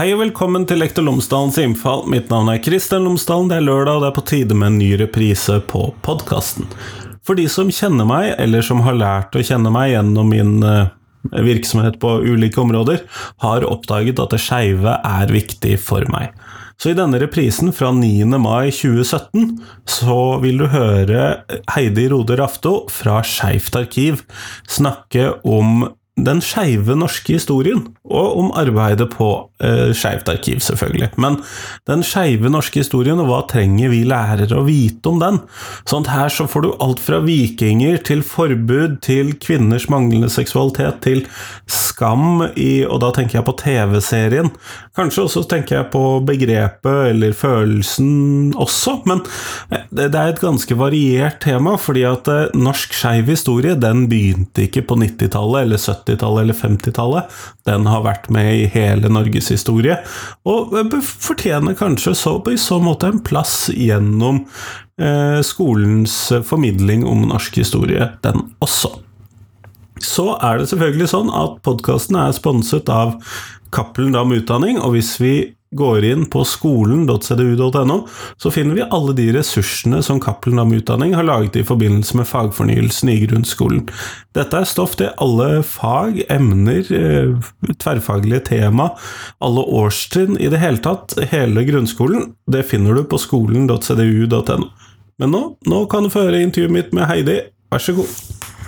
Hei 0.00 0.14
og 0.14 0.22
velkommen 0.22 0.62
til 0.64 0.78
Lektor 0.80 1.04
Lomsdalens 1.04 1.58
innfall. 1.60 2.06
Mitt 2.08 2.30
navn 2.32 2.48
er 2.48 2.60
Kristian 2.64 3.04
Lomsdalen. 3.04 3.50
Det 3.50 3.58
er 3.58 3.66
lørdag, 3.66 3.98
og 3.98 4.00
det 4.00 4.08
er 4.08 4.14
på 4.16 4.22
tide 4.30 4.56
med 4.56 4.70
en 4.70 4.78
ny 4.80 4.94
reprise 4.96 5.58
på 5.68 5.82
podkasten. 6.00 6.64
For 7.20 7.36
de 7.36 7.44
som 7.52 7.68
kjenner 7.68 8.08
meg, 8.08 8.30
eller 8.40 8.64
som 8.64 8.80
har 8.86 8.96
lært 8.96 9.36
å 9.36 9.42
kjenne 9.44 9.68
meg 9.74 9.90
gjennom 9.90 10.32
min 10.32 10.64
eh, 10.64 10.88
virksomhet 11.44 12.00
på 12.00 12.14
ulike 12.24 12.62
områder, 12.64 13.04
har 13.44 13.68
oppdaget 13.68 14.24
at 14.24 14.32
det 14.32 14.40
skeive 14.40 14.96
er 15.04 15.36
viktig 15.36 15.76
for 15.84 16.08
meg. 16.16 16.32
Så 16.80 16.94
i 16.94 16.96
denne 16.96 17.20
reprisen 17.20 17.68
fra 17.76 17.92
9. 17.92 18.24
mai 18.40 18.72
2017 18.72 19.58
så 20.00 20.20
vil 20.40 20.64
du 20.64 20.70
høre 20.72 21.42
Heidi 21.76 22.08
Rode 22.08 22.40
Rafto 22.40 22.86
fra 22.88 23.20
Skeivt 23.20 23.76
arkiv 23.76 24.24
snakke 24.64 25.34
om 25.44 25.90
den 26.26 26.42
skeive 26.44 26.96
norske 26.98 27.36
historien, 27.38 27.82
og 28.10 28.38
om 28.40 28.50
arbeidet 28.58 29.08
på 29.12 29.28
eh, 29.62 29.92
Skeivt 29.96 30.28
arkiv, 30.32 30.60
selvfølgelig. 30.64 31.10
Men 31.20 31.38
den 31.88 32.04
skeive 32.06 32.50
norske 32.52 32.82
historien, 32.82 33.20
og 33.22 33.30
hva 33.30 33.40
trenger 33.50 33.92
vi 33.92 34.02
lærere 34.08 34.58
å 34.58 34.66
vite 34.66 35.12
om 35.12 35.20
den? 35.22 35.40
Sånn 35.88 36.06
at 36.06 36.12
her 36.14 36.34
så 36.34 36.48
får 36.50 36.66
du 36.66 36.70
alt 36.82 37.02
fra 37.02 37.20
vikinger 37.24 38.00
til 38.06 38.24
forbud, 38.26 38.98
til 39.06 39.34
kvinners 39.42 39.88
manglende 39.92 40.30
seksualitet, 40.32 41.02
til 41.04 41.24
skam 41.70 42.46
i 42.56 42.70
Og 42.90 43.00
da 43.02 43.10
tenker 43.14 43.38
jeg 43.38 43.46
på 43.46 43.56
TV-serien. 43.60 44.48
Kanskje 44.96 45.24
også 45.26 45.44
tenker 45.48 45.76
jeg 45.76 45.90
på 45.92 46.02
begrepet 46.26 47.12
eller 47.12 47.34
følelsen 47.36 48.54
også, 48.58 48.96
men 49.06 49.22
eh, 49.70 49.86
det 49.94 50.10
er 50.10 50.32
et 50.32 50.42
ganske 50.42 50.74
variert 50.78 51.38
tema, 51.44 51.76
fordi 51.78 52.02
at 52.08 52.28
eh, 52.32 52.58
norsk 52.58 52.96
skeiv 52.96 53.30
historie, 53.30 53.76
den 53.78 54.08
begynte 54.10 54.66
ikke 54.66 54.82
på 54.88 54.98
90-tallet 54.98 55.68
eller 55.68 55.78
70 55.78 56.09
70-tallet 56.10 56.42
eller 56.42 56.54
50-tallet. 56.54 57.24
Den 57.64 57.86
har 57.86 58.04
vært 58.04 58.30
med 58.30 58.50
i 58.54 58.66
hele 58.70 59.08
Norges 59.08 59.50
historie, 59.50 59.98
og 60.44 60.74
fortjener 61.02 61.74
kanskje 61.78 62.14
så, 62.14 62.36
i 62.50 62.58
så 62.58 62.80
måte 62.82 63.10
en 63.10 63.22
plass 63.22 63.70
gjennom 63.74 64.44
eh, 65.00 65.40
skolens 65.42 66.32
formidling 66.44 67.06
om 67.06 67.28
norsk 67.30 67.56
historie, 67.62 68.10
den 68.22 68.50
også. 68.60 68.98
Så 70.00 70.32
er 70.40 70.58
det 70.58 70.70
selvfølgelig 70.70 71.10
sånn 71.12 71.30
at 71.36 71.60
podkasten 71.64 72.16
er 72.16 72.32
sponset 72.32 72.88
av 72.88 73.18
Cappelen 73.70 74.14
Dam 74.16 74.32
Utdanning, 74.32 74.80
og 74.80 74.96
hvis 74.96 75.14
vi 75.20 75.34
går 75.76 76.04
inn 76.04 76.24
på 76.30 76.42
skolen.cdu.no, 76.46 77.98
så 78.36 78.50
finner 78.50 78.74
vi 78.74 78.86
alle 78.90 79.14
de 79.14 79.28
ressursene 79.36 80.02
som 80.02 80.20
Cappelen 80.22 80.74
Utdanning 80.74 81.14
har 81.14 81.26
laget 81.28 81.60
i 81.60 81.64
forbindelse 81.66 82.18
med 82.18 82.28
fagfornyelsen 82.28 83.12
i 83.12 83.20
grunnskolen. 83.26 83.84
Dette 84.34 84.60
er 84.60 84.68
stoff 84.68 84.96
til 84.98 85.12
alle 85.22 85.62
fag, 85.66 86.24
emner, 86.30 86.82
eh, 86.90 87.38
tverrfaglige 87.78 88.44
tema, 88.50 88.90
alle 89.38 89.62
årstrinn, 89.62 90.38
i 90.40 90.50
det 90.50 90.62
hele 90.62 90.82
tatt, 90.82 91.14
hele 91.30 91.64
grunnskolen. 91.68 92.32
Det 92.50 92.66
finner 92.66 92.98
du 92.98 93.04
på 93.04 93.20
skolen.cdu.no. 93.20 94.70
Men 95.20 95.34
nå, 95.36 95.42
nå 95.68 95.84
kan 95.92 96.06
du 96.06 96.12
få 96.12 96.26
høre 96.26 96.42
intervjuet 96.42 96.72
mitt 96.72 96.94
med 96.96 97.06
Heidi. 97.10 97.42
Vær 97.70 97.82
så 97.84 97.94
god. 97.94 98.59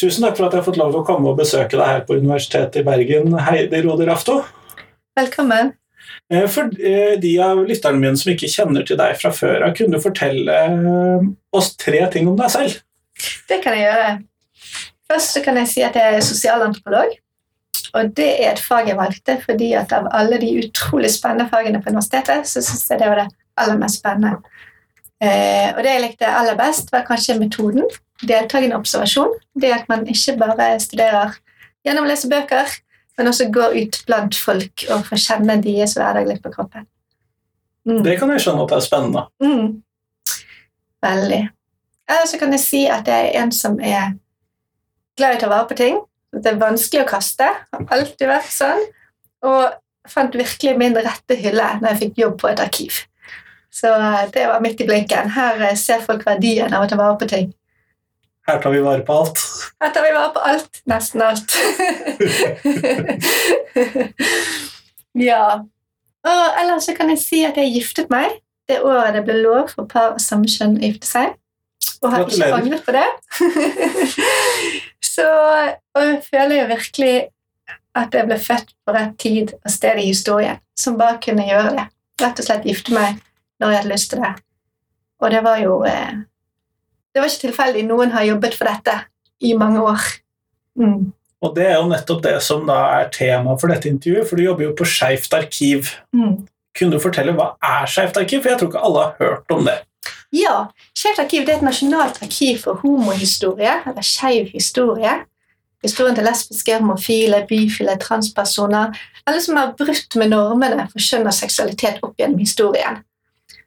Tusen 0.00 0.24
takk 0.24 0.38
for 0.38 0.46
at 0.46 0.54
jeg 0.54 0.62
har 0.62 0.64
fått 0.64 0.78
lov 0.80 0.94
til 0.94 1.02
å 1.02 1.04
komme 1.04 1.28
og 1.28 1.36
besøke 1.36 1.76
deg 1.76 1.84
her 1.84 2.06
på 2.08 2.16
Universitetet 2.16 2.80
i 2.80 2.84
Bergen, 2.86 3.34
Heidi 3.44 3.82
Rode 3.84 4.06
Rafto. 4.08 4.38
Velkommen. 5.18 5.74
Eh, 6.32 6.46
for 6.48 6.72
eh, 6.80 7.18
de 7.20 7.34
av 7.44 7.60
lytterne 7.68 8.00
mine 8.00 8.16
som 8.16 8.30
ikke 8.32 8.48
kjenner 8.48 8.86
til 8.88 8.96
deg 8.96 9.18
fra 9.20 9.32
før 9.36 9.66
av, 9.66 9.74
kunne 9.76 9.98
du 9.98 10.00
fortelle 10.00 10.56
eh, 10.70 11.28
oss 11.52 11.74
tre 11.76 12.00
ting 12.14 12.30
om 12.32 12.38
deg 12.38 12.48
selv? 12.54 12.80
Det 13.50 13.60
kan 13.60 13.76
jeg 13.76 13.90
gjøre. 13.90 14.08
Først 15.10 15.40
kan 15.44 15.60
jeg 15.60 15.72
si 15.74 15.84
at 15.84 16.00
jeg 16.00 16.16
er 16.16 16.24
sosialantropolog. 16.24 17.16
Og 17.90 18.12
det 18.16 18.32
er 18.38 18.54
et 18.54 18.62
fag 18.62 18.88
jeg 18.88 18.96
valgte 18.96 19.36
fordi 19.44 19.72
at 19.76 19.92
av 19.92 20.08
alle 20.16 20.38
de 20.40 20.54
utrolig 20.62 21.10
spennende 21.12 21.50
fagene 21.52 21.82
på 21.82 21.92
universitetet, 21.92 22.48
så 22.48 22.62
syns 22.64 22.88
jeg 22.88 23.02
det 23.02 23.12
var 23.12 23.26
det 23.26 23.32
aller 23.60 23.80
mest 23.82 24.00
spennende. 24.00 24.38
og 25.20 25.80
det 25.84 25.90
jeg 25.90 26.02
likte 26.06 26.30
aller 26.30 26.56
best, 26.56 26.88
var 26.94 27.04
kanskje 27.04 27.36
metoden 27.36 27.84
deltakende 28.26 28.78
observasjon. 28.78 29.34
Det 29.60 29.72
at 29.74 29.88
man 29.90 30.06
ikke 30.08 30.36
bare 30.40 30.72
studerer 30.82 31.36
gjennom 31.86 32.06
å 32.06 32.10
lese 32.10 32.30
bøker, 32.30 32.72
men 33.18 33.30
også 33.30 33.50
går 33.52 33.76
ut 33.76 34.00
blant 34.08 34.36
folk 34.36 34.86
og 34.88 35.06
får 35.08 35.22
kjenne 35.26 35.60
deres 35.64 35.96
hverdag 35.98 36.28
litt 36.28 36.42
på 36.44 36.52
kroppen. 36.54 36.86
Mm. 37.88 38.02
Det 38.04 38.18
kan 38.20 38.32
jeg 38.32 38.44
skjønne 38.44 38.64
at 38.64 38.72
det 38.72 38.78
er 38.78 38.86
spennende. 38.86 39.24
Mm. 39.42 39.80
Veldig. 41.04 41.42
Eller 42.10 42.28
så 42.28 42.40
kan 42.40 42.54
jeg 42.56 42.64
si 42.64 42.84
at 42.90 43.08
jeg 43.08 43.30
er 43.30 43.42
en 43.42 43.52
som 43.54 43.78
er 43.80 44.16
glad 45.18 45.36
i 45.36 45.38
å 45.38 45.42
ta 45.44 45.52
vare 45.52 45.68
på 45.70 45.78
ting. 45.78 46.00
Det 46.32 46.52
er 46.52 46.60
vanskelig 46.60 47.04
å 47.04 47.10
kaste. 47.10 47.46
Har 47.74 47.94
alltid 47.96 48.28
vært 48.30 48.52
sånn. 48.54 48.82
Og 49.46 50.10
fant 50.10 50.34
virkelig 50.36 50.76
min 50.78 50.96
rette 50.96 51.36
hylle 51.38 51.68
når 51.80 51.92
jeg 51.92 52.00
fikk 52.04 52.20
jobb 52.24 52.36
på 52.42 52.50
et 52.50 52.62
arkiv. 52.62 53.04
Så 53.70 53.92
eh, 53.94 54.26
det 54.34 54.46
var 54.50 54.62
midt 54.64 54.80
i 54.82 54.86
blinken. 54.88 55.30
Her 55.36 55.60
eh, 55.68 55.76
ser 55.78 56.02
folk 56.04 56.24
verdien 56.26 56.72
av 56.74 56.84
å 56.84 56.90
ta 56.90 56.98
vare 56.98 57.18
på 57.20 57.28
ting. 57.30 57.52
Her 58.50 58.58
tar 58.62 58.70
vi 58.70 58.80
vare 58.82 59.02
på 59.06 59.14
alt. 59.14 59.42
Her 59.80 59.90
tar 59.94 60.02
vi 60.02 60.12
vare 60.12 60.30
på 60.34 60.40
alt. 60.42 60.80
Nesten 60.90 61.22
alt. 61.22 61.52
ja. 65.28 65.44
Og 66.26 66.40
ellers 66.60 66.88
så 66.88 66.94
kan 66.98 67.12
jeg 67.14 67.20
si 67.22 67.44
at 67.46 67.60
jeg 67.60 67.70
giftet 67.76 68.10
meg 68.10 68.40
det 68.70 68.80
året 68.86 69.14
det 69.14 69.22
ble 69.26 69.36
lov 69.38 69.70
for 69.70 69.86
par 69.90 70.14
av 70.14 70.18
samme 70.22 70.50
kjønn 70.50 70.80
å 70.80 70.82
gifte 70.82 71.06
seg. 71.06 71.36
Og 72.02 72.10
har 72.10 72.26
ikke 72.26 72.48
angret 72.56 72.82
på 72.86 72.94
det. 72.96 73.06
så 75.14 75.28
og 75.30 76.02
jeg 76.08 76.18
føler 76.26 76.56
jo 76.56 76.66
virkelig 76.72 77.14
at 78.00 78.18
jeg 78.18 78.26
ble 78.26 78.38
født 78.38 78.74
på 78.82 78.94
rett 78.96 79.14
tid 79.18 79.54
og 79.60 79.70
sted 79.74 79.98
i 79.98 80.08
historien, 80.10 80.58
som 80.78 80.98
bare 80.98 81.22
kunne 81.22 81.46
gjøre 81.46 81.76
det. 81.78 81.86
Rett 82.22 82.42
og 82.42 82.50
slett 82.50 82.66
gifte 82.66 82.94
meg 82.98 83.22
når 83.62 83.70
jeg 83.70 83.82
hadde 83.82 83.94
lyst 83.94 84.10
til 84.10 84.26
det. 84.26 84.34
Og 85.20 85.34
det 85.34 85.44
var 85.46 85.62
jo 85.62 85.80
eh, 85.86 86.18
det 87.14 87.22
var 87.22 87.30
ikke 87.30 87.46
tilfeldig. 87.48 87.86
Noen 87.88 88.12
har 88.14 88.28
jobbet 88.28 88.54
for 88.58 88.70
dette 88.70 88.96
i 89.42 89.54
mange 89.58 89.82
år. 89.82 90.04
Mm. 90.78 91.10
Og 91.40 91.54
det 91.56 91.66
er 91.66 91.78
jo 91.78 91.88
nettopp 91.88 92.22
det 92.24 92.36
som 92.44 92.66
da 92.68 92.78
er 93.00 93.12
tema 93.14 93.56
for 93.60 93.72
dette 93.72 93.88
intervjuet, 93.88 94.28
for 94.28 94.36
du 94.36 94.44
jobber 94.44 94.68
jo 94.68 94.74
på 94.76 94.86
Skeivt 94.88 95.32
arkiv. 95.36 95.94
Mm. 96.16 96.42
Kunne 96.76 96.96
du 96.96 97.02
fortelle 97.02 97.34
hva 97.36 97.54
er 97.64 97.88
Skeivt 97.90 98.20
arkiv? 98.20 98.42
For 98.42 98.52
jeg 98.52 98.60
tror 98.60 98.70
ikke 98.70 98.84
alle 98.88 99.06
har 99.06 99.16
hørt 99.22 99.56
om 99.56 99.64
det. 99.66 99.78
Ja, 100.36 100.68
Skeivt 100.94 101.22
arkiv 101.24 101.48
er 101.48 101.56
et 101.56 101.66
nasjonalt 101.66 102.20
arkiv 102.22 102.60
for 102.66 102.82
homohistorie, 102.84 103.80
eller 103.88 104.06
skeiv 104.06 104.52
historie. 104.52 105.16
Historien 105.80 106.14
til 106.14 106.26
lesbiske, 106.28 106.76
homofile, 106.76 107.44
bifile, 107.48 107.96
transpersoner, 108.00 108.92
Alle 109.26 109.40
som 109.40 109.56
har 109.56 109.74
brutt 109.78 110.16
med 110.16 110.32
normene 110.32 110.86
for 110.90 111.00
kjønn 111.00 111.28
og 111.28 111.34
seksualitet 111.36 112.00
opp 112.02 112.16
gjennom 112.18 112.40
historien. 112.40 113.00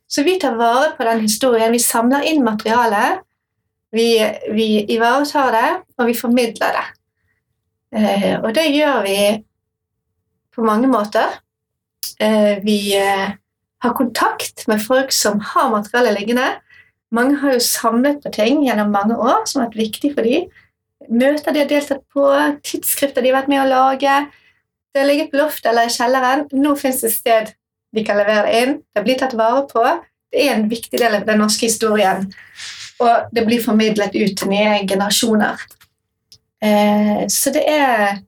Så 0.09 0.23
vi 0.25 0.37
tar 0.41 0.57
vare 0.57 0.91
på 0.97 1.05
den 1.07 1.21
historien. 1.23 1.71
Vi 1.71 1.79
samler 1.79 2.25
inn 2.27 2.43
materiale 2.43 3.21
vi, 3.93 4.09
vi 4.51 4.67
ivaretar 4.89 5.53
det, 5.53 5.69
og 5.97 6.09
vi 6.09 6.17
formidler 6.17 6.77
det. 6.77 6.85
Eh, 7.93 8.35
og 8.41 8.49
det 8.55 8.65
gjør 8.73 9.03
vi 9.05 9.17
på 10.53 10.65
mange 10.65 10.89
måter. 10.89 11.39
Eh, 12.19 12.57
vi 12.65 12.95
eh, 12.97 13.33
har 13.83 13.97
kontakt 13.97 14.65
med 14.67 14.81
folk 14.81 15.13
som 15.13 15.39
har 15.53 15.69
materiale 15.69 16.15
liggende. 16.17 16.49
Mange 17.13 17.37
har 17.41 17.53
jo 17.53 17.61
samlet 17.61 18.23
på 18.23 18.33
ting 18.33 18.63
gjennom 18.65 18.93
mange 18.93 19.17
år 19.17 19.45
som 19.45 19.61
har 19.61 19.69
vært 19.69 19.83
viktig 19.83 20.13
for 20.15 20.25
dem. 20.25 20.49
Møter 21.13 21.53
de 21.53 21.61
har 21.61 21.69
deltatt 21.69 22.01
på, 22.15 22.23
tidsskrifter 22.65 23.21
de 23.21 23.29
har 23.29 23.41
vært 23.41 23.51
med 23.51 23.61
å 23.61 23.69
lage. 23.69 24.15
Det 24.93 25.03
har 25.03 25.09
ligget 25.09 25.33
på 25.33 25.41
loftet 25.41 25.69
eller 25.69 25.89
i 25.89 25.93
kjelleren. 25.93 26.47
Nå 26.53 26.73
fins 26.79 27.03
det 27.03 27.11
et 27.11 27.19
sted 27.19 27.53
de 27.93 28.01
kan 28.07 28.17
levere 28.17 28.47
det 28.47 28.61
inn. 28.63 28.79
Det 28.95 29.03
blir 29.05 29.19
tatt 29.21 29.35
vare 29.37 29.67
på. 29.69 29.83
Det 30.33 30.47
er 30.47 30.55
en 30.55 30.69
viktig 30.71 30.97
del 30.97 31.19
av 31.19 31.27
den 31.27 31.43
norske 31.43 31.67
historien 31.67 32.31
og 33.03 33.33
det 33.35 33.45
blir 33.47 33.63
formidlet 33.63 34.15
ut 34.15 34.35
til 34.39 34.51
nye 34.51 34.83
generasjoner. 34.89 35.63
Eh, 36.63 37.23
så 37.31 37.51
det 37.53 37.63
er, 37.67 38.21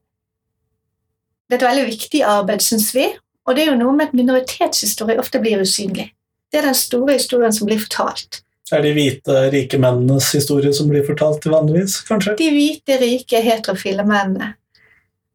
det 1.48 1.56
er 1.56 1.62
et 1.62 1.68
veldig 1.70 1.86
viktig 1.90 2.22
arbeid, 2.26 2.64
syns 2.64 2.92
vi. 2.96 3.08
Og 3.46 3.56
det 3.56 3.64
er 3.64 3.72
jo 3.72 3.78
noe 3.80 3.94
med 3.96 4.10
at 4.10 4.18
minoritetshistorie 4.18 5.20
ofte 5.22 5.40
blir 5.42 5.62
usynlig. 5.62 6.10
Det 6.52 6.60
er 6.60 6.68
den 6.68 6.78
store 6.78 7.16
historien 7.16 7.54
som 7.54 7.68
blir 7.68 7.80
fortalt. 7.82 8.42
Er 8.74 8.82
de 8.82 8.90
hvite, 8.96 9.34
rike 9.54 9.78
mennenes 9.78 10.32
historie 10.34 10.72
som 10.74 10.88
blir 10.90 11.04
fortalt 11.06 11.38
til 11.44 11.54
vanligvis, 11.54 12.00
kanskje? 12.08 12.34
De 12.40 12.48
hvite, 12.50 12.96
rike, 12.98 13.42
heterofile 13.44 14.02
mennene. 14.06 14.56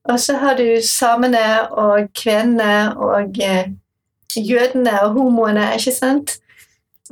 Og 0.09 0.19
så 0.19 0.35
har 0.41 0.57
du 0.59 0.65
samene 0.83 1.43
og 1.69 2.09
kvenene 2.17 2.91
og 2.97 3.37
eh, 3.39 3.69
jødene 4.35 4.97
og 5.05 5.15
homoene, 5.15 5.69
ikke 5.77 5.93
sant? 5.95 6.39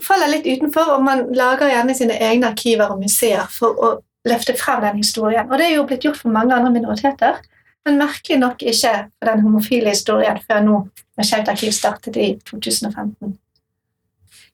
Faller 0.04 0.32
litt 0.32 0.48
utenfor, 0.48 0.96
og 0.96 1.04
man 1.04 1.26
lager 1.36 1.72
gjerne 1.72 1.96
sine 1.98 2.18
egne 2.24 2.52
arkiver 2.54 2.94
og 2.94 3.02
museer 3.04 3.48
for 3.54 3.78
å 3.80 3.92
løfte 4.28 4.56
frem 4.60 4.84
den 4.84 5.00
historien. 5.02 5.48
Og 5.50 5.60
det 5.60 5.70
er 5.70 5.78
jo 5.78 5.86
blitt 5.88 6.06
gjort 6.06 6.20
for 6.22 6.34
mange 6.34 6.56
andre 6.56 6.72
minoriteter, 6.74 7.40
men 7.88 8.00
merkelig 8.02 8.40
nok 8.42 8.64
ikke 8.68 8.94
for 9.08 9.32
den 9.32 9.46
homofile 9.46 9.94
historien 9.94 10.40
før 10.48 10.66
nå, 10.66 10.80
når 11.18 11.28
Skeivt 11.28 11.52
arkiv 11.52 11.72
startet 11.76 12.20
i 12.20 12.34
2015. 12.50 13.38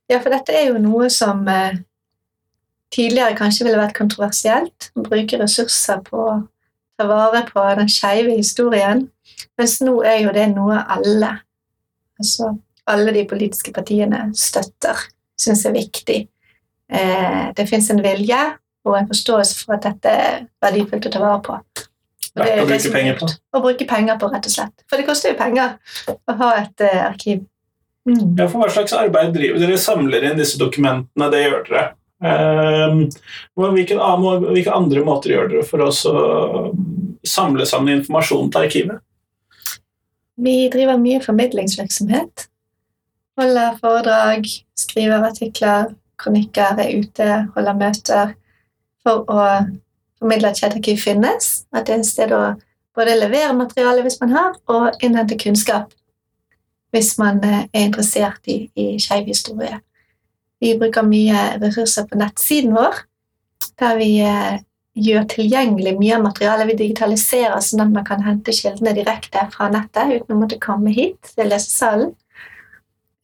Ja, 0.10 0.20
for 0.20 0.30
dette 0.34 0.54
er 0.54 0.70
jo 0.70 0.82
noe 0.82 1.10
som 1.14 1.42
eh, 1.50 1.80
tidligere 2.94 3.38
kanskje 3.38 3.66
ville 3.66 3.82
vært 3.82 3.98
kontroversielt. 3.98 4.92
Å 4.94 5.06
bruke 5.08 5.40
ressurser 5.42 6.04
på 6.06 6.22
å 6.22 6.36
ta 6.96 7.08
vare 7.10 7.42
på 7.50 7.64
den 7.80 7.90
skeive 7.92 8.38
historien. 8.38 9.08
Mens 9.58 9.80
nå 9.82 9.98
er 10.06 10.22
jo 10.24 10.36
det 10.36 10.46
noe 10.54 10.84
alle, 10.96 11.32
altså 12.22 12.54
alle 12.92 13.16
de 13.16 13.26
politiske 13.28 13.74
partiene, 13.74 14.28
støtter, 14.38 15.08
syns 15.40 15.66
er 15.66 15.76
viktig. 15.76 16.20
Eh, 16.92 17.42
det 17.58 17.66
fins 17.70 17.90
en 17.92 18.02
vilje 18.06 18.40
og 18.86 18.98
en 19.00 19.08
forståelse 19.10 19.64
for 19.66 19.76
at 19.78 19.88
dette 19.88 20.12
er 20.14 20.46
verdifullt 20.62 21.08
å 21.10 21.12
ta 21.16 21.24
vare 21.24 21.42
på. 21.46 21.58
Er 22.36 22.42
Verdt 22.44 22.62
å 22.62 22.68
bruke 22.68 22.90
er 22.90 22.94
penger 22.94 23.20
på. 23.20 23.30
Å 23.56 23.62
bruke 23.64 23.88
penger 23.90 24.18
på, 24.22 24.30
rett 24.34 24.48
og 24.50 24.52
slett. 24.54 24.84
For 24.92 25.00
det 25.00 25.08
koster 25.08 25.32
jo 25.32 25.38
penger 25.40 25.78
å 26.14 26.36
ha 26.42 26.50
et 26.62 26.84
eh, 26.86 27.02
arkiv. 27.08 27.46
Mm. 28.06 28.36
Ja, 28.38 28.46
for 28.52 28.62
Hva 28.62 28.70
slags 28.70 28.94
arbeid 28.94 29.32
driver 29.34 29.64
dere? 29.64 29.78
Samler 29.82 30.28
inn 30.28 30.38
disse 30.38 30.60
dokumentene, 30.62 31.30
det 31.34 31.46
gjør 31.46 31.64
dere. 31.70 31.86
Ehm, 32.26 33.00
hva- 33.58 33.72
hvilke, 33.74 33.98
hvilke 34.46 34.74
andre 34.76 35.02
måter 35.08 35.34
gjør 35.34 35.50
dere 35.52 35.66
for 35.68 35.82
oss 35.88 36.04
å 36.06 36.72
samle 37.26 37.66
sammen 37.66 38.00
informasjon 38.00 38.52
til 38.54 38.68
arkivet? 38.68 39.02
Vi 40.38 40.70
driver 40.70 41.00
mye 41.02 41.22
formidlingsvirksomhet. 41.24 42.48
Holder 43.36 43.76
foredrag, 43.82 44.48
skriver 44.80 45.26
artikler, 45.28 45.92
kronikker, 46.22 46.80
er 46.80 46.94
ute, 46.96 47.32
holder 47.56 47.80
møter 47.80 48.36
for 49.04 49.28
å 49.28 49.42
formidle 50.20 50.52
at 50.52 50.62
Kjedarkiv 50.62 51.02
finnes. 51.04 51.66
At 51.76 51.88
det 51.88 51.98
er 51.98 52.04
et 52.04 52.10
sted 52.10 52.34
å 52.36 52.44
både 52.96 53.18
levere 53.20 53.56
materiale 53.58 54.06
hvis 54.06 54.22
man 54.22 54.36
har, 54.36 54.56
og 54.72 55.04
innhente 55.04 55.38
kunnskap 55.42 55.92
hvis 56.96 57.18
man 57.20 57.42
eh, 57.44 57.66
er 57.76 57.90
interessert 57.90 58.48
i, 58.48 58.70
i 58.80 58.96
skeiv 59.04 59.28
historie. 59.28 59.82
Vi 60.64 60.78
bruker 60.80 61.04
mye 61.04 61.58
ressurser 61.60 62.08
på 62.08 62.16
nettsiden 62.22 62.72
vår, 62.78 63.02
der 63.82 63.98
vi 64.00 64.10
eh, 64.24 64.62
gjør 64.96 65.26
tilgjengelig 65.34 65.98
mye 66.00 66.16
av 66.16 66.24
materialet. 66.24 66.70
Vi 66.72 66.78
digitaliserer 66.86 67.60
sånn 67.60 67.84
at 67.84 67.92
man 67.92 68.08
kan 68.08 68.24
hente 68.24 68.56
kildene 68.56 68.96
direkte 68.96 69.44
fra 69.52 69.68
nettet 69.74 70.22
uten 70.22 70.38
å 70.38 70.40
måtte 70.40 70.62
komme 70.64 70.94
hit 70.96 71.34
til 71.34 71.52
lesesalen. 71.52 72.14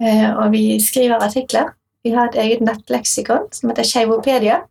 Eh, 0.02 0.28
Og 0.38 0.52
vi 0.52 0.80
skriver 0.82 1.22
artikler. 1.22 1.72
Vi 2.04 2.12
har 2.16 2.30
et 2.32 2.40
eget 2.42 2.62
nettleksikon 2.66 3.50
som 3.54 3.70
heter 3.70 3.86
Skeivopedia, 3.86 4.62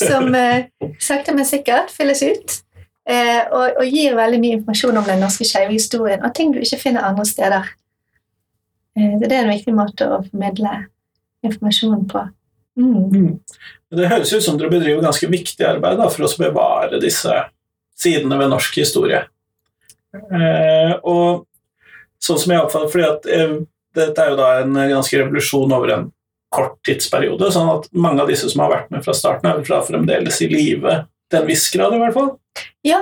som 0.00 0.34
eh, 0.34 0.64
sakte, 1.00 1.34
men 1.36 1.44
sikkert 1.44 1.92
fylles 1.92 2.22
ut. 2.22 2.60
eh, 3.08 3.44
Og, 3.52 3.76
og 3.78 3.84
gir 3.84 4.16
veldig 4.16 4.40
mye 4.40 4.58
informasjon 4.58 4.96
om 4.96 5.04
den 5.04 5.20
norske 5.20 5.44
skeive 5.44 5.72
historien 5.76 6.24
og 6.24 6.32
ting 6.34 6.54
du 6.54 6.62
ikke 6.62 6.80
finner 6.80 7.04
andre 7.04 7.26
steder. 7.28 7.68
Så 8.94 9.28
Det 9.28 9.32
er 9.32 9.42
en 9.44 9.50
viktig 9.52 9.74
måte 9.74 10.06
å 10.06 10.22
formidle 10.22 10.72
informasjon 11.44 12.06
på. 12.08 12.22
Mm. 12.78 13.40
Det 13.94 14.08
høres 14.10 14.32
ut 14.32 14.42
som 14.42 14.56
dere 14.58 14.70
bedriver 14.72 15.02
ganske 15.04 15.28
viktig 15.30 15.66
arbeid 15.66 15.98
da, 15.98 16.08
for 16.10 16.26
å 16.26 16.30
bevare 16.38 16.98
disse 17.02 17.34
sidene 17.98 18.38
ved 18.38 18.50
norsk 18.50 18.78
historie. 18.80 19.20
Eh, 20.14 20.94
og 21.02 21.44
sånn 22.22 22.38
som 22.40 22.54
jeg 22.54 22.62
oppfatter 22.64 22.90
fordi 22.94 23.06
at 23.10 23.28
eh, 23.30 23.54
Dette 23.94 24.22
er 24.22 24.32
jo 24.32 24.38
da 24.40 24.50
en 24.62 24.76
ganske 24.76 25.18
revolusjon 25.20 25.72
over 25.74 25.92
en 25.94 26.06
kort 26.54 26.78
tidsperiode, 26.86 27.50
sånn 27.52 27.70
at 27.72 27.88
mange 27.96 28.22
av 28.22 28.30
disse 28.30 28.48
som 28.50 28.64
har 28.64 28.72
vært 28.72 28.94
med 28.94 29.04
fra 29.06 29.14
starten, 29.16 29.50
er 29.50 29.66
fra 29.66 29.80
fremdeles 29.86 30.40
i 30.44 30.50
live 30.50 31.00
til 31.30 31.40
en 31.40 31.48
viss 31.48 31.66
grad, 31.74 31.96
i 31.96 32.00
hvert 32.02 32.16
fall. 32.16 32.30
Ja, 32.86 33.00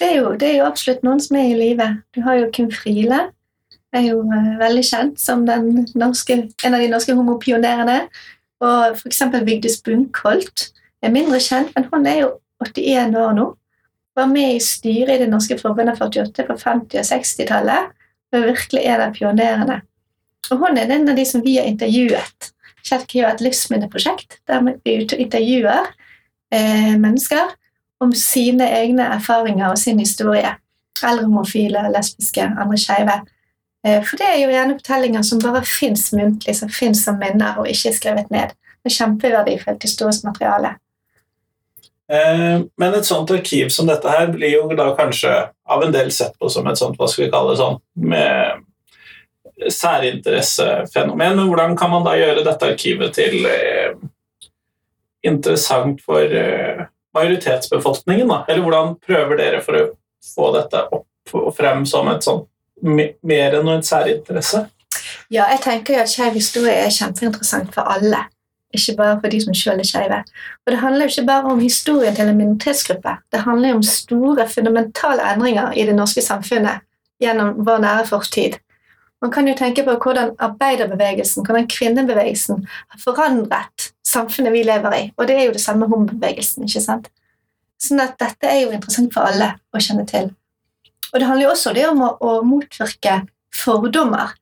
det 0.00 0.08
er, 0.08 0.16
jo, 0.18 0.32
det 0.38 0.48
er 0.48 0.58
jo 0.58 0.66
absolutt 0.66 1.04
noen 1.06 1.22
som 1.22 1.38
er 1.38 1.52
i 1.52 1.56
live. 1.58 1.88
Du 2.14 2.22
har 2.26 2.40
jo 2.40 2.50
Kim 2.54 2.68
Friele. 2.74 3.24
Er 3.92 4.06
jo 4.06 4.22
eh, 4.24 4.52
veldig 4.60 4.84
kjent 4.88 5.20
som 5.20 5.44
norske, 5.44 6.38
en 6.64 6.76
av 6.76 6.82
de 6.82 6.90
norske 6.92 7.16
homopionerene. 7.16 7.98
Og 8.62 8.98
f.eks. 8.98 9.24
Vigdis 9.46 9.80
Bunkholt 9.84 10.68
er 11.02 11.12
mindre 11.14 11.40
kjent, 11.42 11.72
men 11.76 11.88
hun 11.90 12.08
er 12.08 12.22
jo 12.22 12.30
81 12.64 13.16
år 13.20 13.34
nå. 13.38 13.48
Var 14.16 14.28
med 14.28 14.58
i 14.58 14.60
styret 14.60 15.16
i 15.16 15.22
Det 15.24 15.30
norske 15.32 15.56
forbundet 15.60 16.00
48 16.00 16.46
på 16.48 16.58
50- 16.60 17.00
og 17.00 17.08
60-tallet. 17.08 17.96
Og 18.32 18.46
virkelig 18.48 18.84
en 18.88 19.06
av 19.06 19.16
pionerene. 19.16 19.80
Og 20.50 20.58
hun 20.58 20.78
er 20.78 20.90
en 20.90 21.08
av 21.08 21.16
de 21.16 21.24
som 21.28 21.42
vi 21.44 21.56
har 21.58 21.68
intervjuet. 21.70 22.52
Kjerke 22.82 23.20
gjør 23.20 23.34
et 23.34 23.44
livsminneprosjekt 23.44 24.40
der 24.50 24.64
vi 24.64 24.96
intervjuer 25.22 25.86
eh, 26.52 26.94
mennesker 26.98 27.54
om 28.02 28.10
sine 28.16 28.66
egne 28.80 29.06
erfaringer 29.16 29.70
og 29.70 29.78
sin 29.78 30.02
historie. 30.02 30.56
Eldre 31.02 31.26
homofile, 31.26 31.84
lesbiske, 31.94 32.42
andre 32.42 32.78
skeive. 32.78 33.20
Eh, 33.86 34.02
For 34.02 34.18
det 34.18 34.28
er 34.28 34.40
jo 34.42 34.50
gjerne 34.50 34.78
fortellinger 34.80 35.26
som 35.26 35.42
bare 35.42 35.62
fins 35.66 36.10
muntlig, 36.14 36.56
som 36.58 36.70
fins 36.70 37.04
som 37.06 37.18
minner 37.22 37.58
og 37.62 37.70
ikke 37.70 37.92
er 37.92 37.98
skrevet 37.98 38.34
ned. 38.34 38.54
Det 38.82 38.90
er 38.90 38.98
kjempeverdifullt 38.98 39.86
historisk 39.86 40.26
materiale. 40.26 40.74
Eh, 42.12 42.58
men 42.78 42.98
et 42.98 43.08
sånt 43.08 43.30
arkiv 43.30 43.70
som 43.70 43.86
dette 43.88 44.10
her 44.10 44.28
blir 44.34 44.58
jo 44.58 44.66
da 44.76 44.90
kanskje 44.98 45.30
av 45.70 45.86
en 45.86 45.94
del 45.94 46.10
sett 46.12 46.34
på 46.38 46.50
som 46.50 46.66
et 46.68 46.78
sånt, 46.78 46.98
hva 46.98 47.08
skal 47.08 47.26
vi 47.26 47.32
kalle 47.32 47.54
det 47.54 47.62
sånn, 47.62 47.78
med 48.10 48.66
særinteressefenomen. 49.70 51.36
Men 51.36 51.48
hvordan 51.48 51.76
kan 51.76 51.90
man 51.90 52.04
da 52.06 52.16
gjøre 52.18 52.44
dette 52.46 52.72
arkivet 52.72 53.14
til 53.16 53.46
eh, 53.46 53.94
interessant 55.26 56.02
for 56.04 56.20
eh, 56.20 56.84
majoritetsbefolkningen? 57.14 58.28
Da? 58.28 58.42
Eller 58.48 58.64
hvordan 58.66 58.94
prøver 59.06 59.40
dere 59.40 59.62
for 59.64 59.78
å 59.78 59.88
få 60.34 60.52
dette 60.56 60.86
opp 60.90 61.36
og 61.38 61.52
frem 61.56 61.86
som 61.86 62.08
et 62.12 62.24
sånt 62.24 62.48
mer 62.82 63.58
enn 63.58 63.70
en 63.70 63.84
særinteresse? 63.86 64.66
Ja, 65.32 65.46
jeg 65.48 65.62
tenker 65.64 65.96
jo 65.96 66.04
at 66.04 66.12
skeiv 66.12 66.36
historie 66.36 66.74
er 66.84 66.92
kjempeinteressant 66.92 67.72
for 67.74 67.88
alle. 67.88 68.26
Ikke 68.72 68.94
bare 68.96 69.18
for 69.20 69.32
de 69.32 69.40
som 69.44 69.56
sjøl 69.56 69.80
er 69.82 69.88
skeive. 69.88 70.18
Og 70.64 70.72
det 70.72 70.80
handler 70.80 71.06
jo 71.06 71.12
ikke 71.12 71.28
bare 71.28 71.52
om 71.52 71.60
historien 71.60 72.16
til 72.16 72.28
en 72.28 72.38
minoritetsgruppe. 72.38 73.16
Det 73.32 73.44
handler 73.44 73.68
jo 73.68 73.78
om 73.80 73.86
store, 73.86 74.48
fundamentale 74.48 75.26
endringer 75.34 75.76
i 75.76 75.86
det 75.88 75.96
norske 75.96 76.24
samfunnet 76.24 76.84
gjennom 77.22 77.60
vår 77.66 77.82
nære 77.84 78.06
fortid. 78.08 78.56
Man 79.22 79.30
kan 79.30 79.46
jo 79.46 79.54
tenke 79.54 79.84
på 79.86 79.94
hvordan 80.02 80.34
arbeiderbevegelsen, 80.42 81.46
hvordan 81.46 81.68
kvinnebevegelsen 81.70 82.64
har 82.66 83.02
forandret 83.02 83.92
samfunnet 84.06 84.54
vi 84.54 84.64
lever 84.66 84.96
i. 84.98 85.02
Og 85.16 85.28
det 85.28 85.36
er 85.38 85.44
jo 85.46 85.54
det 85.54 85.62
samme 85.62 85.86
homobevegelsen. 85.86 86.66
ikke 86.66 86.82
sant? 86.82 87.10
Sånn 87.82 88.02
at 88.02 88.16
dette 88.18 88.50
er 88.50 88.64
jo 88.64 88.72
interessant 88.74 89.14
for 89.14 89.30
alle 89.30 89.54
å 89.70 89.82
kjenne 89.82 90.06
til. 90.10 90.32
Og 91.12 91.20
det 91.20 91.28
handler 91.28 91.46
jo 91.46 91.52
også 91.52 91.74
det 91.76 91.86
om 91.88 92.02
å, 92.02 92.10
å 92.18 92.32
motvirke 92.46 93.20
fordommer. 93.54 94.34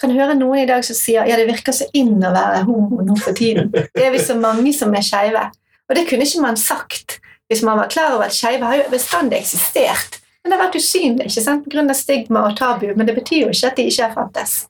Kan 0.00 0.14
høre 0.16 0.34
noen 0.34 0.64
i 0.64 0.66
dag 0.66 0.82
som 0.86 0.98
sier 0.98 1.28
ja, 1.28 1.38
det 1.38 1.46
virker 1.46 1.74
så 1.76 1.86
inn 1.94 2.16
å 2.18 2.32
være 2.34 2.64
homo 2.66 3.04
nå 3.06 3.14
for 3.22 3.36
tiden. 3.38 3.70
Det 3.70 4.02
er 4.02 4.10
vi 4.14 4.22
så 4.22 4.34
mange 4.38 4.72
som 4.74 4.94
er 4.96 5.06
skeive. 5.06 5.44
Og 5.86 5.94
det 5.94 6.08
kunne 6.10 6.26
ikke 6.26 6.42
man 6.42 6.58
sagt 6.58 7.20
hvis 7.52 7.62
man 7.62 7.78
var 7.78 7.92
klar 7.92 8.16
over 8.16 8.26
at 8.26 8.34
skeive 8.34 8.66
har 8.66 8.80
jo 8.80 8.90
bestandig 8.90 9.44
eksistert. 9.44 10.23
Men 10.44 10.52
det 10.52 10.58
har 10.58 10.66
vært 10.66 10.76
usynlig 10.76 11.30
ikke 11.30 11.42
sant? 11.46 11.64
pga. 11.72 11.96
stigma 11.96 12.44
og 12.50 12.58
tabu. 12.58 12.90
Men 12.92 13.08
det 13.08 13.16
betyr 13.16 13.46
jo 13.46 13.50
ikke 13.54 13.72
at 13.72 13.80
de 13.80 13.88
ikke 13.88 14.08
har 14.10 14.14
fantes. 14.14 14.66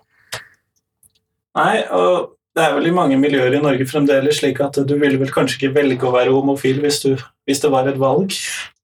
Nei, 1.58 1.82
og 1.90 2.34
det 2.54 2.62
er 2.62 2.74
vel 2.76 2.86
i 2.86 2.94
mange 2.94 3.16
miljøer 3.18 3.56
i 3.56 3.60
Norge 3.62 3.86
fremdeles 3.90 4.38
slik 4.38 4.60
at 4.62 4.76
du 4.86 4.92
ville 4.94 5.18
vel 5.18 5.32
kanskje 5.34 5.56
ikke 5.58 5.74
velge 5.74 6.06
å 6.06 6.12
være 6.14 6.34
homofil 6.34 6.78
hvis, 6.84 7.00
du, 7.02 7.16
hvis 7.48 7.62
det 7.64 7.70
var 7.74 7.88
et 7.90 7.98
valg. 7.98 8.30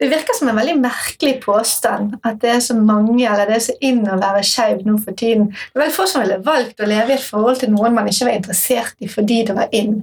Det 0.03 0.09
virker 0.11 0.35
som 0.35 0.51
en 0.51 0.59
veldig 0.59 0.75
merkelig 0.83 1.37
påstand 1.45 2.17
at 2.27 2.41
det 2.43 2.51
er 2.57 2.65
så 2.67 2.75
mange 2.75 3.23
eller 3.23 3.47
det 3.47 3.61
er 3.61 3.67
så 3.69 3.77
inn 3.87 4.03
å 4.11 4.19
være 4.19 4.43
skeiv 4.47 4.83
nå 4.87 4.97
for 5.05 5.15
tiden. 5.15 5.53
Det 5.55 5.79
er 5.79 5.85
vel 5.85 5.95
få 5.95 6.09
som 6.11 6.25
ville 6.25 6.41
valgt 6.47 6.83
å 6.83 6.91
leve 6.91 7.15
i 7.15 7.19
et 7.21 7.27
forhold 7.27 7.63
til 7.63 7.71
noen 7.71 7.95
man 7.95 8.11
ikke 8.11 8.27
var 8.27 8.41
interessert 8.41 8.99
i 8.99 9.11
fordi 9.11 9.45
det 9.47 9.59
var 9.61 9.71
inn. 9.71 10.01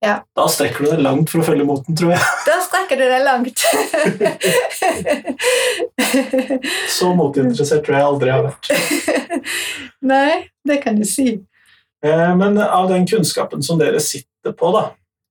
Da 0.00 0.44
strekker 0.46 0.84
du 0.84 0.90
deg 0.92 1.00
langt 1.02 1.30
for 1.32 1.42
å 1.42 1.46
følge 1.48 1.64
moten, 1.66 1.96
tror 1.98 2.12
jeg. 2.14 2.26
Da 2.46 2.58
strekker 2.62 3.00
du 3.00 3.04
deg 3.10 3.24
langt. 3.26 3.64
Så 6.98 7.10
motinteressert 7.18 7.82
tror 7.86 7.96
jeg 7.98 8.06
aldri 8.06 8.30
har 8.30 8.44
vært. 8.46 8.70
Nei, 10.06 10.46
det 10.68 10.78
kan 10.84 11.00
du 11.00 11.06
si. 11.08 11.40
Eh, 12.04 12.30
Men 12.38 12.60
av 12.62 12.86
den 12.92 13.06
kunnskapen 13.10 13.62
som 13.66 13.80
dere 13.82 13.98
sitter 14.00 14.54
på, 14.54 14.70
da, 14.76 14.84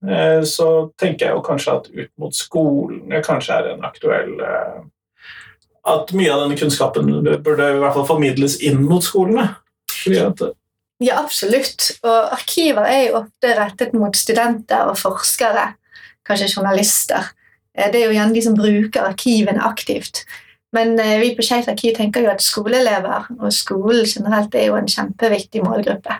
eh, 0.04 0.42
så 0.44 0.68
tenker 1.00 1.26
jeg 1.26 1.38
jo 1.38 1.42
kanskje 1.48 1.76
at 1.78 1.88
ut 1.88 2.12
mot 2.20 2.36
skolene 2.36 3.22
kanskje 3.24 3.56
er 3.56 3.70
en 3.72 3.88
aktuell 3.88 4.34
eh, 4.44 4.78
At 5.88 6.12
mye 6.12 6.28
av 6.34 6.44
denne 6.44 6.58
kunnskapen 6.60 7.08
burde 7.24 7.72
i 7.72 7.80
hvert 7.80 7.96
fall 7.96 8.04
formidles 8.10 8.58
inn 8.60 8.82
mot 8.84 9.00
skolene. 9.04 9.48
Fordi 9.88 10.18
at 10.26 10.42
Ja, 10.98 11.20
absolutt. 11.22 11.92
Og 12.02 12.32
arkiver 12.34 12.86
er 12.90 13.02
jo 13.06 13.20
ofte 13.20 13.54
rettet 13.54 13.94
mot 13.94 14.16
studenter 14.18 14.90
og 14.90 14.98
forskere, 14.98 15.72
kanskje 16.26 16.50
journalister. 16.56 17.30
Eh, 17.74 17.90
Det 17.92 18.02
er 18.02 18.06
jo 18.06 18.16
gjerne 18.16 18.34
de 18.34 18.42
som 18.42 18.56
bruker 18.56 19.06
arkivene 19.06 19.62
aktivt. 19.62 20.24
Men 20.72 20.98
eh, 21.00 21.20
vi 21.20 21.34
på 21.36 21.42
Skeivt 21.42 21.68
arkiv 21.68 21.94
tenker 21.96 22.22
jo 22.22 22.30
at 22.30 22.42
skoleelever 22.42 23.30
og 23.38 23.52
skolen 23.52 24.04
generelt 24.06 24.54
er 24.54 24.66
jo 24.66 24.76
en 24.76 24.90
kjempeviktig 24.90 25.62
målgruppe. 25.64 26.18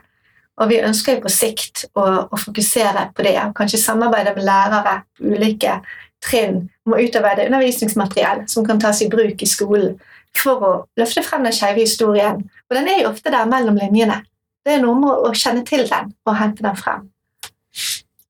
Og 0.58 0.70
vi 0.70 0.80
ønsker 0.82 1.16
jo 1.16 1.24
på 1.26 1.30
sikt 1.30 1.84
å, 1.94 2.04
å 2.30 2.36
fokusere 2.38 3.10
på 3.14 3.26
det, 3.26 3.36
og 3.44 3.54
kanskje 3.58 3.78
samarbeide 3.82 4.34
med 4.34 4.46
lærere 4.46 5.02
på 5.18 5.34
ulike 5.34 5.80
trinn 6.24 6.64
om 6.86 6.96
utarbeide 6.98 7.46
undervisningsmateriell 7.46 8.46
som 8.50 8.66
kan 8.66 8.80
tas 8.82 9.02
i 9.02 9.10
bruk 9.10 9.42
i 9.42 9.46
skolen 9.46 9.98
for 10.38 10.64
å 10.66 10.72
løfte 10.98 11.22
frem 11.22 11.46
den 11.46 11.54
skeive 11.54 11.84
historien. 11.84 12.42
Og 12.70 12.74
den 12.74 12.90
er 12.90 13.02
jo 13.02 13.12
ofte 13.12 13.30
der 13.30 13.46
mellom 13.46 13.78
linjene. 13.78 14.22
Det 14.68 14.74
er 14.76 14.82
noe 14.82 14.98
med 15.00 15.22
å 15.24 15.32
kjenne 15.32 15.62
til 15.64 15.86
den 15.88 16.10
og 16.28 16.34
hente 16.36 16.64
den 16.64 16.74
frem. 16.76 17.06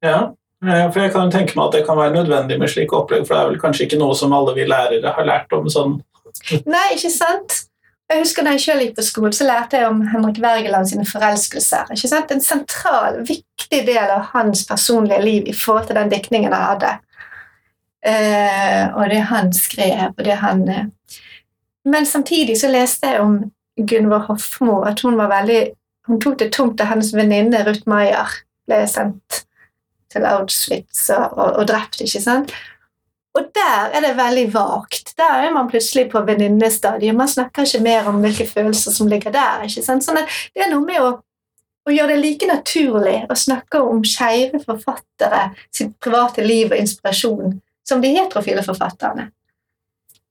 Ja, 0.04 0.18
eh, 0.62 0.84
for 0.92 1.02
jeg 1.02 1.10
kan 1.16 1.32
tenke 1.34 1.56
meg 1.58 1.64
at 1.64 1.74
det 1.74 1.86
kan 1.88 1.98
være 1.98 2.14
nødvendig 2.14 2.60
med 2.60 2.70
slike 2.70 2.94
opplegg, 2.94 3.24
for 3.26 3.34
det 3.34 3.40
er 3.40 3.48
vel 3.50 3.62
kanskje 3.62 3.88
ikke 3.88 3.98
noe 3.98 4.14
som 4.18 4.36
alle 4.36 4.54
vi 4.54 4.68
lærere 4.68 5.14
har 5.16 5.26
lært 5.26 5.56
om 5.56 5.66
sånn 5.72 5.96
Nei, 6.74 6.84
ikke 6.94 7.10
sant? 7.10 7.64
Jeg 8.08 8.22
husker 8.22 8.46
Da 8.46 8.52
jeg 8.54 8.62
selv 8.62 8.84
gikk 8.84 8.94
på 8.96 9.04
skolen, 9.04 9.34
så 9.34 9.48
lærte 9.48 9.80
jeg 9.80 9.88
om 9.90 10.04
Henrik 10.12 10.38
Wergeland 10.40 10.88
sine 10.88 11.04
forelskelser. 11.08 11.90
ikke 11.92 12.08
sant? 12.08 12.30
En 12.32 12.44
sentral, 12.44 13.18
viktig 13.26 13.82
del 13.84 14.14
av 14.14 14.30
hans 14.30 14.62
personlige 14.68 15.18
liv 15.24 15.50
i 15.50 15.56
forhold 15.56 15.90
til 15.90 15.98
den 15.98 16.12
diktningen 16.12 16.54
han 16.54 16.64
hadde. 16.70 16.94
Uh, 17.98 18.94
og 18.94 19.10
det 19.10 19.18
han 19.28 19.50
skrev, 19.52 20.14
og 20.14 20.24
det 20.24 20.38
han 20.40 20.62
uh. 20.70 20.86
Men 21.84 22.06
samtidig 22.06 22.56
så 22.60 22.70
leste 22.70 23.10
jeg 23.10 23.20
om 23.20 23.36
Gunvor 23.76 24.24
Hofmo, 24.28 24.80
at 24.88 25.00
hun 25.04 25.18
var 25.18 25.32
veldig 25.32 25.60
hun 26.08 26.20
tok 26.20 26.38
det 26.40 26.50
tungt 26.56 26.78
da 26.80 26.88
hennes 26.88 27.12
venninne 27.14 27.60
Ruth 27.66 27.86
Maier 27.90 28.40
ble 28.68 28.80
sendt 28.88 29.44
til 30.12 30.24
Auschwitz 30.24 31.08
og, 31.12 31.36
og, 31.36 31.60
og 31.60 31.68
drept. 31.68 32.00
ikke 32.04 32.22
sant? 32.24 32.52
Og 33.36 33.46
der 33.54 33.92
er 33.94 34.02
det 34.02 34.16
veldig 34.16 34.46
vagt. 34.54 35.12
Der 35.18 35.44
er 35.44 35.52
man 35.54 35.68
plutselig 35.70 36.08
på 36.10 36.22
venninnestadiet. 36.26 37.14
Man 37.14 37.28
snakker 37.28 37.62
ikke 37.62 37.84
mer 37.84 38.08
om 38.10 38.20
hvilke 38.24 38.46
følelser 38.48 38.90
som 38.90 39.06
ligger 39.06 39.34
der. 39.34 39.62
ikke 39.68 39.84
sant? 39.84 40.04
Sånn 40.04 40.18
det 40.18 40.64
er 40.64 40.72
noe 40.72 40.82
med 40.86 40.98
å, 41.04 41.12
å, 41.86 41.92
gjøre 41.92 42.16
det 42.16 42.22
like 42.24 42.48
naturlig 42.48 43.18
å 43.28 43.36
snakke 43.38 43.82
om 43.84 44.02
skeive 44.04 44.62
forfattere 44.64 45.50
sitt 45.70 45.94
private 46.02 46.44
liv 46.44 46.72
og 46.72 46.80
inspirasjon 46.80 47.58
som 47.88 48.02
de 48.02 48.14
heterofile 48.16 48.64
forfatterne. 48.64 49.30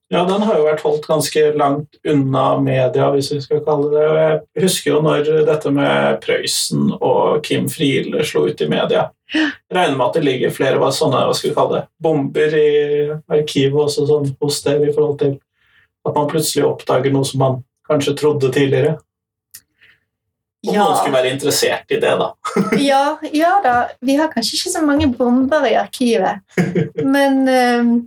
Ja, 0.09 0.21
den 0.23 0.43
har 0.47 0.55
jo 0.55 0.63
vært 0.63 0.83
holdt 0.87 1.03
ganske 1.03 1.41
langt 1.59 1.97
unna 2.07 2.45
media, 2.63 3.09
hvis 3.11 3.27
vi 3.33 3.41
skal 3.43 3.59
kalle 3.65 3.89
det 3.91 4.05
Jeg 4.55 4.63
husker 4.63 4.93
jo 4.93 5.01
når 5.03 5.27
dette 5.49 5.71
med 5.75 6.21
Prøysen 6.23 6.93
og 6.95 7.41
Kim 7.43 7.67
Friele 7.71 8.23
slo 8.27 8.45
ut 8.47 8.63
i 8.63 8.69
media. 8.71 9.09
Regner 9.73 9.97
med 9.97 10.05
at 10.05 10.15
det 10.15 10.23
ligger 10.23 10.55
flere 10.55 10.79
hva 10.79 10.93
sånne 10.95 11.25
hva 11.27 11.35
skal 11.35 11.51
vi 11.51 11.57
kalle 11.57 11.81
det, 11.81 11.89
bomber 11.99 12.55
i 12.55 12.71
arkivet 13.35 13.81
også 13.83 14.07
sånn 14.07 14.31
hos 14.39 14.61
dere 14.63 14.87
i 14.87 14.95
forhold 14.95 15.19
til 15.25 15.35
at 16.07 16.15
man 16.15 16.31
plutselig 16.31 16.63
oppdager 16.69 17.11
noe 17.11 17.27
som 17.27 17.43
man 17.43 17.61
kanskje 17.87 18.15
trodde 18.15 18.51
tidligere. 18.55 18.95
Om 20.67 20.71
ja. 20.71 20.85
noen 20.85 20.95
skulle 21.01 21.17
være 21.19 21.33
interessert 21.35 21.91
i 21.91 21.99
det, 21.99 22.15
da. 22.15 22.31
ja, 22.79 23.05
ja 23.35 23.57
da. 23.63 23.79
Vi 23.99 24.15
har 24.15 24.31
kanskje 24.31 24.55
ikke 24.55 24.77
så 24.79 24.87
mange 24.87 25.11
bomber 25.11 25.67
i 25.67 25.75
arkivet. 25.75 26.47
Men 27.03 27.43
um 27.51 27.97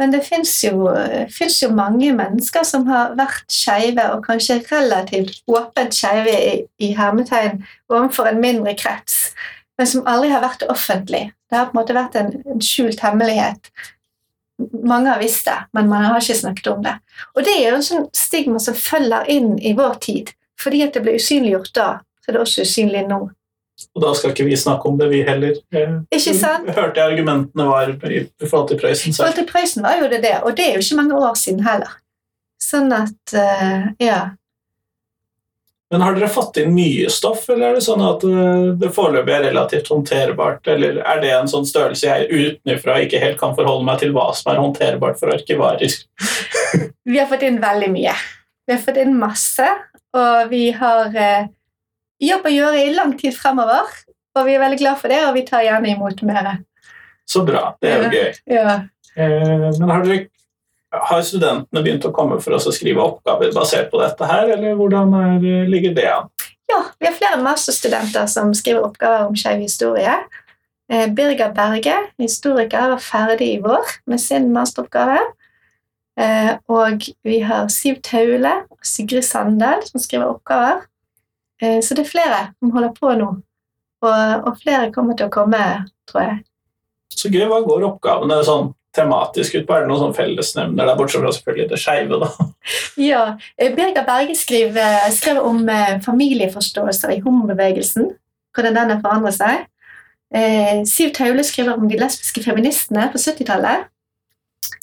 men 0.00 0.12
det 0.14 0.22
fins 0.24 0.54
jo, 0.64 0.88
jo, 1.28 1.70
mange 1.76 2.10
mennesker 2.16 2.64
som 2.64 2.86
har 2.88 3.12
vært 3.18 3.44
skeive, 3.52 4.06
og 4.14 4.24
kanskje 4.24 4.62
relativt 4.70 5.42
åpent 5.50 5.92
skeive 5.92 6.32
i, 6.32 6.54
i, 6.80 6.92
hermetegn 6.96 7.60
overfor 7.92 8.30
en 8.30 8.40
mindre 8.40 8.72
krets, 8.80 9.34
men 9.76 9.88
som 9.90 10.08
aldri 10.08 10.32
har 10.32 10.40
vært 10.44 10.64
offentlig. 10.72 11.26
Det 11.50 11.58
har 11.58 11.68
på 11.68 11.76
en 11.76 11.80
måte 11.82 11.96
vært 11.96 12.16
en, 12.16 12.32
en 12.48 12.64
skjult 12.64 13.02
hemmelighet. 13.04 13.70
Mange 14.84 15.12
har 15.12 15.20
visst 15.20 15.44
det, 15.48 15.56
men 15.76 15.88
man 15.92 16.06
har 16.08 16.20
ikke 16.20 16.38
snakket 16.40 16.72
om 16.72 16.82
det. 16.84 16.96
Og 17.34 17.44
det 17.44 17.56
er 17.58 17.68
jo 17.68 17.78
en 17.78 17.86
sånn 17.86 18.08
stigma 18.16 18.60
som 18.60 18.76
følger 18.76 19.28
inn 19.32 19.54
i 19.60 19.74
vår 19.76 20.00
tid. 20.04 20.32
Fordi 20.60 20.82
at 20.84 20.96
det 20.96 21.04
ble 21.04 21.16
usynliggjort 21.16 21.72
da, 21.76 21.90
så 22.20 22.30
er 22.32 22.36
det 22.36 22.42
også 22.44 22.64
usynlig 22.68 23.06
nå. 23.08 23.22
Og 23.94 24.02
da 24.04 24.10
skal 24.16 24.34
ikke 24.34 24.46
vi 24.48 24.58
snakke 24.58 24.88
om 24.88 24.98
det, 25.00 25.08
vi 25.12 25.22
heller. 25.26 25.56
Ikke 26.12 26.34
sant? 26.36 26.68
Hørte 26.76 27.00
jeg 27.00 27.14
argumentene 27.14 27.66
var 27.68 27.94
i 28.10 28.26
forhold 28.44 28.68
til 28.70 28.80
Prøysen. 28.80 29.14
I 29.14 29.16
forhold 29.16 29.38
til 29.38 29.48
Prøysen 29.48 29.86
var 29.86 29.98
jo 30.00 30.10
det 30.12 30.20
det, 30.24 30.36
og 30.44 30.56
det 30.56 30.68
er 30.68 30.76
jo 30.76 30.84
ikke 30.84 31.00
mange 31.00 31.22
år 31.28 31.38
siden 31.38 31.64
heller. 31.66 31.96
Sånn 32.60 32.92
at 32.92 33.34
uh, 33.34 33.88
ja. 34.02 34.20
Men 35.90 36.04
har 36.04 36.14
dere 36.14 36.28
fått 36.30 36.60
inn 36.60 36.74
mye 36.76 37.08
stoff, 37.10 37.48
eller 37.50 37.70
er 37.70 37.78
det 37.78 37.84
sånn 37.86 38.02
at 38.04 38.24
uh, 38.28 38.72
det 38.78 38.92
foreløpig 38.94 39.34
er 39.34 39.46
relativt 39.48 39.88
håndterbart? 39.90 40.68
Eller 40.70 41.00
er 41.00 41.22
det 41.24 41.32
en 41.34 41.50
sånn 41.50 41.66
størrelse 41.66 42.06
jeg 42.06 42.28
utenfra 42.30 43.00
ikke 43.06 43.22
helt 43.22 43.40
kan 43.40 43.56
forholde 43.58 43.88
meg 43.88 44.02
til 44.02 44.12
hva 44.14 44.28
som 44.36 44.52
er 44.52 44.60
håndterbart 44.60 45.18
for 45.22 45.32
arkivarer? 45.34 45.96
vi 47.10 47.18
har 47.18 47.30
fått 47.32 47.48
inn 47.48 47.58
veldig 47.64 47.90
mye. 47.96 48.14
Vi 48.68 48.76
har 48.76 48.84
fått 48.84 49.00
inn 49.02 49.16
masse, 49.18 49.66
og 50.14 50.52
vi 50.52 50.68
har 50.76 51.16
jobb 52.28 52.48
å 52.48 52.52
gjøre 52.52 52.82
i 52.84 52.92
lang 52.94 53.14
tid 53.18 53.34
fremover. 53.36 53.88
Og 54.38 54.46
vi 54.46 54.54
er 54.54 54.62
veldig 54.62 54.78
glad 54.78 55.00
for 55.00 55.12
det, 55.12 55.22
og 55.26 55.34
vi 55.34 55.46
tar 55.46 55.64
gjerne 55.66 55.94
imot 55.94 56.20
mer. 56.28 56.50
Så 57.26 57.42
bra. 57.46 57.70
Det 57.82 57.90
er 57.90 58.04
jo 58.04 58.10
gøy. 58.14 58.28
Ja. 58.50 58.76
Eh, 59.16 59.66
men 59.78 59.90
har, 59.90 60.04
dere, 60.06 60.28
har, 60.94 61.24
studentene 61.26 61.82
begynt 61.82 62.06
å 62.06 62.12
komme 62.14 62.38
for 62.42 62.56
oss 62.58 62.68
å 62.70 62.74
skrive 62.74 63.02
oppgaver 63.02 63.52
basert 63.54 63.90
på 63.90 64.00
dette 64.02 64.28
her, 64.30 64.52
eller 64.56 64.78
hvordan 64.78 65.14
er, 65.18 65.48
ligger 65.70 65.96
det 65.96 66.06
an? 66.12 66.30
Ja, 66.70 66.84
vi 66.98 67.08
har 67.08 67.16
flere 67.18 67.40
masterstudenter 67.42 68.28
som 68.30 68.52
skriver 68.54 68.86
oppgaver 68.86 69.26
om 69.26 69.38
skeiv 69.38 69.62
historie. 69.64 70.14
Eh, 70.90 71.08
Birger 71.14 71.54
Berge, 71.54 71.96
historiker, 72.18 72.92
var 72.94 73.02
ferdig 73.02 73.54
i 73.56 73.60
vår 73.62 73.96
med 74.10 74.22
sin 74.22 74.50
masteroppgave. 74.54 75.18
Eh, 76.20 76.52
og 76.68 77.06
vi 77.24 77.40
har 77.46 77.70
Siv 77.72 78.00
Taule 78.04 78.52
og 78.70 78.78
Sigrid 78.86 79.24
Sandel 79.26 79.82
som 79.86 80.02
skriver 80.02 80.34
oppgaver. 80.34 80.82
Eh, 81.62 81.78
så 81.84 81.96
det 81.96 82.04
er 82.04 82.10
flere 82.10 82.42
som 82.58 82.74
holder 82.74 82.92
på 82.96 83.14
nå. 83.20 83.30
Og, 84.00 84.44
og, 84.48 84.52
flere 84.62 84.92
kommer 84.94 85.16
til 85.16 85.28
å 85.28 85.32
komme, 85.32 85.60
tror 86.08 86.22
jeg. 86.24 86.36
Så 87.12 87.28
gøy. 87.28 87.44
Hva 87.50 87.60
går 87.66 87.84
oppgavene 87.90 88.38
sånn 88.46 88.70
tematisk 88.96 89.58
ut 89.58 89.66
på? 89.68 89.76
Er 89.76 89.84
det 89.84 89.90
noen 89.90 90.06
sånn 90.06 90.16
fellesnevner 90.16 90.88
der, 90.88 90.96
bortsett 90.98 91.22
fra 91.22 91.32
selvfølgelig 91.36 91.68
det 91.72 91.80
skeive, 91.82 92.20
da? 92.22 92.30
Ja. 93.10 93.24
Eh, 93.60 93.74
Birger 93.76 94.06
Berge 94.06 94.36
skrev, 94.38 94.78
skrev 95.16 95.42
om 95.44 95.62
eh, 95.68 95.98
familieforståelser 96.04 97.16
i 97.16 97.20
homobevegelsen. 97.24 98.08
Hvordan 98.56 98.78
den 98.78 98.94
har 98.94 99.04
forandret 99.04 99.36
seg. 99.36 99.66
Eh, 100.34 100.80
Siv 100.86 101.12
Taule 101.14 101.44
skriver 101.44 101.76
om 101.76 101.88
de 101.90 101.98
lesbiske 101.98 102.42
feministene 102.44 103.08
på 103.12 103.18
70-tallet. 103.18 103.88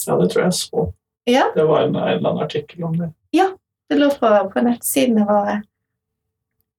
Ja, 0.06 0.16
det 0.20 0.30
tror 0.32 0.44
jeg 0.44 0.54
så. 0.56 0.84
Ja. 1.28 1.48
Det 1.56 1.64
var 1.68 1.84
en, 1.84 1.96
en 1.96 2.08
eller 2.18 2.30
annen 2.30 2.44
artikkel 2.44 2.84
om 2.84 2.96
det. 2.96 3.10
Ja, 3.36 3.50
det 3.90 3.98
lå 4.00 4.10
på, 4.20 4.30
på 4.52 4.64
nettsidene 4.64 5.26
våre. 5.28 5.60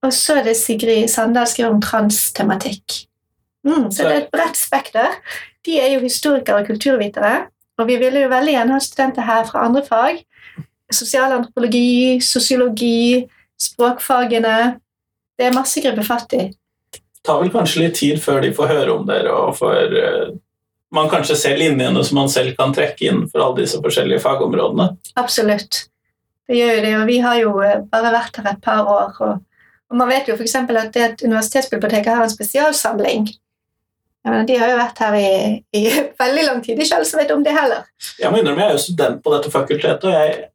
Og 0.05 0.13
så 0.15 0.39
er 0.39 0.47
det 0.47 0.55
Sigrid 0.57 1.09
Sandal 1.11 1.47
skriver 1.47 1.73
om 1.73 1.81
transtematikk. 1.83 3.01
Mm, 3.67 3.89
så 3.91 4.05
det 4.05 4.11
er 4.11 4.21
et 4.21 4.31
bredt 4.31 4.57
spekter. 4.57 5.17
De 5.65 5.79
er 5.79 5.93
jo 5.93 6.03
historikere 6.03 6.61
og 6.61 6.69
kulturvitere. 6.69 7.49
Og 7.79 7.87
vi 7.87 7.97
ville 7.99 8.23
jo 8.23 8.31
veldig 8.31 8.53
gjerne 8.55 8.75
ha 8.75 8.83
studenter 8.83 9.27
her 9.27 9.45
fra 9.47 9.65
andre 9.67 9.83
fag. 9.87 10.21
Sosialantropologi, 10.91 12.19
sosiologi, 12.23 13.25
språkfagene. 13.59 14.57
Det 15.39 15.47
er 15.47 15.55
masse 15.55 15.79
å 15.79 15.83
gripe 15.83 16.03
fatt 16.07 16.35
i. 16.35 16.45
Det 16.95 17.27
tar 17.27 17.41
vel 17.43 17.51
kanskje 17.53 17.83
litt 17.83 17.99
tid 17.99 18.19
før 18.23 18.41
de 18.43 18.53
får 18.55 18.71
høre 18.71 18.95
om 18.95 19.05
dere, 19.07 19.31
og 19.35 19.57
får 19.59 19.95
uh, 19.95 20.31
man 20.95 21.11
kanskje 21.11 21.37
ser 21.37 21.59
linjene 21.59 22.03
som 22.03 22.21
man 22.21 22.31
selv 22.31 22.55
kan 22.57 22.73
trekke 22.75 23.11
inn 23.11 23.25
for 23.29 23.43
alle 23.43 23.61
disse 23.61 23.79
forskjellige 23.83 24.23
fagområdene? 24.23 24.89
Absolutt. 25.19 25.85
Det 26.49 26.57
gjør 26.57 26.73
jo 26.77 26.85
det, 26.87 26.93
og 26.97 27.05
vi 27.11 27.19
har 27.21 27.37
jo 27.43 27.51
eh, 27.61 27.83
bare 27.91 28.13
vært 28.15 28.39
her 28.39 28.51
et 28.55 28.63
par 28.63 28.87
år. 28.89 29.11
og 29.19 29.48
Man 29.93 30.09
vet 30.11 30.27
jo 30.29 30.35
f.eks. 30.37 30.55
at 30.55 30.93
det 30.93 31.05
at 31.05 31.23
universitetsbiblioteket 31.25 32.13
har 32.13 32.23
en 32.23 32.33
spesialsamling. 32.33 33.29
Mener, 34.25 34.45
de 34.45 34.57
har 34.59 34.69
jo 34.69 34.77
vært 34.77 35.01
her 35.01 35.15
i, 35.17 35.31
i 35.73 35.83
veldig 36.23 36.45
lang 36.45 36.61
tid. 36.63 36.79
Ikke 36.79 36.99
alle 36.99 37.09
som 37.09 37.21
vet 37.21 37.33
om 37.33 37.43
det 37.45 37.55
heller. 37.55 37.87
Jeg 38.19 38.31
må 38.31 38.41
innrømme, 38.41 38.65
jeg 38.65 38.73
er 38.73 38.77
jo 38.77 38.87
student 38.87 39.21
på 39.23 39.33
dette 39.33 39.51
fakultetet, 39.53 40.09
og 40.09 40.15
jeg 40.15 40.49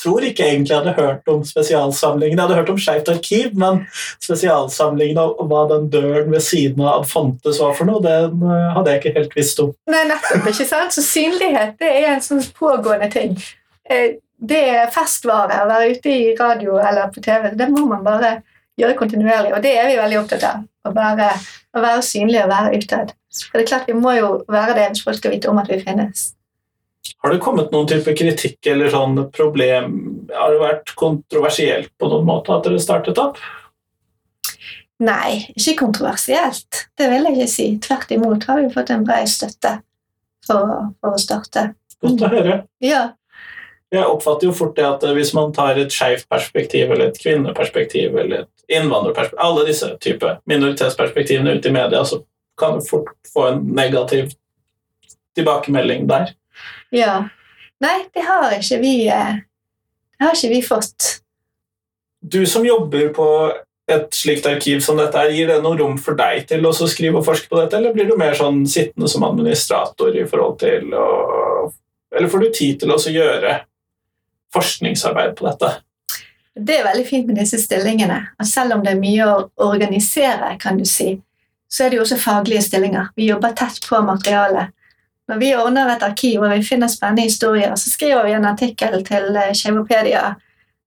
tror 0.00 0.24
ikke 0.26 0.46
egentlig 0.48 0.72
jeg 0.72 0.80
hadde 0.80 0.96
hørt 0.96 1.28
om 1.30 1.44
spesialsamlingen. 1.46 2.38
Jeg 2.38 2.42
hadde 2.42 2.56
hørt 2.58 2.72
om 2.72 2.80
Skeivt 2.80 3.10
arkiv, 3.12 3.52
men 3.60 3.84
spesialsamlingen 4.24 5.20
og 5.22 5.44
hva 5.50 5.64
den 5.70 5.86
døren 5.92 6.32
ved 6.32 6.42
siden 6.44 6.82
av 6.82 7.04
Adfantes 7.04 7.60
var 7.62 7.76
for 7.78 7.88
noe, 7.88 8.02
den 8.04 8.42
eh, 8.42 8.72
hadde 8.74 8.94
jeg 8.94 9.02
ikke 9.02 9.14
helt 9.20 9.38
visst 9.38 9.62
om. 9.62 9.70
Nei, 9.92 10.02
nettopp, 10.10 10.48
ikke 10.50 10.66
sant? 10.68 10.96
Så 10.96 11.04
synlighet 11.06 11.78
det 11.80 11.92
er 11.92 12.10
en 12.16 12.24
sånn 12.24 12.42
pågående 12.58 13.10
ting. 13.12 13.38
Eh, 13.86 14.16
det 14.44 14.64
er 14.74 14.92
festvare 14.92 15.62
å 15.62 15.70
være 15.70 15.94
ute 15.94 16.10
i 16.10 16.34
radio 16.36 16.80
eller 16.82 17.12
på 17.14 17.22
TV. 17.24 17.52
Det 17.56 17.70
må 17.70 17.86
man 17.92 18.02
bare 18.04 18.34
gjøre 18.80 18.96
kontinuerlig. 18.98 19.52
Og 19.56 19.62
det 19.64 19.74
er 19.78 19.90
vi 19.90 19.98
veldig 20.00 20.20
opptatt 20.22 20.46
av. 20.48 20.62
Å 20.84 20.92
være, 20.94 21.28
å 21.74 21.82
være 21.82 22.04
synlig 22.04 22.42
og 22.44 22.50
være 22.52 22.78
utad. 22.80 23.12
For 23.34 23.58
det 23.58 23.64
er 23.64 23.70
klart 23.70 23.88
Vi 23.88 23.96
må 23.98 24.12
jo 24.14 24.30
være 24.50 24.76
det 24.78 24.88
hvis 24.92 25.04
folk 25.06 25.18
skal 25.18 25.34
vite 25.34 25.50
om 25.50 25.60
at 25.62 25.70
vi 25.70 25.80
finnes. 25.82 26.32
Har 27.24 27.32
det 27.32 27.40
kommet 27.44 27.72
noen 27.72 27.88
type 27.88 28.12
kritikk 28.16 28.68
eller 28.68 28.92
sånn 28.92 29.16
problem? 29.32 29.94
Har 30.32 30.52
det 30.52 30.60
vært 30.60 30.94
kontroversielt 30.98 31.92
på 32.00 32.08
noen 32.12 32.26
måte 32.28 32.52
at 32.54 32.66
dere 32.66 32.80
startet 32.80 33.20
opp? 33.20 33.40
Nei, 35.04 35.40
ikke 35.58 35.78
kontroversielt. 35.82 36.84
Det 36.96 37.08
vil 37.10 37.26
jeg 37.26 37.36
ikke 37.36 37.50
si. 37.50 37.66
Tvert 37.82 38.12
imot 38.14 38.44
har 38.48 38.60
vi 38.60 38.70
fått 38.72 38.92
en 38.94 39.04
bred 39.06 39.28
støtte 39.28 39.78
for, 40.46 40.92
for 41.00 41.16
å 41.16 41.20
starte. 41.20 41.70
Godt 42.04 42.24
å 42.24 42.30
høre. 42.32 42.58
Ja. 42.84 43.06
Jeg 43.94 44.10
oppfatter 44.10 44.48
jo 44.48 44.54
fort 44.56 44.74
det 44.76 44.84
at 44.88 45.04
hvis 45.14 45.32
man 45.36 45.52
tar 45.54 45.78
et 45.78 45.92
skeivt 45.92 46.26
perspektiv 46.30 46.90
eller 46.90 47.12
et 47.12 47.18
kvinneperspektiv 47.20 48.16
eller 48.18 48.44
et 48.44 48.78
innvandrerperspektiv, 48.78 49.42
alle 49.44 49.66
disse 49.68 49.90
type 50.02 50.30
minoritetsperspektivene 50.50 51.54
ute 51.54 51.70
i 51.70 51.74
media, 51.74 52.00
så 52.04 52.22
kan 52.58 52.78
du 52.78 52.86
fort 52.86 53.12
få 53.32 53.48
en 53.52 53.60
negativ 53.76 54.32
tilbakemelding 55.36 56.08
der. 56.10 56.32
Ja. 56.94 57.28
Nei, 57.82 57.98
det 58.14 58.24
har 58.26 58.54
ikke 58.56 58.80
vi, 58.82 58.94
eh, 59.10 59.36
det 60.18 60.26
har 60.26 60.34
ikke 60.34 60.52
vi 60.54 60.62
fått. 60.62 61.20
Du 62.24 62.46
som 62.46 62.66
jobber 62.66 63.10
på 63.14 63.28
et 63.90 64.16
slikt 64.16 64.46
arkiv 64.48 64.80
som 64.80 64.96
dette 64.96 65.18
her, 65.18 65.32
gir 65.34 65.50
det 65.50 65.60
noe 65.62 65.76
rom 65.76 65.98
for 66.00 66.16
deg 66.16 66.46
til 66.48 66.64
å 66.64 66.72
skrive 66.72 67.20
og 67.20 67.26
forske 67.26 67.50
på 67.50 67.58
dette, 67.60 67.76
eller 67.76 67.92
blir 67.92 68.08
du 68.08 68.16
mer 68.16 68.32
sånn 68.38 68.62
sittende 68.70 69.10
som 69.12 69.26
administrator 69.26 70.16
i 70.16 70.24
forhold 70.28 70.58
til 70.64 70.94
å 70.94 71.06
Eller 72.14 72.30
får 72.30 72.40
du 72.44 72.50
tid 72.54 72.76
til 72.78 72.92
å 72.94 72.96
gjøre 72.96 73.64
forskningsarbeid 74.54 75.34
på 75.38 75.48
dette? 75.50 75.74
Det 76.54 76.78
er 76.78 76.86
veldig 76.86 77.04
fint 77.08 77.26
med 77.26 77.40
disse 77.42 77.58
stillingene. 77.58 78.20
at 78.38 78.46
Selv 78.46 78.76
om 78.76 78.84
det 78.84 78.94
er 78.94 79.02
mye 79.02 79.26
å 79.26 79.48
organisere, 79.66 80.54
kan 80.62 80.78
du 80.78 80.86
si, 80.86 81.16
så 81.68 81.84
er 81.84 81.90
det 81.90 81.98
jo 81.98 82.04
også 82.04 82.20
faglige 82.22 82.62
stillinger. 82.62 83.10
Vi 83.18 83.26
jobber 83.26 83.56
tett 83.58 83.82
på 83.88 83.98
materialet. 84.06 84.70
Når 85.28 85.40
vi 85.40 85.54
ordner 85.56 85.90
et 85.90 86.04
arkiv 86.04 86.42
og 86.42 86.52
vi 86.52 86.62
finner 86.62 86.90
spennende 86.92 87.24
historier, 87.26 87.74
så 87.80 87.90
skriver 87.90 88.26
vi 88.28 88.34
en 88.36 88.46
artikkel 88.46 88.98
til 89.06 89.36
eh, 89.40 90.34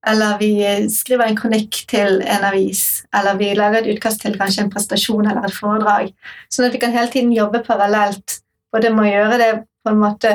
eller 0.07 0.37
vi 0.39 0.51
eh, 0.63 0.85
skriver 0.93 1.25
en 1.25 1.37
kronikk 1.37 1.81
til 1.89 2.21
en 2.21 2.45
avis, 2.47 3.03
eller 3.17 3.39
vi 3.39 3.49
lager 3.57 3.81
et 3.81 3.95
utkast 3.95 4.21
til 4.21 4.37
kanskje 4.39 4.63
en 4.63 4.71
prestasjon 4.71 5.25
eller 5.25 5.47
et 5.47 5.55
foredrag. 5.57 6.13
Sånn 6.53 6.69
at 6.69 6.75
vi 6.75 6.81
kan 6.83 6.93
hele 6.95 7.11
tiden 7.11 7.33
jobbe 7.35 7.63
parallelt. 7.65 8.41
og 8.75 8.81
det 8.83 8.91
må 8.93 9.07
gjøre 9.07 9.37
det 9.39 9.51
på 9.83 9.89
en 9.89 9.99
måte 9.99 10.31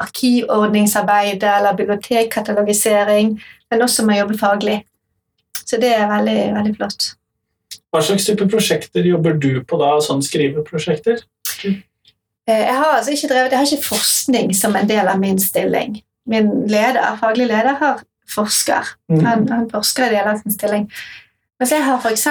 arkivordningsarbeid 0.00 1.44
eller 1.44 1.76
bibliotekkatalogisering, 1.78 3.34
men 3.70 3.86
også 3.86 4.06
med 4.06 4.18
å 4.18 4.24
jobbe 4.24 4.38
faglig. 4.40 4.78
Så 5.64 5.78
det 5.80 5.92
er 5.94 6.08
veldig, 6.10 6.38
veldig 6.56 6.74
flott. 6.78 7.12
Hva 7.90 8.02
slags 8.06 8.26
type 8.26 8.46
prosjekter 8.50 9.06
jobber 9.06 9.36
du 9.38 9.62
på 9.66 9.78
da, 9.80 9.96
sånn 10.02 10.22
skriveprosjekter? 10.22 11.22
Eh, 11.66 12.62
jeg 12.66 12.76
har 12.76 12.92
altså 12.96 13.14
ikke 13.14 13.30
drevet, 13.32 13.54
jeg 13.54 13.60
har 13.60 13.72
ikke 13.72 13.88
forskning 13.88 14.54
som 14.56 14.76
en 14.78 14.90
del 14.90 15.10
av 15.10 15.18
min 15.22 15.38
stilling. 15.42 15.98
Min 16.30 16.50
leder, 16.70 17.16
faglig 17.20 17.48
leder 17.50 17.78
har 17.80 18.04
forsker. 18.30 18.94
Mm. 19.10 19.24
Han, 19.26 19.48
han 19.50 19.66
forsker 19.70 20.06
i 20.06 20.14
deler 20.14 20.34
av 20.34 20.42
sin 20.42 20.54
stilling. 20.54 20.86
Mens 21.60 21.74
jeg 21.74 21.84
har 21.84 21.98
f.eks. 21.98 22.28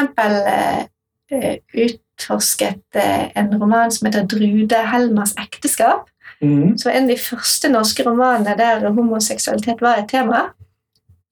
Uh, 1.30 1.58
utforsket 1.86 2.98
uh, 2.98 3.26
en 3.38 3.52
roman 3.62 3.92
som 3.94 4.08
heter 4.08 4.26
'Drude 4.26 4.80
Helmers 4.92 5.36
ekteskap'. 5.38 6.08
Mm. 6.42 6.78
Så 6.80 6.90
en 6.90 7.04
av 7.04 7.12
de 7.12 7.18
første 7.20 7.70
norske 7.72 8.04
romanene 8.08 8.56
der 8.58 8.86
homoseksualitet 8.96 9.82
var 9.84 10.00
et 10.00 10.10
tema. 10.12 10.50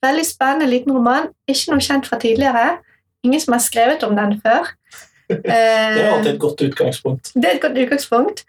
Veldig 0.03 0.25
spennende 0.27 0.67
liten 0.69 0.93
roman. 0.93 1.29
Ikke 1.49 1.71
noe 1.73 1.83
kjent 1.83 2.07
fra 2.09 2.19
tidligere. 2.21 2.77
Ingen 3.25 3.41
som 3.41 3.55
har 3.55 3.63
skrevet 3.63 4.03
om 4.03 4.15
den 4.17 4.39
før. 4.43 4.67
Det 5.27 5.43
er 5.51 6.11
alltid 6.13 6.29
Eh, 6.29 6.33
et 6.33 6.39
godt 6.39 6.61
utgangspunkt. 6.63 7.31
det 7.35 7.45
er 7.45 7.55
et 7.57 7.61
godt 7.61 7.77
utgangspunkt. 7.77 8.45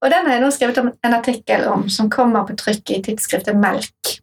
Og 0.00 0.10
den 0.10 0.26
har 0.26 0.32
jeg 0.36 0.40
nå 0.40 0.50
skrevet 0.52 0.78
om 0.80 0.90
en 1.04 1.14
artikkel 1.16 1.66
om, 1.68 1.88
som 1.88 2.08
kommer 2.10 2.46
på 2.48 2.56
trykk 2.56 2.90
i 2.90 3.00
tidsskriftet 3.04 3.56
Melk. 3.56 4.14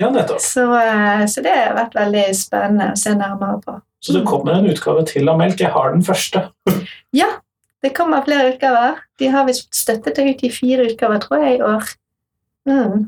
Ja, 0.00 0.10
nettopp. 0.10 0.40
Så, 0.40 0.66
eh, 0.76 1.24
så 1.26 1.42
det 1.42 1.52
har 1.52 1.74
vært 1.76 1.96
veldig 1.96 2.24
spennende 2.36 2.90
å 2.92 2.98
se 3.00 3.14
nærmere 3.16 3.60
på. 3.64 3.78
Så 4.04 4.12
det 4.14 4.26
kommer 4.28 4.58
en 4.58 4.68
utgave 4.70 5.04
til 5.08 5.28
av 5.28 5.38
Melk. 5.40 5.60
Jeg 5.60 5.72
har 5.74 5.92
den 5.92 6.04
første. 6.04 6.44
Ja, 7.16 7.26
det 7.82 7.94
kommer 7.96 8.24
flere 8.26 8.52
utgaver. 8.54 9.02
De 9.18 9.28
har 9.32 9.46
visst 9.46 9.68
støttet 9.74 10.16
deg 10.18 10.32
ut 10.32 10.46
i 10.46 10.52
fire 10.52 10.88
utgaver, 10.90 11.20
tror 11.22 11.44
jeg, 11.44 11.58
i 11.58 11.62
år. 11.62 11.92
Mm. 12.68 13.04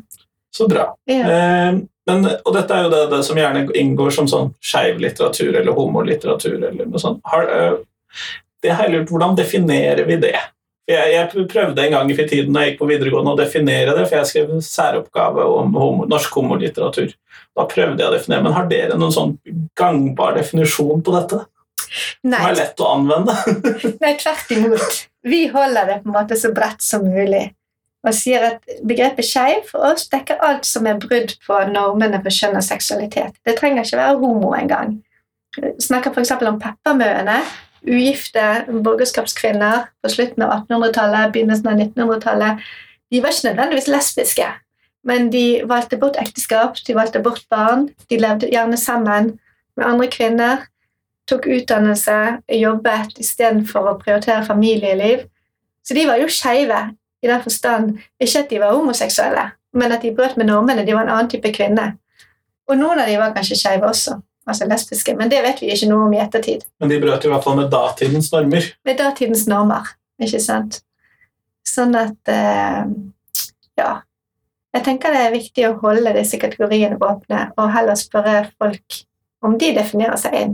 Så 0.56 0.68
bra. 0.70 0.90
Ja. 1.10 1.24
Eh, 1.24 1.80
men, 2.10 2.26
og 2.26 2.54
dette 2.54 2.74
er 2.74 2.86
jo 2.86 2.92
det, 2.92 3.02
det 3.12 3.24
som 3.26 3.38
gjerne 3.38 3.66
inngår 3.78 4.14
som 4.14 4.28
sånn 4.30 4.54
skeiv 4.64 5.02
litteratur 5.02 5.52
eller 5.60 5.76
homolitteratur 5.76 6.56
eller 6.56 6.86
noe 6.86 7.02
sånt. 7.02 7.20
Har, 7.30 7.50
eh, 7.50 7.76
det 8.62 8.74
har 8.74 8.88
jeg 8.88 8.96
lurt 8.96 9.12
Hvordan 9.12 9.36
definerer 9.38 10.02
vi 10.08 10.18
det? 10.22 10.38
Jeg, 10.90 11.12
jeg 11.14 11.46
prøvde 11.52 11.84
en 11.84 11.94
gang 11.94 12.10
i 12.10 12.16
tiden 12.18 12.56
da 12.56 12.64
jeg 12.64 12.72
gikk 12.72 12.80
på 12.80 12.88
videregående 12.90 13.36
å 13.36 13.38
definere 13.38 13.94
det, 13.94 14.08
for 14.08 14.18
jeg 14.18 14.30
skrev 14.30 14.56
særoppgave 14.66 15.44
om 15.46 15.76
homo, 15.78 16.06
norsk 16.10 16.34
homolitteratur. 16.40 17.12
Da 17.54 17.66
prøvde 17.70 18.02
jeg 18.02 18.10
å 18.10 18.14
definere, 18.16 18.42
men 18.46 18.56
har 18.56 18.66
dere 18.70 18.98
noen 18.98 19.14
sånn 19.14 19.36
gangbar 19.78 20.34
definisjon 20.40 21.04
på 21.06 21.14
dette? 21.14 21.44
Som 21.90 22.36
er 22.38 22.56
lett 22.56 22.82
å 22.82 22.90
anvende? 22.94 23.34
nei, 24.02 24.12
tvert 24.20 24.52
imot. 24.54 25.00
Vi 25.26 25.46
holder 25.52 25.88
det 25.88 25.96
på 26.02 26.10
en 26.10 26.16
måte 26.16 26.38
så 26.38 26.52
bredt 26.54 26.84
som 26.84 27.04
mulig. 27.06 27.50
Og 28.00 28.16
sier 28.16 28.46
at 28.54 28.76
begrepet 28.88 29.26
skeiv 29.28 29.66
for 29.68 29.84
oss 29.90 30.06
dekker 30.08 30.40
alt 30.44 30.64
som 30.64 30.86
er 30.88 31.00
brudd 31.00 31.34
på 31.44 31.58
normene 31.68 32.22
for 32.24 32.32
kjønn 32.32 32.56
og 32.56 32.64
seksualitet. 32.64 33.34
Det 33.44 33.58
trenger 33.58 33.84
ikke 33.84 34.00
være 34.00 34.20
homo 34.22 34.54
engang. 34.56 34.94
Snakker 35.82 36.14
f.eks. 36.14 36.32
om 36.48 36.60
peppermøene. 36.62 37.40
Ugifte 37.84 38.46
borgerskapskvinner 38.70 39.90
på 40.00 40.12
slutten 40.12 40.44
av 40.44 40.54
1800-tallet, 40.62 41.34
begynnelsen 41.34 41.70
av 41.72 41.78
1900-tallet. 41.80 42.64
De 43.10 43.20
var 43.20 43.34
ikke 43.34 43.48
nødvendigvis 43.50 43.88
lesbiske, 43.90 44.48
men 45.08 45.30
de 45.32 45.44
valgte 45.68 45.98
bort 46.00 46.18
ekteskap, 46.20 46.78
de 46.86 46.96
valgte 46.96 47.22
bort 47.24 47.44
barn. 47.52 47.88
De 48.12 48.20
levde 48.20 48.50
gjerne 48.52 48.78
sammen 48.80 49.32
med 49.76 49.86
andre 49.86 50.10
kvinner, 50.12 50.66
tok 51.30 51.46
utdannelse, 51.50 52.16
jobbet 52.60 53.18
istedenfor 53.22 53.88
å 53.90 53.98
prioritere 54.00 54.44
familieliv. 54.46 55.26
Så 55.86 55.96
de 55.96 56.06
var 56.08 56.20
jo 56.20 56.28
skeive 56.30 56.80
i 57.20 57.28
den 57.28 57.42
forstand 57.44 57.98
ikke 58.20 58.44
at 58.44 58.50
de 58.52 58.60
var 58.62 58.76
homoseksuelle, 58.76 59.46
men 59.76 59.94
at 59.94 60.04
de 60.04 60.12
brøt 60.16 60.36
med 60.40 60.50
normene. 60.50 60.84
De 60.86 60.96
var 60.96 61.06
en 61.06 61.14
annen 61.16 61.30
type 61.30 61.52
kvinne. 61.56 61.92
Og 62.70 62.78
noen 62.78 63.02
av 63.02 63.08
de 63.10 63.16
var 63.18 63.32
kanskje 63.34 63.58
skeive 63.58 63.88
også, 63.88 64.16
altså 64.48 64.68
lesbiske, 64.70 65.14
men 65.18 65.32
det 65.32 65.40
vet 65.44 65.62
vi 65.62 65.72
ikke 65.74 65.88
noe 65.90 66.06
om 66.06 66.14
i 66.14 66.20
ettertid. 66.22 66.62
Men 66.80 66.92
de 66.92 67.00
brøt 67.02 67.26
i 67.26 67.32
hvert 67.32 67.46
fall 67.46 67.58
med 67.58 67.72
datidens 67.72 68.30
normer. 68.32 68.68
Med 68.86 69.00
datidens 69.00 69.46
normer, 69.50 69.90
ikke 70.22 70.42
sant? 70.44 70.82
Sånn 71.66 71.96
at 71.98 72.32
eh, 72.32 72.86
Ja. 73.80 73.90
Jeg 74.70 74.84
tenker 74.86 75.10
det 75.10 75.20
er 75.24 75.32
viktig 75.34 75.64
å 75.66 75.76
holde 75.80 76.12
disse 76.14 76.38
kategoriene 76.38 76.94
åpne, 77.02 77.48
og 77.58 77.72
heller 77.74 77.96
spørre 77.98 78.44
folk 78.54 79.00
om 79.42 79.56
de 79.58 79.72
definerer 79.74 80.20
seg 80.20 80.36
inn. 80.38 80.52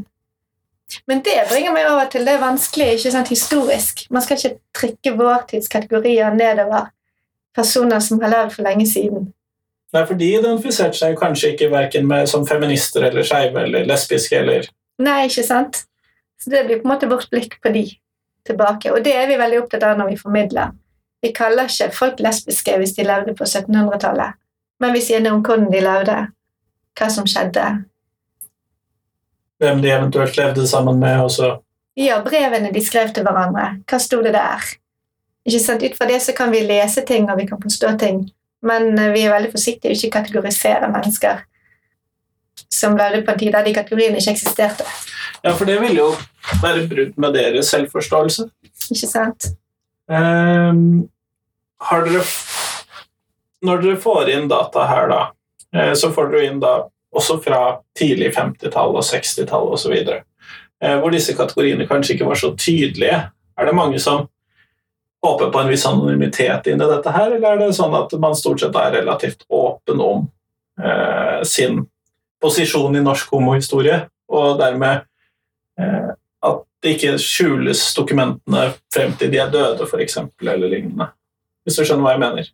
Men 1.06 1.22
det 1.26 1.48
bringer 1.50 1.74
meg 1.74 1.88
over 1.90 2.06
til 2.10 2.26
det 2.26 2.36
vanskelige 2.40 2.98
ikke 2.98 3.12
sant, 3.14 3.30
historisk. 3.32 4.04
Man 4.10 4.22
skal 4.22 4.38
ikke 4.38 4.58
trykke 4.78 5.14
vår 5.18 5.48
tids 5.50 5.70
kategorier 5.72 6.34
nedover 6.34 6.92
personer 7.56 8.00
som 8.04 8.20
har 8.22 8.32
levd 8.32 8.54
for 8.54 8.68
lenge 8.68 8.86
siden. 8.86 9.30
Nei, 9.94 10.02
for 10.06 10.18
de 10.18 10.28
identifiserte 10.38 10.98
seg 10.98 11.16
kanskje 11.18 11.54
ikke 11.54 11.70
verken 11.72 12.08
med 12.08 12.28
som 12.30 12.46
feminister 12.46 13.06
eller 13.06 13.26
skeive 13.26 13.62
eller 13.64 13.86
lesbiske 13.88 14.38
eller 14.38 14.66
Nei, 15.02 15.26
ikke 15.28 15.44
sant? 15.44 15.82
Så 16.40 16.50
det 16.52 16.64
blir 16.66 16.80
på 16.80 16.88
en 16.88 16.92
måte 16.94 17.08
vårt 17.08 17.28
blikk 17.32 17.58
på 17.62 17.72
de 17.72 17.84
tilbake. 18.48 18.92
Og 18.92 19.04
det 19.04 19.12
er 19.16 19.26
vi 19.28 19.36
veldig 19.40 19.58
opptatt 19.62 19.84
av 19.84 19.98
når 19.98 20.12
vi 20.12 20.20
formidler. 20.20 20.72
Vi 21.24 21.32
kaller 21.36 21.68
ikke 21.68 21.90
folk 21.96 22.20
lesbiske 22.24 22.76
hvis 22.80 22.94
de 22.96 23.04
levde 23.04 23.34
på 23.36 23.44
1700-tallet, 23.44 24.36
men 24.80 24.94
vi 24.94 25.02
sier 25.04 25.22
noe 25.24 25.38
om 25.38 25.44
hvordan 25.44 25.68
de 25.72 25.82
levde, 25.84 26.16
hva 26.96 27.08
som 27.12 27.28
skjedde. 27.28 27.64
Hvem 29.62 29.82
de 29.82 29.92
eventuelt 29.92 30.36
levde 30.36 30.66
sammen 30.68 30.98
med. 31.00 31.20
Og 31.24 31.30
så. 31.32 31.52
Ja, 31.96 32.20
brevene 32.24 32.72
de 32.72 32.82
skrev 32.84 33.12
til 33.14 33.26
hverandre. 33.26 33.76
Hva 33.88 34.00
sto 34.02 34.20
det 34.24 34.34
der? 34.36 34.70
Ikke 35.46 35.62
sant? 35.62 35.84
Ut 35.86 35.98
fra 35.98 36.08
det 36.10 36.20
så 36.24 36.34
kan 36.36 36.50
vi 36.52 36.64
lese 36.66 37.04
ting, 37.06 37.30
og 37.30 37.38
vi 37.40 37.46
kan 37.48 37.62
forstå 37.62 37.96
ting. 38.00 38.24
Men 38.66 38.96
eh, 38.98 39.12
vi 39.14 39.26
er 39.26 39.34
veldig 39.34 39.52
forsiktige 39.54 39.94
i 39.94 39.98
ikke 39.98 40.18
kategorisere 40.20 40.90
mennesker 40.92 41.44
som 42.72 42.96
levde 42.96 43.22
på 43.22 43.32
en 43.32 43.38
tid 43.38 43.52
der 43.52 43.64
de 43.64 43.74
kategoriene 43.76 44.20
ikke 44.20 44.34
eksisterte. 44.36 44.86
Ja, 45.44 45.52
for 45.52 45.68
det 45.68 45.78
ville 45.80 46.00
jo 46.00 46.10
være 46.62 46.86
brudd 46.90 47.14
med 47.20 47.36
deres 47.36 47.70
selvforståelse. 47.72 48.48
Ikke 48.90 49.08
sant? 49.10 49.50
Um, 50.06 51.08
har 51.82 52.04
dere 52.06 52.22
Når 53.66 53.80
dere 53.82 53.98
får 53.98 54.28
inn 54.30 54.44
data 54.48 54.84
her, 54.86 55.08
da, 55.10 55.20
eh, 55.74 55.94
så 55.98 56.12
får 56.14 56.28
dere 56.30 56.50
inn 56.50 56.60
da 56.62 56.74
også 57.16 57.38
fra 57.44 57.60
tidlig 57.96 58.32
50-tall 58.36 58.96
og 58.96 59.04
60-tall 59.04 59.72
osv. 59.74 59.94
Eh, 59.96 60.96
hvor 61.00 61.12
disse 61.14 61.34
kategoriene 61.36 61.88
kanskje 61.88 62.16
ikke 62.16 62.28
var 62.28 62.40
så 62.40 62.52
tydelige. 62.58 63.20
Er 63.56 63.68
det 63.68 63.76
mange 63.76 64.00
som 64.02 64.26
håper 65.24 65.50
på 65.50 65.60
en 65.60 65.70
viss 65.72 65.86
anonymitet 65.88 66.68
inn 66.70 66.82
i 66.82 66.88
dette 66.90 67.12
her, 67.14 67.32
eller 67.32 67.54
er 67.54 67.62
det 67.64 67.76
sånn 67.76 67.94
at 67.96 68.12
man 68.22 68.36
stort 68.38 68.62
sett 68.62 68.76
er 68.78 68.98
relativt 68.98 69.46
åpen 69.48 70.02
om 70.02 70.26
eh, 70.82 71.40
sin 71.48 71.82
posisjon 72.42 72.98
i 72.98 73.02
norsk 73.02 73.32
homohistorie, 73.32 74.04
og 74.28 74.60
dermed 74.60 75.06
eh, 75.80 76.12
at 76.46 76.62
det 76.84 76.96
ikke 76.96 77.16
skjules 77.22 77.82
dokumentene 77.96 78.68
frem 78.94 79.16
til 79.18 79.32
de 79.32 79.40
er 79.42 79.50
døde, 79.50 79.88
f.eks., 79.88 80.20
eller 80.44 80.68
lignende? 80.68 81.10
Hvis 81.64 81.80
du 81.80 81.82
skjønner 81.82 82.06
hva 82.06 82.14
jeg 82.14 82.22
mener? 82.22 82.52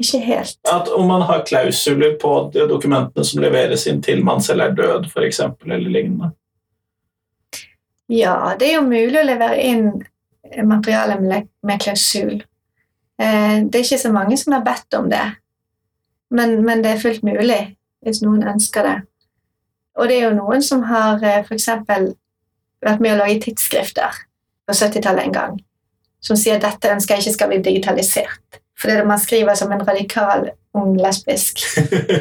Ikke 0.00 0.20
helt. 0.24 0.56
At 0.72 0.88
om 0.88 1.08
man 1.08 1.22
har 1.28 1.42
klausuler 1.46 2.14
på 2.20 2.34
de 2.54 2.64
dokumentene 2.68 3.24
som 3.26 3.42
leveres 3.42 3.84
inn 3.90 4.00
til 4.02 4.22
man 4.24 4.40
selv 4.40 4.64
er 4.64 4.76
død, 4.76 5.10
f.eks., 5.12 5.42
eller 5.66 5.90
lignende. 5.90 6.30
Ja, 8.10 8.56
det 8.58 8.70
er 8.70 8.78
jo 8.78 8.86
mulig 8.88 9.20
å 9.20 9.26
levere 9.26 9.60
inn 9.62 9.90
materiale 10.66 11.20
med, 11.20 11.50
med 11.62 11.82
klausul. 11.84 12.40
Eh, 13.20 13.60
det 13.68 13.76
er 13.76 13.84
ikke 13.84 14.00
så 14.00 14.12
mange 14.12 14.38
som 14.40 14.56
har 14.56 14.64
bedt 14.66 14.96
om 14.98 15.10
det, 15.12 15.26
men, 16.34 16.56
men 16.64 16.82
det 16.82 16.94
er 16.94 17.02
fullt 17.02 17.22
mulig 17.26 17.60
hvis 18.00 18.22
noen 18.24 18.46
ønsker 18.48 18.86
det. 18.86 18.96
Og 20.00 20.08
det 20.08 20.16
er 20.16 20.30
jo 20.30 20.36
noen 20.38 20.64
som 20.64 20.82
har 20.88 21.20
eh, 21.20 21.44
f.eks. 21.44 21.68
vært 22.80 23.04
med 23.04 23.12
å 23.12 23.18
lage 23.20 23.42
tidsskrifter 23.44 24.22
på 24.64 24.74
70-tallet 24.74 25.28
en 25.28 25.36
gang, 25.36 25.60
som 26.24 26.38
sier 26.40 26.56
at 26.56 26.64
dette 26.64 26.94
ønsker 26.96 27.18
jeg 27.18 27.26
ikke 27.26 27.36
skal 27.36 27.52
bli 27.52 27.60
digitalisert. 27.68 28.60
Fordi 28.80 29.02
man 29.06 29.20
skriver 29.20 29.54
som 29.54 29.72
en 29.72 29.84
radikal 29.86 30.50
ung 30.74 30.96
lesbisk 31.00 31.60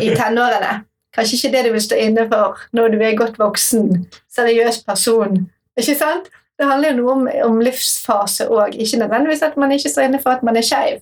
i 0.02 0.12
tenårene. 0.20 0.84
kanskje 1.16 1.36
ikke 1.36 1.52
det 1.54 1.66
du 1.66 1.72
vil 1.74 1.82
stå 1.82 1.96
inne 1.96 2.26
for 2.30 2.60
når 2.74 2.92
du 2.94 3.00
er 3.02 3.16
godt 3.18 3.40
voksen, 3.40 4.06
seriøs 4.36 4.84
person. 4.86 5.48
Ikke 5.80 5.96
sant? 5.96 6.30
Det 6.60 6.68
handler 6.68 6.92
jo 6.92 6.98
noe 6.98 7.12
om, 7.16 7.28
om 7.48 7.62
livsfase 7.64 8.50
òg, 8.52 8.76
ikke 8.76 9.00
nødvendigvis 9.00 9.46
at 9.48 9.56
man 9.58 9.72
ikke 9.72 9.90
står 9.90 10.10
inne 10.10 10.20
for 10.20 10.36
at 10.36 10.44
man 10.44 10.60
er 10.60 10.66
skeiv, 10.68 11.00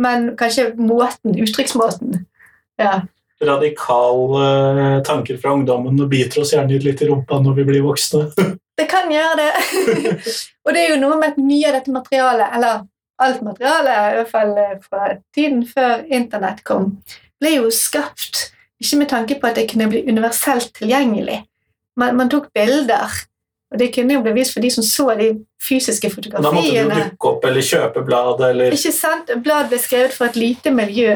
men 0.00 0.30
kanskje 0.40 0.70
måten, 0.80 1.36
uttrykksmåten. 1.44 2.24
Ja. 2.80 3.02
Radikale 3.44 4.44
eh, 4.46 5.02
tanker 5.04 5.36
fra 5.42 5.52
ungdommen 5.52 6.00
og 6.00 6.08
biter 6.08 6.40
oss 6.40 6.54
gjerne 6.54 6.80
litt 6.80 7.02
i 7.04 7.08
rumpa 7.10 7.38
når 7.44 7.58
vi 7.60 7.66
blir 7.68 7.84
voksne. 7.84 8.30
Det 8.78 8.88
kan 8.90 9.12
gjøre 9.12 9.36
det. 9.38 9.50
og 10.66 10.74
det 10.74 10.80
er 10.80 10.88
jo 10.90 10.96
noe 10.98 11.14
med 11.20 11.28
at 11.28 11.36
mye 11.38 11.68
av 11.68 11.76
dette 11.76 11.92
materialet, 11.94 12.56
eller 12.56 12.80
alt 13.22 13.42
materialet, 13.46 13.94
i 13.94 14.16
hvert 14.18 14.32
fall 14.32 14.56
eh, 14.58 14.74
fra 14.82 15.12
tiden 15.34 15.62
før 15.68 16.02
internett 16.10 16.64
kom, 16.66 16.96
ble 17.40 17.56
jo 17.58 17.70
skapt 17.74 18.48
ikke 18.82 19.00
med 19.00 19.10
tanke 19.12 19.38
på 19.40 19.48
at 19.48 19.58
det 19.58 19.68
kunne 19.70 19.88
bli 19.90 20.02
universelt 20.08 20.74
tilgjengelig. 20.78 21.44
Man, 22.00 22.16
man 22.18 22.30
tok 22.32 22.50
bilder, 22.54 23.12
og 23.72 23.78
det 23.80 23.90
kunne 23.94 24.16
jo 24.16 24.22
bli 24.24 24.34
vist 24.36 24.54
for 24.54 24.64
de 24.64 24.70
som 24.70 24.84
så 24.86 25.08
de 25.18 25.30
fysiske 25.62 26.10
fotografiene. 26.10 26.50
Da 26.50 26.84
måtte 26.90 27.00
du 27.00 27.10
dukke 27.10 27.30
opp 27.30 27.48
eller 27.48 27.66
kjøpe 27.66 28.04
bladet 28.06 28.50
eller 28.50 28.76
Ikke 28.76 28.94
sant? 28.94 29.32
Blad 29.42 29.70
ble 29.70 29.80
skrevet 29.82 30.14
for 30.14 30.30
et 30.30 30.38
lite 30.38 30.74
miljø. 30.74 31.14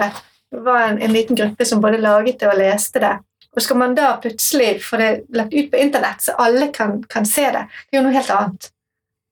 Det 0.49 0.63
var 0.65 0.89
en, 0.89 1.01
en 1.03 1.15
liten 1.15 1.39
gruppe 1.39 1.67
som 1.69 1.83
både 1.85 2.01
laget 2.03 2.41
det 2.41 2.49
og 2.51 2.59
leste 2.59 3.03
det. 3.03 3.15
Og 3.57 3.63
skal 3.65 3.79
man 3.81 3.95
da 3.99 4.13
plutselig 4.23 4.79
få 4.85 5.01
det 5.01 5.11
lagt 5.35 5.55
ut 5.55 5.71
på 5.71 5.81
internett, 5.83 6.23
så 6.23 6.37
alle 6.39 6.69
kan, 6.75 7.01
kan 7.11 7.27
se 7.27 7.47
det, 7.55 7.65
det 7.89 7.97
er 7.97 8.01
jo 8.01 8.05
noe 8.07 8.15
helt 8.15 8.35
annet. 8.35 8.69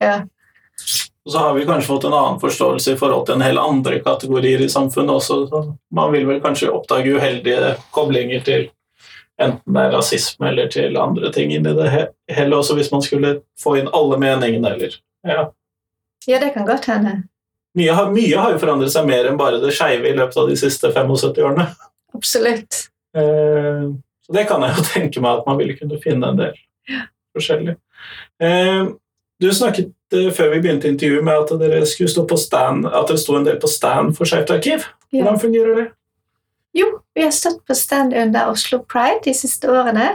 Ja. 0.02 0.16
Og 1.26 1.32
så 1.34 1.42
har 1.42 1.56
vi 1.56 1.66
kanskje 1.66 1.90
fått 1.90 2.04
en 2.06 2.14
annen 2.14 2.38
forståelse 2.38 2.92
i 2.94 2.98
forhold 3.00 3.26
til 3.26 3.34
en 3.34 3.42
hel 3.42 3.58
andre 3.58 3.98
kategorier 4.04 4.62
i 4.62 4.68
samfunnet 4.70 5.16
også. 5.18 5.40
Så 5.50 5.62
man 5.94 6.12
vil 6.14 6.26
vel 6.28 6.38
kanskje 6.44 6.70
oppdage 6.70 7.16
uheldige 7.16 7.72
koblinger 7.94 8.44
til 8.46 8.68
enten 9.42 9.74
det 9.74 9.82
er 9.82 9.92
rasisme 9.92 10.48
eller 10.48 10.70
til 10.72 10.96
andre 10.96 11.32
ting 11.34 11.50
inni 11.52 11.72
det 11.76 11.88
hele 12.32 12.56
også, 12.56 12.76
hvis 12.78 12.92
man 12.92 13.02
skulle 13.04 13.40
få 13.60 13.74
inn 13.80 13.90
alle 13.92 14.16
meningene 14.22 14.70
eller 14.76 14.94
ja. 15.26 15.48
ja, 16.26 16.38
det 16.40 16.52
kan 16.54 16.66
godt 16.68 16.86
hende. 16.88 17.18
Mye 17.76 17.92
har, 17.92 18.12
mye 18.14 18.38
har 18.38 18.54
jo 18.54 18.60
forandret 18.62 18.94
seg 18.94 19.08
mer 19.08 19.26
enn 19.28 19.36
bare 19.36 19.58
det 19.60 19.74
skeive 19.76 20.08
i 20.08 20.16
løpet 20.16 20.38
av 20.40 20.48
de 20.48 20.56
siste 20.56 20.88
75 20.94 21.42
årene. 21.44 21.66
Absolutt. 22.16 22.86
Eh, 23.16 23.82
Så 24.26 24.32
det 24.34 24.46
kan 24.48 24.62
jeg 24.64 24.78
jo 24.78 24.86
tenke 24.94 25.20
meg 25.22 25.40
at 25.40 25.50
man 25.50 25.58
ville 25.60 25.76
kunne 25.76 25.98
finne 26.02 26.30
en 26.32 26.40
del 26.40 26.56
forskjellig. 27.36 27.76
Eh, 28.42 28.88
Du 29.42 29.50
snakket 29.52 29.92
eh, 30.16 30.30
før 30.32 30.54
vi 30.54 30.62
begynte 30.64 30.88
intervjuet 30.88 31.24
med 31.24 31.42
at 31.42 31.54
dere 31.60 31.86
skulle 31.86 32.10
stå 32.10 32.24
på 32.28 32.38
stand, 32.40 32.86
at 32.88 33.08
dere 33.08 33.20
sto 33.20 33.36
en 33.36 33.46
del 33.46 33.58
på 33.60 33.68
stand 33.68 34.14
for 34.16 34.28
Skeivt 34.28 34.52
arkiv. 34.54 34.86
Hvordan 35.12 35.40
fungerer 35.40 35.74
det? 35.80 35.86
Jo, 36.76 36.86
vi 37.14 37.24
har 37.24 37.32
stått 37.32 37.62
på 37.66 37.74
stand 37.74 38.14
under 38.16 38.52
Oslo 38.52 38.82
Pride 38.84 39.24
de 39.24 39.34
siste 39.36 39.68
årene, 39.72 40.08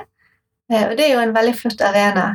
eh, 0.72 0.88
og 0.88 0.96
det 0.98 1.06
er 1.08 1.14
jo 1.16 1.26
en 1.26 1.36
veldig 1.36 1.54
flott 1.58 1.82
arena. 1.86 2.28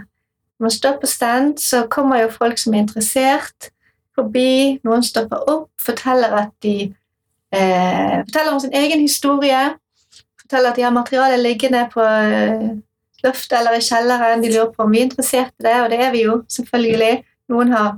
Når 0.57 0.64
man 0.64 0.70
står 0.70 1.01
på 1.01 1.07
stand, 1.07 1.59
så 1.59 1.87
kommer 1.90 2.22
jo 2.22 2.31
folk 2.33 2.59
som 2.59 2.75
er 2.75 2.87
interessert, 2.87 3.70
forbi. 4.16 4.79
Noen 4.87 5.05
stopper 5.05 5.42
opp, 5.51 5.68
forteller 5.83 6.33
at 6.38 6.55
de 6.64 6.77
eh, 7.53 8.14
forteller 8.22 8.55
om 8.55 8.62
sin 8.62 8.75
egen 8.75 9.03
historie. 9.03 9.62
Forteller 10.40 10.70
at 10.70 10.79
de 10.79 10.87
har 10.87 10.94
materiale 10.94 11.37
liggende 11.42 11.85
på 11.92 12.01
eh, 12.01 12.70
loftet 13.24 13.59
eller 13.59 13.79
i 13.79 13.85
kjelleren. 13.85 14.42
De 14.42 14.52
lurer 14.52 14.72
på 14.72 14.85
om 14.85 14.92
vi 14.92 15.00
er 15.00 15.09
interessert 15.09 15.55
i 15.61 15.66
det, 15.66 15.76
og 15.83 15.90
det 15.92 16.00
er 16.05 16.14
vi 16.14 16.24
jo, 16.26 16.40
selvfølgelig. 16.52 17.12
Noen 17.52 17.72
har 17.72 17.94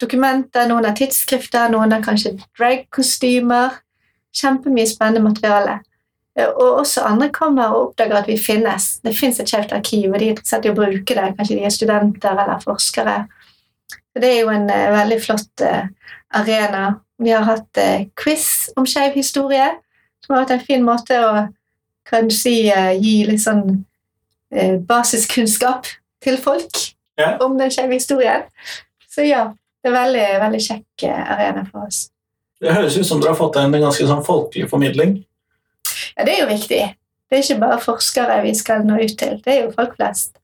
dokumenter, 0.00 0.68
noen 0.68 0.86
har 0.88 0.94
tidsskrifter, 0.98 1.72
noen 1.72 1.92
har 1.94 2.04
kanskje 2.04 2.36
dragkostymer. 2.58 3.80
Kjempemye 4.34 4.86
spennende 4.90 5.22
materiale. 5.24 5.78
Eh, 6.38 6.48
Og 6.48 6.80
også 6.80 7.04
andre 7.06 7.30
kommer 7.30 7.70
og 7.70 7.88
oppdager 7.88 8.16
at 8.18 8.28
vi 8.28 8.38
finnes. 8.38 8.98
Det 9.04 9.16
fins 9.16 9.40
et 9.40 9.50
kjevt 9.50 9.72
arkiv, 9.72 10.10
og 10.10 10.18
de 10.18 10.26
er 10.26 10.34
interessert 10.34 10.66
i 10.66 10.72
å 10.72 10.78
bruke 10.78 11.14
det. 11.14 11.30
Kanskje 11.38 11.58
de 11.58 11.64
er 11.64 11.74
studenter 11.74 12.42
eller 12.44 12.62
forskere. 12.64 13.16
Så 13.90 14.20
Det 14.22 14.30
er 14.30 14.40
jo 14.40 14.50
en 14.50 14.68
uh, 14.70 14.92
veldig 14.94 15.20
flott 15.22 15.62
uh, 15.62 15.86
arena. 16.30 17.00
Vi 17.18 17.30
har 17.30 17.46
hatt 17.46 17.78
uh, 17.78 18.06
quiz 18.16 18.70
om 18.76 18.86
skeiv 18.86 19.14
historie, 19.14 19.66
som 20.24 20.34
har 20.34 20.44
vært 20.44 20.58
en 20.58 20.66
fin 20.66 20.84
måte 20.84 21.18
å 21.18 21.46
kan 22.04 22.28
du 22.28 22.34
si, 22.36 22.66
gi 23.00 23.12
litt 23.24 23.40
sånn 23.40 23.62
basiskunnskap 24.88 25.86
til 26.24 26.38
folk 26.42 26.80
Ja. 27.18 27.36
om 27.44 27.58
den 27.58 27.70
skeive 27.70 27.94
historien. 27.94 28.42
Så 29.10 29.22
ja, 29.26 29.44
det 29.82 29.90
er 29.92 29.94
veldig, 29.94 30.26
veldig 30.42 30.60
kjekk 30.64 31.04
eh, 31.06 31.32
arena 31.36 31.64
for 31.70 31.86
oss. 31.86 32.08
Det 32.60 32.72
høres 32.74 32.96
ut 32.96 33.06
som 33.06 33.20
dere 33.20 33.34
har 33.34 33.38
fått 33.38 33.56
en 33.60 33.72
ganske 33.72 34.06
sånn 34.08 34.24
folkelig 34.24 34.68
formidling. 34.70 35.18
Ja, 36.16 36.24
det 36.24 36.34
er 36.34 36.40
jo 36.44 36.48
viktig. 36.50 36.80
Det 37.30 37.38
er 37.38 37.42
ikke 37.44 37.60
bare 37.60 37.80
forskere 37.82 38.40
vi 38.44 38.54
skal 38.54 38.82
nå 38.86 38.96
ut 39.02 39.14
til, 39.18 39.40
det 39.44 39.52
er 39.52 39.60
jo 39.64 39.72
folk 39.76 39.94
flest. 39.98 40.36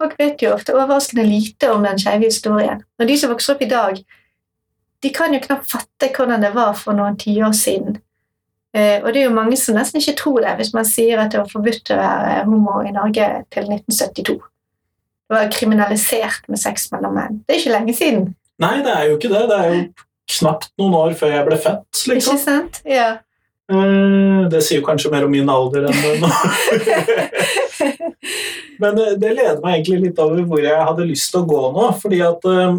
Folk 0.00 0.14
vet 0.18 0.40
jo 0.42 0.54
ofte 0.54 0.72
overraskende 0.72 1.24
lite 1.28 1.68
om 1.72 1.82
den 1.84 1.98
skeive 2.00 2.24
historien. 2.30 2.82
Og 2.98 3.08
de 3.08 3.16
som 3.20 3.30
vokser 3.32 3.54
opp 3.54 3.62
i 3.62 3.68
dag, 3.68 3.98
de 5.02 5.10
kan 5.12 5.32
jo 5.34 5.40
knapt 5.44 5.68
fatte 5.70 6.08
hvordan 6.16 6.40
det 6.44 6.54
var 6.54 6.72
for 6.76 6.96
noen 6.96 7.16
tiår 7.20 7.52
siden. 7.56 7.98
Eh, 8.70 9.00
og 9.02 9.10
det 9.10 9.22
er 9.22 9.26
jo 9.26 9.34
mange 9.34 9.56
som 9.58 9.74
nesten 9.74 9.98
ikke 9.98 10.14
tror 10.20 10.44
det 10.44 10.52
hvis 10.60 10.70
man 10.76 10.86
sier 10.86 11.18
at 11.18 11.32
det 11.32 11.40
var 11.40 11.50
forbudt 11.50 11.90
å 11.90 11.98
være 11.98 12.44
homo 12.46 12.76
i 12.86 12.92
Norge 12.94 13.30
til 13.50 13.66
1972. 13.66 14.36
Det 15.30 15.36
var 15.36 15.50
kriminalisert 15.54 16.46
med 16.50 16.58
sex 16.58 16.86
mellom 16.94 17.16
menn. 17.18 17.40
Det 17.46 17.54
er 17.54 17.60
ikke 17.62 17.74
lenge 17.74 17.96
siden. 17.98 18.30
Nei, 18.62 18.76
det 18.84 18.92
er 18.94 19.08
jo 19.08 19.16
ikke 19.16 19.32
det. 19.32 19.42
Det 19.50 19.58
er 19.58 19.72
jo 19.72 19.82
knapt 20.36 20.70
noen 20.78 20.96
år 21.00 21.16
før 21.18 21.34
jeg 21.34 21.46
ble 21.48 21.58
født. 21.64 22.04
Ikke 22.04 22.16
liksom. 22.18 22.38
sant? 22.42 22.80
Ja. 22.86 23.08
Eh, 23.70 24.46
Det 24.50 24.62
sier 24.66 24.82
kanskje 24.86 25.10
mer 25.12 25.26
om 25.26 25.34
min 25.34 25.50
alder 25.50 25.88
enn 25.90 26.00
det 26.02 26.14
nå. 26.22 26.30
Men 28.80 28.96
det 29.20 29.34
leder 29.34 29.60
meg 29.62 29.80
egentlig 29.80 30.00
litt 30.06 30.22
over 30.22 30.42
hvor 30.48 30.62
jeg 30.64 30.86
hadde 30.88 31.08
lyst 31.08 31.30
til 31.32 31.42
å 31.42 31.48
gå 31.48 31.62
nå. 31.74 31.90
fordi 32.02 32.22
at 32.26 32.46
eh, 32.50 32.78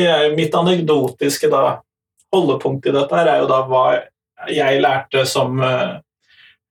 jeg, 0.00 0.34
Mitt 0.36 0.56
anekdotiske 0.56 1.50
da, 1.52 1.80
holdepunkt 2.32 2.88
i 2.88 2.94
dette 2.94 3.20
her 3.20 3.32
er 3.32 3.42
jo 3.42 3.50
da 3.50 3.62
hva 3.68 3.86
jeg 4.52 4.80
lærte 4.82 5.24
som 5.28 5.58
eh, 5.62 5.94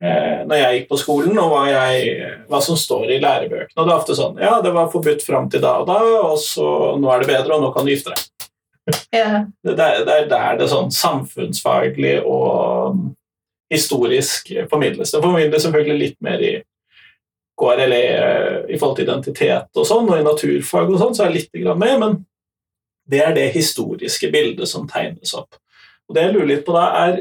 eh, 0.03 0.43
når 0.47 0.55
jeg 0.61 0.79
gikk 0.79 0.89
på 0.91 0.99
skolen, 1.01 1.38
og 1.41 1.51
hva, 1.53 1.63
jeg, 1.71 2.29
hva 2.49 2.61
som 2.63 2.77
står 2.79 3.15
i 3.15 3.19
lærebøkene. 3.23 3.75
Og 3.77 3.85
det 3.88 3.93
er 3.93 3.99
ofte 3.99 4.15
sånn 4.17 4.39
Ja, 4.43 4.59
det 4.65 4.73
var 4.75 4.91
forbudt 4.93 5.23
fram 5.25 5.49
til 5.49 5.63
da 5.65 5.77
og 5.81 5.88
da, 5.89 5.99
og 6.29 6.38
så 6.41 6.69
nå 7.01 7.11
er 7.15 7.23
det 7.25 7.31
bedre, 7.33 7.57
og 7.57 7.65
nå 7.67 7.73
kan 7.75 7.85
du 7.88 7.91
gifte 7.95 8.13
deg. 8.15 8.49
ja. 9.17 9.43
Det, 9.65 9.73
er- 9.79 10.03
det 10.05 10.13
er 10.19 10.27
der 10.29 10.57
det 10.61 10.69
sånn 10.69 10.91
samfunnsfaglig 10.93 12.19
og 12.25 12.99
historisk 13.73 14.51
formidles. 14.69 15.11
Det 15.11 15.21
formidles 15.23 15.63
selvfølgelig 15.65 15.99
litt 16.03 16.17
mer 16.21 16.43
i 16.45 16.53
KRLE 17.59 17.99
eh, 18.11 18.57
i 18.69 18.77
forhold 18.77 18.97
til 18.99 19.07
identitet 19.07 19.79
og 19.79 19.88
sånn, 19.88 20.09
og 20.11 20.19
i 20.19 20.25
naturfag 20.27 20.89
og 20.91 20.99
sånn, 21.01 21.15
så 21.15 21.23
er 21.25 21.31
det 21.31 21.39
litt 21.39 21.61
grann 21.63 21.79
med, 21.81 21.95
men 22.01 22.17
det 23.09 23.21
er 23.23 23.33
det 23.38 23.47
historiske 23.55 24.29
bildet 24.33 24.67
som 24.69 24.88
tegnes 24.89 25.33
opp. 25.38 25.55
Og 26.09 26.15
det 26.17 26.27
jeg 26.27 26.33
lurer 26.35 26.49
litt 26.51 26.65
på 26.67 26.73
da, 26.75 26.85
er 27.05 27.19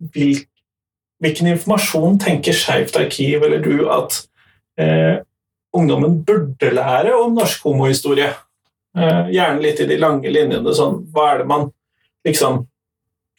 hvilken 0.00 1.50
informasjon 1.52 2.18
tenker 2.22 2.56
Skeivt 2.56 2.96
arkiv 3.00 3.44
eller 3.46 3.62
du 3.64 3.86
at 3.92 4.18
eh, 4.80 5.22
ungdommen 5.76 6.20
burde 6.26 6.72
lære 6.74 7.14
om 7.16 7.36
norsk 7.36 7.64
homohistorie? 7.68 8.32
Eh, 8.96 9.32
gjerne 9.34 9.62
litt 9.62 9.80
i 9.80 9.88
de 9.88 9.98
lange 10.00 10.30
linjene. 10.32 10.74
Sånn, 10.76 11.02
hva 11.12 11.32
er 11.32 11.42
det 11.42 11.50
man 11.52 11.70
liksom 12.26 12.64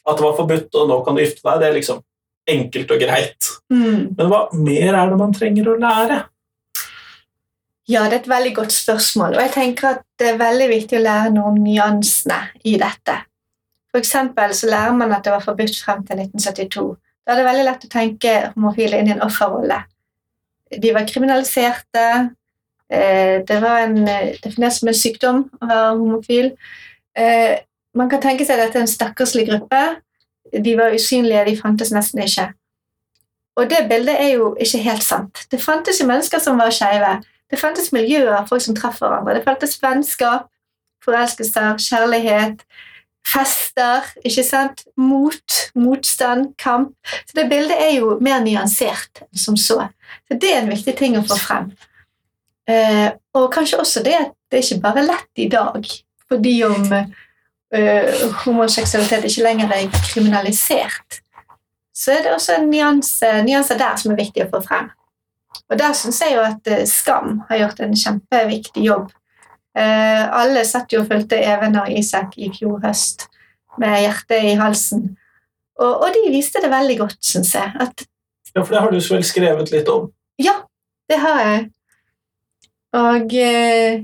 At 0.08 0.22
det 0.22 0.24
var 0.24 0.38
forbudt, 0.38 0.70
og 0.80 0.88
nå 0.88 0.96
kan 1.04 1.18
du 1.18 1.20
gifte 1.20 1.44
deg, 1.44 1.58
det 1.60 1.66
er 1.68 1.74
liksom 1.76 1.98
enkelt 2.48 2.92
og 2.96 3.02
greit. 3.02 3.50
Mm. 3.68 4.14
Men 4.16 4.30
hva 4.32 4.38
mer 4.56 4.96
er 4.96 5.10
det 5.12 5.18
man 5.20 5.34
trenger 5.36 5.68
å 5.68 5.74
lære? 5.82 6.20
Ja, 7.92 8.06
det 8.08 8.14
er 8.14 8.22
et 8.22 8.30
veldig 8.32 8.54
godt 8.56 8.72
spørsmål, 8.72 9.36
og 9.36 9.44
jeg 9.44 9.52
tenker 9.52 9.90
at 9.90 10.06
det 10.16 10.30
er 10.32 10.40
veldig 10.40 10.70
viktig 10.72 10.96
å 10.96 11.04
lære 11.04 11.34
noe 11.36 11.52
om 11.52 11.60
nyansene 11.60 12.40
i 12.64 12.78
dette. 12.80 13.18
For 13.92 14.00
eksempel 14.02 14.54
så 14.56 14.70
lærer 14.70 14.96
man 14.98 15.14
at 15.16 15.24
det 15.26 15.34
var 15.34 15.46
forbudt 15.46 15.78
frem 15.84 16.04
til 16.08 16.20
1972. 16.20 16.98
Da 17.26 17.34
er 17.34 17.40
det 17.40 17.46
veldig 17.48 17.68
lett 17.68 17.86
å 17.86 17.92
tenke 17.92 18.34
homofile 18.56 19.00
inn 19.00 19.10
i 19.10 19.16
en 19.16 19.24
offerrolle. 19.26 19.82
De 20.72 20.92
var 20.96 21.08
kriminaliserte, 21.08 22.06
eh, 22.90 23.44
det 23.48 23.62
var 23.62 23.80
en, 23.86 24.08
eh, 24.08 24.36
definert 24.44 24.74
som 24.74 24.88
en 24.88 24.94
sykdom 24.94 25.50
å 25.62 25.68
være 25.68 25.98
homofil. 25.98 26.52
Eh, 27.16 27.60
Man 27.96 28.10
kan 28.10 28.22
tenke 28.22 28.46
seg 28.46 28.60
at 28.60 28.68
dette 28.68 28.78
er 28.78 28.82
en 28.82 28.88
stakkarslig 28.88 29.48
gruppe. 29.48 30.02
De 30.54 30.76
var 30.78 30.94
usynlige, 30.94 31.46
de 31.46 31.56
fantes 31.58 31.90
nesten 31.90 32.22
ikke. 32.22 32.54
Og 33.58 33.70
det 33.70 33.88
bildet 33.90 34.20
er 34.22 34.36
jo 34.36 34.56
ikke 34.62 34.84
helt 34.84 35.04
sant. 35.04 35.48
Det 35.50 35.60
fantes 35.60 35.98
jo 36.00 36.06
mennesker 36.06 36.40
som 36.40 36.60
var 36.62 36.70
skeive. 36.70 37.24
Det 37.50 37.58
fantes 37.58 37.90
miljøer 37.92 38.46
folk 38.48 38.62
som 38.62 38.76
traff 38.76 39.00
hverandre. 39.00 39.34
Det 39.34 39.46
fantes 39.48 39.80
vennskap, 39.82 40.46
forelskelser, 41.04 41.80
kjærlighet, 41.82 42.62
fester, 43.28 44.08
ikke 44.26 44.46
sant? 44.46 44.86
Mot, 44.96 45.60
motstand, 45.76 46.54
kamp. 46.62 46.96
Så 47.28 47.38
det 47.38 47.50
bildet 47.52 47.78
er 47.78 47.94
jo 48.00 48.18
mer 48.24 48.42
nyansert 48.46 49.24
enn 49.26 49.44
som 49.44 49.60
så. 49.60 49.82
Så 50.28 50.40
det 50.40 50.54
er 50.54 50.62
en 50.62 50.72
viktig 50.72 50.96
ting 50.98 51.18
å 51.20 51.26
få 51.28 51.38
frem. 51.42 51.70
Eh, 52.68 53.10
og 53.38 53.48
kanskje 53.54 53.80
også 53.80 54.04
det 54.04 54.18
at 54.18 54.34
det 54.52 54.60
er 54.60 54.66
ikke 54.66 54.84
bare 54.84 55.06
lett 55.06 55.40
i 55.40 55.48
dag, 55.52 55.88
fordi 56.28 56.56
om 56.68 56.84
eh, 56.92 58.26
homoseksualitet 58.44 59.28
ikke 59.30 59.46
lenger 59.46 59.72
er 59.76 59.88
kriminalisert, 60.10 61.22
så 61.96 62.14
er 62.14 62.26
det 62.26 62.34
også 62.36 62.58
en 62.58 62.70
nyanse, 62.70 63.30
nyanser 63.48 63.80
der 63.80 63.96
som 64.00 64.12
er 64.14 64.20
viktig 64.20 64.46
å 64.46 64.52
få 64.52 64.62
frem. 64.68 64.92
Og 65.68 65.80
der 65.80 65.96
syns 65.98 66.20
jeg 66.24 66.36
jo 66.36 66.44
at 66.46 66.68
eh, 66.72 66.84
Skam 66.88 67.42
har 67.50 67.64
gjort 67.64 67.82
en 67.84 67.96
kjempeviktig 67.98 68.84
jobb. 68.88 69.10
Eh, 69.78 70.24
alle 70.42 70.64
satt 70.66 70.94
jo 70.94 71.04
og 71.04 71.10
fulgte 71.12 71.38
Even 71.38 71.78
og 71.78 71.92
Isak 71.94 72.38
i 72.42 72.50
fjor 72.54 72.80
høst 72.82 73.28
med 73.78 74.00
hjertet 74.02 74.52
i 74.52 74.56
halsen. 74.58 75.10
Og, 75.78 75.92
og 76.02 76.08
de 76.16 76.32
viste 76.34 76.62
det 76.64 76.72
veldig 76.74 76.98
godt, 77.04 77.18
syns 77.22 77.54
jeg. 77.56 77.74
At 77.80 78.08
Ja, 78.56 78.64
for 78.64 78.74
det 78.74 78.82
har 78.82 78.92
du 78.92 78.98
vel 78.98 79.26
skrevet 79.26 79.72
litt 79.72 79.90
om. 79.94 80.10
ja, 80.42 80.56
det 81.10 81.20
har 81.22 81.42
jeg. 81.42 81.68
Og 82.98 83.34
eh, 83.38 84.02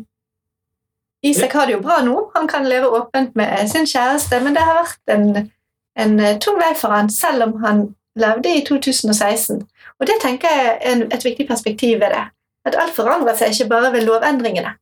Isak 1.23 1.53
har 1.53 1.65
det 1.65 1.77
jo 1.77 1.81
bra 1.81 2.01
nå. 2.05 2.29
Han 2.35 2.47
kan 2.47 2.67
leve 2.69 2.91
åpent 2.93 3.35
med 3.35 3.69
sin 3.71 3.87
kjæreste, 3.87 4.39
men 4.43 4.53
det 4.53 4.61
har 4.61 4.77
vært 4.81 5.15
en, 5.15 5.49
en 5.97 6.19
eh, 6.19 6.37
tung 6.43 6.59
vei 6.61 6.73
for 6.77 6.93
han, 6.93 7.09
selv 7.09 7.47
om 7.47 7.57
han 7.63 7.85
levde 8.19 8.51
i 8.53 8.65
2016. 8.67 9.63
Og 9.99 10.07
det 10.07 10.19
tenker 10.21 10.51
jeg 10.51 10.77
er 10.81 11.05
et 11.09 11.25
viktig 11.25 11.47
perspektiv 11.47 11.99
ved 12.03 12.13
det. 12.13 12.25
At 12.65 12.77
alt 12.79 12.93
forandrer 12.95 13.35
seg 13.39 13.55
ikke 13.55 13.71
bare 13.71 13.91
ved 13.95 14.05
lovendringene. 14.05 14.75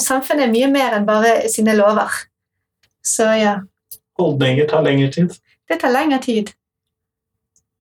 Samfunnet 0.00 0.46
er 0.48 0.52
mye 0.52 0.70
mer 0.72 0.94
enn 0.96 1.04
bare 1.06 1.34
sine 1.52 1.74
lover. 1.76 2.14
Så 3.04 3.26
ja, 3.36 3.58
Holdninger 4.18 4.68
tar 4.68 4.82
lengre 4.84 5.10
tid. 5.12 5.32
det 5.68 5.80
tar 5.80 5.90
lengre 5.92 6.18
tid. 6.22 6.52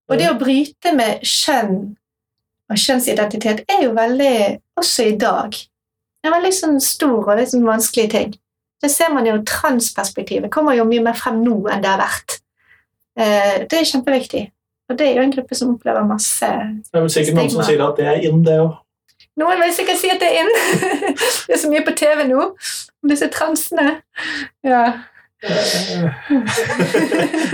Og 0.09 0.17
det 0.19 0.27
å 0.31 0.37
bryte 0.39 0.91
med 0.95 1.21
kjønn 1.23 1.95
og 2.71 2.77
kjønnsidentitet 2.79 3.63
er 3.69 3.83
jo 3.85 3.91
veldig, 3.95 4.59
også 4.79 5.05
i 5.11 5.15
dag, 5.19 5.51
det 5.51 6.29
en 6.29 6.35
veldig 6.35 6.51
sånn 6.55 6.79
stor 6.83 7.19
og 7.31 7.37
litt 7.39 7.51
sånn 7.51 7.67
vanskelig 7.67 8.09
ting. 8.11 8.33
Det 8.81 8.89
ser 8.91 9.11
man 9.13 9.27
jo 9.27 9.37
transperspektivet 9.45 10.51
kommer 10.51 10.75
jo 10.75 10.85
mye 10.89 11.03
mer 11.05 11.17
frem 11.17 11.39
nå 11.45 11.57
enn 11.69 11.83
det 11.83 11.89
har 11.91 12.01
vært. 12.01 12.39
Eh, 13.19 13.67
Det 13.69 13.79
er 13.79 13.87
kjempeviktig. 13.91 14.43
Og 14.89 14.97
det 14.97 15.07
er 15.07 15.15
jo 15.19 15.23
en 15.23 15.31
gruppe 15.31 15.55
som 15.55 15.69
opplever 15.75 16.03
masse 16.03 16.47
Det 16.47 16.97
er 16.97 17.03
vel 17.05 17.09
sikkert 17.13 17.35
noen 17.37 17.51
som 17.53 17.63
sier 17.63 17.83
at 17.85 17.95
det 17.99 18.07
er 18.07 18.25
inn, 18.27 18.41
det 18.43 18.57
òg. 18.59 18.73
Noen 19.39 19.61
vil 19.63 19.71
sikkert 19.73 19.99
si 20.01 20.09
at 20.11 20.19
det 20.19 20.27
er 20.27 20.41
inn. 20.43 20.51
Det 21.47 21.55
er 21.55 21.61
så 21.61 21.69
mye 21.71 21.85
på 21.85 21.93
TV 21.97 22.25
nå 22.27 22.41
om 22.51 23.09
disse 23.09 23.27
transene. 23.31 24.01
Ja. 24.65 24.83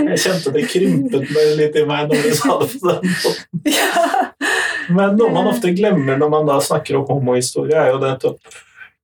Jeg 0.08 0.18
kjente 0.20 0.52
det 0.52 0.66
krympet 0.68 1.30
meg 1.32 1.54
litt 1.56 1.78
i 1.78 1.84
meg 1.88 2.10
når 2.10 2.26
du 2.26 2.34
sa 2.36 2.58
det 2.60 2.68
på 2.74 2.90
den 2.90 3.06
måten. 3.08 3.44
ja. 3.78 3.92
Men 4.92 5.16
noe 5.20 5.30
man 5.32 5.50
ofte 5.52 5.72
glemmer 5.76 6.18
når 6.20 6.32
man 6.32 6.48
da 6.48 6.58
snakker 6.64 6.98
om 6.98 7.06
homohistorie, 7.08 7.76
er 7.76 7.94
jo 7.94 8.02
nettopp 8.02 8.40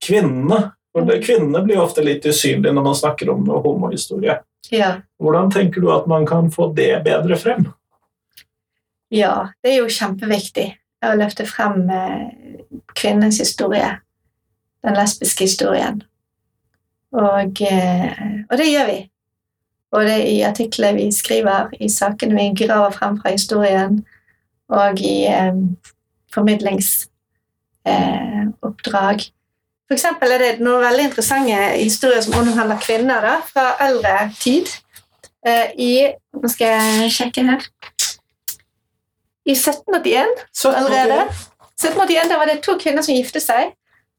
kvinnene. 0.04 0.60
For 0.94 1.06
det, 1.08 1.22
kvinnene 1.24 1.64
blir 1.64 1.82
ofte 1.82 2.04
litt 2.06 2.26
usynlige 2.26 2.74
når 2.74 2.84
man 2.90 2.98
snakker 2.98 3.32
om 3.32 3.48
homohistorie. 3.54 4.40
ja. 4.70 4.90
Hvordan 5.22 5.50
tenker 5.54 5.80
du 5.80 5.88
at 5.94 6.06
man 6.10 6.26
kan 6.28 6.50
få 6.52 6.72
det 6.76 6.92
bedre 7.06 7.36
frem? 7.40 7.66
Ja, 9.14 9.48
det 9.62 9.74
er 9.74 9.78
jo 9.82 9.88
kjempeviktig 9.92 10.74
å 11.10 11.18
løfte 11.18 11.46
frem 11.48 11.90
eh, 11.90 12.28
kvinnens 12.96 13.38
historie. 13.42 13.90
Den 14.84 14.98
lesbiske 14.98 15.44
historien. 15.48 16.02
Og, 17.14 17.62
eh, 17.62 18.18
og 18.50 18.58
det 18.58 18.66
gjør 18.70 18.86
vi. 18.90 19.10
Både 19.94 20.14
i 20.26 20.40
artikler 20.42 20.92
vi 20.96 21.12
skriver, 21.14 21.68
i 21.80 21.88
sakene 21.88 22.34
vi 22.34 22.54
graver 22.64 22.90
frem 22.96 23.20
fra 23.20 23.30
historien, 23.30 24.06
og 24.68 25.00
i 25.00 25.26
eh, 25.30 25.54
formidlingsoppdrag. 26.34 29.18
Eh. 29.20 29.24
For 29.84 29.94
eksempel 29.94 30.32
er 30.32 30.38
det 30.42 30.64
noen 30.64 30.82
veldig 30.82 31.04
interessante 31.10 31.56
historier 31.76 32.22
som 32.24 32.38
omhandler 32.40 32.78
kvinner 32.82 33.20
da, 33.22 33.34
fra 33.46 33.66
eldre 33.84 34.30
tid. 34.40 34.66
Eh, 35.46 35.66
I 35.78 36.14
Nå 36.34 36.48
skal 36.50 36.66
jeg 36.72 37.12
sjekke 37.14 37.42
her. 37.46 37.62
I 39.44 39.52
1781 39.52 40.44
Så, 40.52 40.70
allerede 40.72 41.26
1781 41.76 42.28
da 42.30 42.38
var 42.40 42.48
det 42.48 42.60
to 42.64 42.76
kvinner 42.80 43.04
som 43.04 43.16
giftet 43.16 43.44
seg 43.44 43.74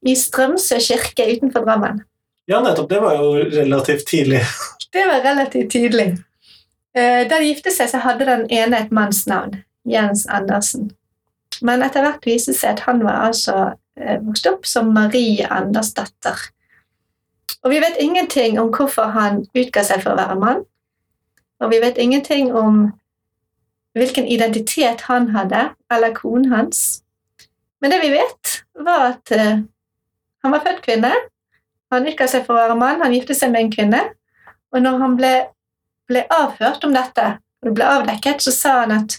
i 0.06 0.14
Strømsø 0.14 0.78
kirke 0.82 1.24
utenfor 1.32 1.64
Drammen. 1.66 2.02
Ja, 2.46 2.60
nettopp. 2.62 2.88
Det 2.90 3.00
var 3.02 3.16
jo 3.18 3.32
relativt 3.50 4.06
tidlig. 4.06 4.42
Det 4.94 5.02
var 5.08 5.24
relativt 5.24 5.72
tydelig. 5.72 6.12
Eh, 6.96 7.24
Da 7.28 7.40
de 7.40 7.48
giftet 7.48 7.74
seg, 7.74 7.90
så 7.90 7.98
hadde 8.04 8.28
den 8.28 8.46
ene 8.54 8.78
et 8.84 8.92
mannsnavn, 8.94 9.58
Jens 9.84 10.26
Andersen. 10.30 10.92
Men 11.62 11.82
etter 11.82 12.04
hvert 12.04 12.24
viste 12.28 12.52
det 12.52 12.60
seg 12.60 12.76
at 12.76 12.84
han 12.86 13.02
var 13.04 13.26
altså 13.26 13.56
eh, 13.98 14.20
vokst 14.22 14.46
opp 14.46 14.68
som 14.68 14.92
Marie 14.94 15.48
Andersdatter. 15.50 16.46
Og 17.64 17.72
vi 17.72 17.80
vet 17.82 17.98
ingenting 18.00 18.60
om 18.60 18.70
hvorfor 18.70 19.10
han 19.16 19.42
utga 19.56 19.82
seg 19.84 20.04
for 20.04 20.14
å 20.14 20.20
være 20.20 20.38
mann. 20.38 20.62
Og 21.60 21.72
vi 21.72 21.80
vet 21.82 21.98
ingenting 21.98 22.52
om 22.54 22.92
hvilken 23.96 24.28
identitet 24.28 25.06
han 25.08 25.30
hadde, 25.32 25.70
eller 25.92 26.14
konen 26.14 26.50
hans. 26.52 27.02
Men 27.80 27.92
det 27.92 28.02
vi 28.02 28.12
vet, 28.12 28.60
var 28.84 29.12
at 29.14 29.32
uh, 29.32 29.64
han 30.44 30.54
var 30.54 30.64
født 30.64 30.84
kvinne. 30.84 31.12
Han 31.92 32.08
utga 32.08 32.28
seg 32.28 32.44
for 32.46 32.56
å 32.56 32.60
være 32.60 32.78
mann, 32.78 33.02
han 33.02 33.14
giftet 33.14 33.38
seg 33.38 33.52
med 33.54 33.66
en 33.66 33.72
kvinne. 33.72 34.02
Og 34.74 34.82
når 34.84 35.00
han 35.00 35.16
ble, 35.18 35.32
ble 36.10 36.26
avhørt 36.34 36.84
om 36.84 36.94
dette, 36.96 37.26
og 37.62 37.70
det 37.70 37.74
ble 37.78 37.88
avdekket, 37.96 38.44
så 38.44 38.52
sa 38.54 38.74
han 38.82 38.94
at 38.98 39.18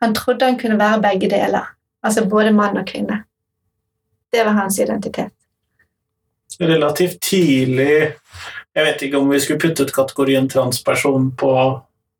han 0.00 0.14
trodde 0.16 0.48
han 0.48 0.58
kunne 0.60 0.78
være 0.80 1.02
begge 1.04 1.30
deler. 1.32 1.72
Altså 2.04 2.24
både 2.28 2.52
mann 2.56 2.80
og 2.80 2.88
kvinne. 2.88 3.22
Det 4.32 4.44
var 4.46 4.56
hans 4.56 4.78
identitet. 4.78 5.32
Relativt 6.60 7.20
tidlig 7.22 8.12
Jeg 8.74 8.84
vet 8.84 9.02
ikke 9.02 9.18
om 9.18 9.30
vi 9.30 9.38
skulle 9.40 9.60
puttet 9.62 9.92
kategorien 9.94 10.48
transperson 10.48 11.30
på 11.36 11.52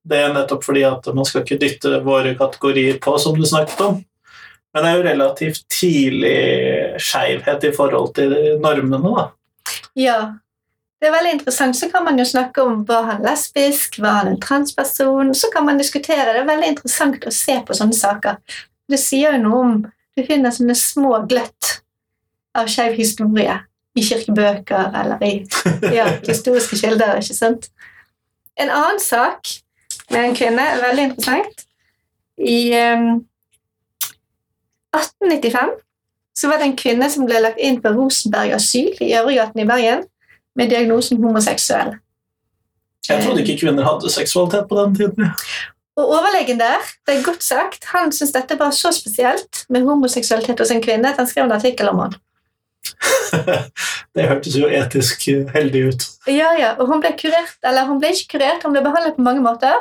det, 0.08 0.18
er 0.18 0.34
nettopp 0.34 0.64
fordi 0.64 0.84
at 0.88 1.08
man 1.14 1.26
skal 1.28 1.44
ikke 1.44 1.60
dytte 1.60 2.00
våre 2.06 2.34
kategorier 2.38 3.00
på, 3.02 3.16
som 3.18 3.36
du 3.36 3.46
snakket 3.46 3.82
om. 3.84 3.98
Men 4.74 4.84
det 4.84 4.90
er 4.90 4.98
jo 4.98 5.06
relativt 5.08 5.64
tidlig 5.72 6.36
skeivhet 7.02 7.66
i 7.66 7.72
forhold 7.74 8.14
til 8.14 8.34
normene, 8.62 9.00
da. 9.02 9.26
Ja, 9.98 10.18
det 11.00 11.08
er 11.08 11.14
veldig 11.16 11.32
interessant. 11.38 11.76
Så 11.76 11.88
kan 11.90 12.04
man 12.04 12.18
jo 12.20 12.26
snakke 12.28 12.62
om 12.62 12.82
var 12.88 13.08
han 13.08 13.24
lesbisk, 13.24 13.98
var 13.98 14.20
han 14.20 14.34
en 14.34 14.40
transperson? 14.40 15.34
Så 15.34 15.50
kan 15.52 15.64
man 15.66 15.80
diskutere. 15.80 16.32
Det 16.32 16.42
er 16.42 16.50
veldig 16.50 16.74
interessant 16.74 17.24
å 17.26 17.32
se 17.34 17.56
på 17.66 17.76
sånne 17.76 17.96
saker. 17.96 18.36
Det 18.90 19.00
sier 19.00 19.36
jo 19.36 19.46
noe 19.46 19.64
om 19.64 19.80
Du 20.18 20.24
finner 20.26 20.50
sånne 20.52 20.74
små 20.74 21.20
gløtt 21.30 21.68
av 22.58 22.66
skeiv 22.68 22.96
historie 22.98 23.54
i 23.96 24.02
kirkebøker 24.04 24.90
eller 25.00 25.22
i 25.24 25.30
ja, 25.94 26.08
historiske 26.28 26.76
kilder. 26.76 27.20
ikke 27.22 27.36
sant? 27.36 27.68
En 28.58 28.68
annen 28.74 28.98
sak 29.00 29.48
med 30.10 30.24
en 30.24 30.36
kvinne 30.36 30.66
veldig 30.82 31.06
interessant. 31.10 31.64
I 32.40 32.60
um, 32.74 33.08
1895 34.96 35.74
så 36.40 36.48
var 36.48 36.60
det 36.60 36.70
en 36.70 36.78
kvinne 36.78 37.08
som 37.12 37.26
ble 37.28 37.40
lagt 37.42 37.60
inn 37.60 37.80
på 37.82 37.92
Rosenberg 37.94 38.54
asyl 38.56 38.94
i 39.04 39.12
Øvregaten 39.18 39.60
i 39.60 39.66
Bergen 39.68 40.06
med 40.56 40.72
diagnosen 40.72 41.20
homoseksuell. 41.22 41.98
Jeg 43.08 43.24
trodde 43.24 43.42
ikke 43.42 43.60
kvinner 43.64 43.86
hadde 43.86 44.12
seksualitet 44.12 44.68
på 44.68 44.78
den 44.78 44.94
tiden. 44.94 45.30
Og 45.98 46.08
overlegen 46.16 46.60
der, 46.60 46.80
det 47.06 47.16
er 47.16 47.24
godt 47.24 47.44
sagt, 47.44 47.84
han 47.92 48.12
syntes 48.12 48.32
dette 48.32 48.56
var 48.58 48.72
så 48.76 48.92
spesielt 48.94 49.64
med 49.68 49.84
homoseksualitet 49.84 50.62
hos 50.62 50.72
en 50.72 50.82
kvinne 50.82 51.10
at 51.10 51.18
han 51.20 51.28
skrev 51.28 51.48
en 51.48 51.56
artikkel 51.56 51.90
om 51.92 52.04
han. 52.04 52.18
Det 54.14 54.26
hørtes 54.26 54.56
jo 54.58 54.68
etisk 54.74 55.26
heldig 55.54 55.82
ut. 55.90 56.06
Ja, 56.26 56.50
ja, 56.58 56.72
og 56.78 56.88
hun 56.90 57.02
ble 57.02 57.12
kurert, 57.18 57.58
eller 57.66 57.86
hun 57.86 58.00
ble 58.02 58.12
ikke 58.14 58.38
kurert, 58.38 58.64
hun 58.64 58.74
ble 58.74 58.82
behandlet 58.84 59.18
på 59.18 59.26
mange 59.26 59.44
måter. 59.44 59.76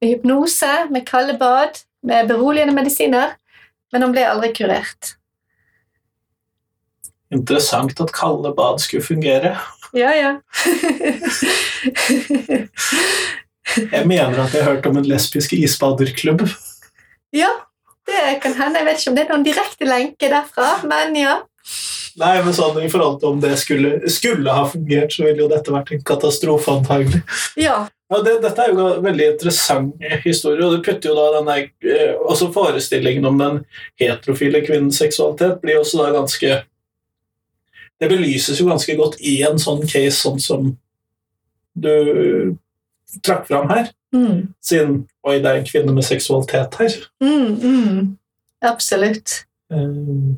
Med 0.00 0.14
hypnose, 0.14 0.86
med 0.90 1.06
kalde 1.08 1.36
bad, 1.38 1.82
med 2.02 2.28
beroligende 2.28 2.74
medisiner. 2.74 3.36
Men 3.92 4.02
hun 4.06 4.14
ble 4.14 4.24
aldri 4.28 4.52
kurert. 4.56 5.16
Interessant 7.30 8.00
at 8.00 8.12
kalde 8.14 8.54
bad 8.56 8.80
skulle 8.82 9.04
fungere. 9.06 9.56
Ja, 9.94 10.10
ja. 10.14 10.32
Jeg 13.92 14.06
mener 14.06 14.40
at 14.42 14.54
jeg 14.54 14.64
har 14.64 14.72
hørt 14.72 14.86
om 14.86 14.96
en 14.98 15.06
lesbisk 15.06 15.52
isbaderklubb. 15.54 16.42
ja, 17.42 17.50
det 18.06 18.40
kan 18.42 18.56
hende. 18.58 18.80
Jeg 18.80 18.86
vet 18.86 18.98
ikke 18.98 19.10
om 19.12 19.18
det 19.18 19.24
er 19.24 19.30
noen 19.34 19.46
direkte 19.46 19.86
lenke 19.86 20.30
derfra, 20.32 20.72
men 20.90 21.14
ja. 21.18 21.36
Nei, 22.18 22.34
men 22.42 22.54
sånn 22.56 22.80
i 22.82 22.90
forhold 22.90 23.20
til 23.20 23.30
om 23.30 23.40
det 23.42 23.52
skulle, 23.60 24.10
skulle 24.10 24.54
ha 24.54 24.64
fungert, 24.66 25.14
så 25.14 25.28
ville 25.28 25.44
jo 25.44 25.50
dette 25.50 25.70
vært 25.70 25.92
en 25.94 26.02
katastrofe, 26.06 26.74
antagelig. 26.80 27.22
Ja, 27.58 27.84
Ja, 28.10 28.18
det, 28.26 28.40
dette 28.42 28.64
er 28.64 28.72
jo 28.72 28.86
en 28.88 29.04
veldig 29.04 29.26
interessant 29.36 30.00
historie, 30.24 30.64
og 30.66 30.74
det 30.74 30.82
putter 30.86 31.12
jo 31.12 31.14
da 31.14 31.28
denne 31.36 31.56
eh, 31.86 32.16
også 32.18 32.48
forestillingen 32.54 33.28
om 33.28 33.38
den 33.38 33.60
heterofile 34.02 34.64
kvinnens 34.66 34.98
seksualitet 34.98 35.60
blir 35.62 35.78
også 35.78 36.02
da 36.02 36.10
ganske 36.18 36.58
Det 38.00 38.08
belyses 38.08 38.58
jo 38.58 38.66
ganske 38.66 38.96
godt 38.96 39.18
i 39.20 39.42
en 39.46 39.60
sånn 39.60 39.84
case 39.84 40.16
sånn 40.16 40.40
som 40.40 40.72
du 41.76 42.56
trakk 43.22 43.46
fram 43.46 43.68
her, 43.70 43.90
mm, 44.14 44.54
siden 44.64 45.04
Oi, 45.26 45.36
det 45.36 45.50
er 45.50 45.58
en 45.60 45.66
kvinne 45.68 45.92
med 45.92 46.06
seksualitet 46.06 46.78
her. 46.80 46.94
mm, 47.20 47.50
mm. 47.60 48.06
absolutt. 48.64 49.42
Eh, 49.70 50.36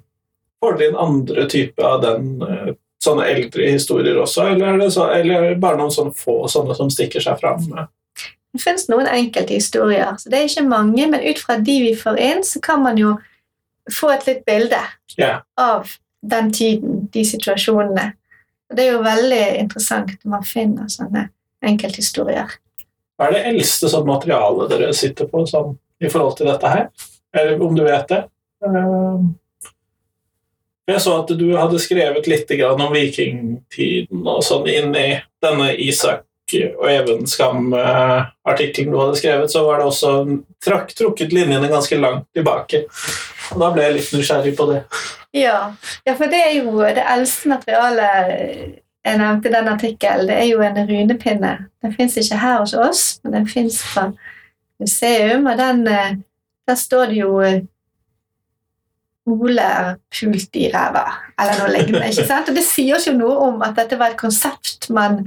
Får 0.61 0.77
dere 0.79 0.91
inn 0.91 0.99
andre 0.99 1.47
typer 1.51 1.87
av 1.87 2.03
den 2.03 2.27
eh, 2.43 2.73
sånne 3.03 3.27
eldre 3.31 3.73
historier 3.73 4.21
også, 4.23 4.47
eller 4.53 4.75
er 4.75 4.79
det, 4.85 4.93
så, 4.95 5.09
eller 5.11 5.49
er 5.51 5.61
bare 5.63 5.81
noen 5.81 5.93
sånne 5.95 6.15
få 6.17 6.45
sånne 6.51 6.77
som 6.79 6.91
stikker 6.93 7.23
seg 7.25 7.41
fram? 7.41 7.65
Det 8.53 8.61
finnes 8.63 8.87
noen 8.93 9.09
enkelte 9.11 9.57
historier, 9.57 10.15
så 10.21 10.31
det 10.31 10.39
er 10.39 10.49
ikke 10.51 10.69
mange, 10.69 11.07
men 11.11 11.25
ut 11.25 11.41
fra 11.43 11.59
de 11.59 11.79
vi 11.87 11.93
får 11.99 12.21
inn, 12.21 12.43
så 12.47 12.63
kan 12.63 12.83
man 12.85 13.01
jo 13.01 13.17
få 13.91 14.13
et 14.15 14.27
litt 14.29 14.43
bilde 14.47 14.79
yeah. 15.19 15.41
av 15.59 15.91
den 16.23 16.53
tiden, 16.55 17.07
de 17.13 17.25
situasjonene. 17.27 18.13
Og 18.71 18.77
det 18.79 18.85
er 18.87 18.95
jo 18.95 19.05
veldig 19.05 19.45
interessant 19.65 20.13
når 20.23 20.35
man 20.37 20.45
finner 20.47 20.93
sånne 20.93 21.27
enkelthistorier. 21.67 22.55
Hva 23.19 23.29
er 23.29 23.37
det 23.37 23.43
eldste 23.51 23.91
sånn 23.91 24.07
materialet 24.09 24.71
dere 24.71 24.93
sitter 24.97 25.29
på 25.31 25.43
sånn, 25.51 25.75
i 26.03 26.11
forhold 26.11 26.39
til 26.39 26.49
dette 26.51 26.71
her? 26.71 26.87
Eller 27.35 27.61
om 27.65 27.75
du 27.77 27.83
vet 27.85 28.07
det? 28.11 28.23
Ehm, 28.67 29.33
Jeg 30.91 31.01
så 31.05 31.15
at 31.21 31.31
du 31.39 31.47
hadde 31.55 31.79
skrevet 31.79 32.27
litt 32.27 32.51
om 32.67 32.83
vikingtiden 32.91 34.27
og 34.27 34.43
sånn 34.43 34.67
inn 34.71 34.97
i 34.99 35.09
denne 35.43 35.73
Isak 35.79 36.27
og 36.53 36.85
Even 36.91 37.27
Skam-artikkelen 37.27 38.93
du 38.93 38.99
hadde 39.01 39.17
skrevet, 39.17 39.53
så 39.53 39.63
var 39.65 39.81
det 39.81 39.87
også 39.89 40.11
trakk, 40.65 40.93
trukket 40.99 41.33
linjene 41.33 41.71
ganske 41.71 41.97
langt 41.97 42.27
tilbake. 42.37 42.83
Og 43.53 43.63
da 43.63 43.71
ble 43.73 43.87
jeg 43.87 43.97
litt 43.97 44.13
nysgjerrig 44.13 44.53
på 44.59 44.67
det. 44.69 44.83
Ja, 45.37 45.73
ja 46.05 46.17
for 46.19 46.29
det 46.33 46.43
er 46.45 46.59
jo 46.59 46.77
det 46.83 47.07
eldste 47.15 47.55
materialet 47.55 48.83
jeg 49.03 49.19
nevnte 49.19 49.49
i 49.49 49.55
den 49.55 49.71
artikkelen. 49.73 50.29
Det 50.29 50.37
er 50.39 50.51
jo 50.51 50.61
en 50.63 50.83
runepinne. 50.91 51.55
Den 51.83 51.97
fins 51.97 52.19
ikke 52.21 52.39
her 52.39 52.61
hos 52.61 52.75
oss, 52.79 53.05
men 53.25 53.39
den 53.39 53.49
fins 53.51 53.81
fra 53.83 54.11
museum, 54.83 55.47
og 55.47 55.59
den, 55.59 55.87
eh, 55.89 56.17
der 56.69 56.79
står 56.79 57.11
det 57.11 57.19
jo 57.23 57.41
eh, 57.41 57.63
Ole 59.31 59.67
pult 60.11 60.57
i 60.59 60.67
ræva, 60.73 61.05
eller 61.39 61.61
noe 61.61 61.71
lignende. 61.71 62.09
ikke 62.11 62.27
sant? 62.27 62.49
Og 62.51 62.57
det 62.59 62.65
sier 62.67 62.97
oss 62.97 63.07
jo 63.07 63.15
noe 63.15 63.37
om 63.47 63.63
at 63.63 63.77
dette 63.79 63.99
var 64.01 64.15
et 64.15 64.19
konsept 64.19 64.89
man, 64.91 65.21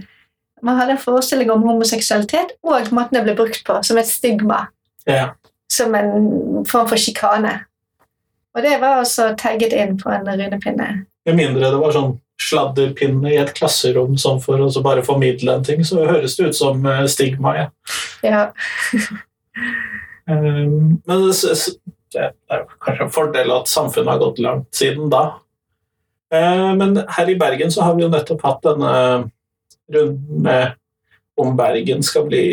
man 0.65 0.79
hadde 0.79 0.97
en 0.97 0.99
forestilling 0.99 1.51
om 1.53 1.63
homoseksualitet, 1.63 2.57
og 2.67 2.91
måten 2.95 3.19
det 3.19 3.23
ble 3.23 3.37
brukt 3.37 3.63
på, 3.63 3.77
som 3.87 3.99
et 4.01 4.09
stigma. 4.09 4.65
Ja. 5.07 5.29
Som 5.71 5.95
en 5.95 6.65
form 6.67 6.89
for 6.91 6.99
sjikane. 6.99 7.61
Og 8.55 8.63
det 8.63 8.75
var 8.83 8.99
også 8.99 9.33
tagget 9.39 9.73
inn 9.75 9.97
på 9.99 10.11
en 10.11 10.27
runepinne. 10.27 10.89
Med 11.25 11.39
mindre 11.39 11.71
det 11.71 11.79
var 11.79 11.95
sånn 11.95 12.17
sladderpinne 12.41 13.31
i 13.31 13.39
et 13.39 13.53
klasserom 13.55 14.17
sånn 14.19 14.41
for 14.43 14.59
å 14.59 14.67
bare 14.83 15.03
formidle 15.07 15.55
en 15.55 15.63
ting, 15.63 15.83
så 15.87 16.03
høres 16.03 16.35
det 16.35 16.51
ut 16.51 16.57
som 16.57 16.83
eh, 16.87 17.05
stigma. 17.11 17.55
Ja. 17.61 17.69
Ja. 18.27 18.43
Ehm, 20.25 21.01
Men 21.05 21.27
det, 22.13 22.29
er 22.51 22.65
kanskje 22.83 23.07
en 23.07 23.13
fordel 23.13 23.51
at 23.55 23.71
samfunnet 23.71 24.13
har 24.13 24.21
gått 24.21 24.41
langt 24.43 24.69
siden 24.75 25.09
da. 25.13 25.23
Eh, 26.33 26.73
Men 26.79 26.97
her 27.17 27.29
i 27.29 27.37
Bergen 27.39 27.71
så 27.71 27.85
har 27.85 27.95
vi 27.95 28.05
jo 28.05 28.11
nettopp 28.13 28.43
hatt 28.45 28.63
denne 28.65 28.95
runden 29.91 30.41
med 30.45 30.75
om 31.37 31.55
Bergen 31.57 32.03
skal 32.03 32.27
bli 32.29 32.45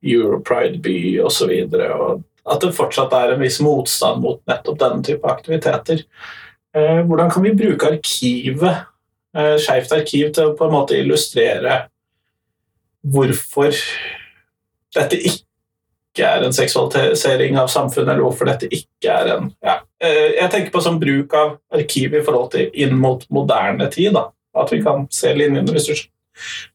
Europride-by 0.00 1.20
osv. 1.26 1.52
At 2.50 2.62
det 2.62 2.72
fortsatt 2.76 3.12
er 3.12 3.34
en 3.34 3.42
viss 3.42 3.60
motstand 3.60 4.22
mot 4.24 4.40
nettopp 4.48 4.78
denne 4.80 5.04
type 5.04 5.28
aktiviteter. 5.28 6.04
Eh, 6.74 7.02
Hvordan 7.04 7.30
kan 7.30 7.44
vi 7.44 7.56
bruke 7.56 7.92
arkivet, 7.92 8.86
eh, 9.36 9.56
Skeivt 9.60 9.92
arkiv, 9.92 10.32
til 10.32 10.50
å 10.50 10.56
på 10.56 10.66
en 10.66 10.74
måte 10.74 10.96
illustrere 10.96 11.86
hvorfor 13.00 13.74
dette 14.94 15.16
ikke 15.16 15.49
er 16.26 16.44
en 16.44 16.54
seksualisering 16.54 17.58
av 17.60 17.68
samfunnet, 17.72 18.12
eller 18.14 18.24
hvorfor 18.24 18.48
dette 18.48 18.70
ikke 18.72 19.12
er 19.12 19.34
en 19.36 19.50
ja. 19.64 19.80
Eh, 20.02 20.36
Jeg 20.38 20.50
tenker 20.50 20.72
på 20.74 20.82
sånn 20.84 21.00
bruk 21.00 21.34
av 21.36 21.58
arkiv 21.74 22.14
i 22.14 22.24
forhold 22.24 22.50
til 22.54 22.70
inn 22.74 22.96
mot 22.98 23.26
moderne 23.30 23.90
tid. 23.92 24.12
da. 24.14 24.30
At 24.56 24.72
vi 24.72 24.82
kan 24.82 25.06
se 25.10 25.34
linjene, 25.34 25.70
hvis 25.72 25.86
du, 25.86 25.94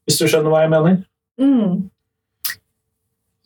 hvis 0.06 0.18
du 0.18 0.26
skjønner 0.26 0.50
hva 0.50 0.64
jeg 0.64 0.72
mener. 0.72 0.98
Mm. 1.40 1.90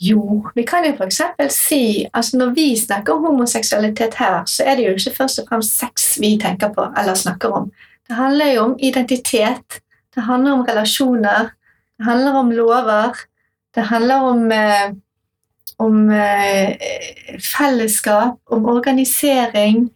Jo, 0.00 0.44
vi 0.54 0.62
kan 0.64 0.86
jo 0.86 0.94
f.eks. 0.94 1.20
si 1.52 2.06
altså 2.14 2.38
Når 2.40 2.54
vi 2.56 2.76
snakker 2.78 3.12
om 3.12 3.24
homoseksualitet 3.24 4.14
her, 4.16 4.44
så 4.48 4.64
er 4.64 4.78
det 4.78 4.86
jo 4.86 4.94
ikke 4.96 5.16
først 5.18 5.42
og 5.42 5.50
fremst 5.50 5.76
sex 5.76 6.14
vi 6.22 6.38
tenker 6.40 6.72
på 6.72 6.86
eller 6.96 7.18
snakker 7.18 7.52
om. 7.52 7.70
Det 8.08 8.16
handler 8.16 8.54
jo 8.54 8.62
om 8.62 8.76
identitet, 8.78 9.82
det 10.14 10.22
handler 10.24 10.52
om 10.56 10.64
relasjoner, 10.64 11.52
det 11.98 12.06
handler 12.06 12.38
om 12.40 12.50
lover, 12.50 13.20
det 13.76 13.84
handler 13.90 14.24
om, 14.30 14.52
eh, 14.52 14.88
om 15.78 16.10
eh, 16.10 16.76
fellesskap, 17.44 18.38
om 18.50 18.66
organisering. 18.66 19.88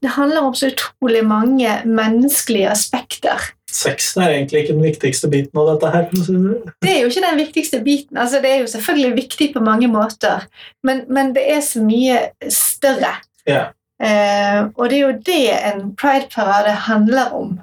Det 0.00 0.08
handler 0.08 0.40
om 0.40 0.54
så 0.54 0.70
utrolig 0.72 1.24
mange 1.26 1.82
menneskelige 1.84 2.70
aspekter. 2.70 3.50
Sexen 3.74 4.22
er 4.22 4.34
egentlig 4.36 4.60
ikke 4.60 4.74
den 4.76 4.84
viktigste 4.84 5.28
biten 5.28 5.58
av 5.58 5.72
dette 5.72 5.90
her. 5.90 6.10
det. 6.12 6.74
Det 6.82 6.90
er 6.92 7.00
jo 7.02 7.10
ikke 7.10 7.24
den 7.24 7.40
viktigste 7.40 7.80
biten. 7.82 8.16
Altså, 8.16 8.40
det 8.42 8.50
er 8.50 8.60
jo 8.62 8.66
selvfølgelig 8.70 9.16
viktig 9.16 9.48
på 9.54 9.60
mange 9.60 9.88
måter, 9.88 10.46
men, 10.82 11.02
men 11.08 11.34
det 11.34 11.42
er 11.56 11.60
så 11.60 11.82
mye 11.82 12.20
større. 12.48 13.16
Ja. 13.48 13.64
Eh, 14.02 14.60
og 14.76 14.90
det 14.90 14.98
er 14.98 15.02
jo 15.02 15.18
det 15.26 15.50
en 15.72 15.96
prideparade 15.96 16.76
handler 16.86 17.34
om. 17.34 17.58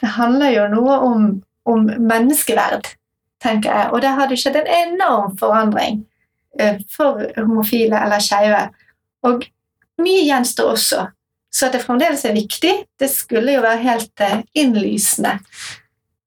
Det 0.00 0.08
handler 0.16 0.50
jo 0.50 0.66
noe 0.74 0.98
om, 0.98 1.30
om 1.64 1.90
menneskeverd, 1.98 2.94
tenker 3.42 3.70
jeg. 3.70 3.90
Og 3.92 4.02
der 4.02 4.16
har 4.18 4.30
det 4.30 4.38
skjedd 4.40 4.56
en 4.62 4.72
enorm 4.80 5.36
forandring 5.38 6.04
for 6.90 7.24
homofile 7.36 8.00
eller 8.04 8.22
skeive. 8.24 8.62
Og 9.28 9.44
mye 10.00 10.22
gjenstår 10.26 10.72
også. 10.74 11.06
Så 11.52 11.66
at 11.66 11.74
det 11.74 11.82
fremdeles 11.82 12.24
er 12.24 12.36
viktig, 12.36 12.72
det 13.00 13.10
skulle 13.10 13.56
jo 13.56 13.62
være 13.64 13.82
helt 13.82 14.22
eh, 14.22 14.40
innlysende. 14.54 15.38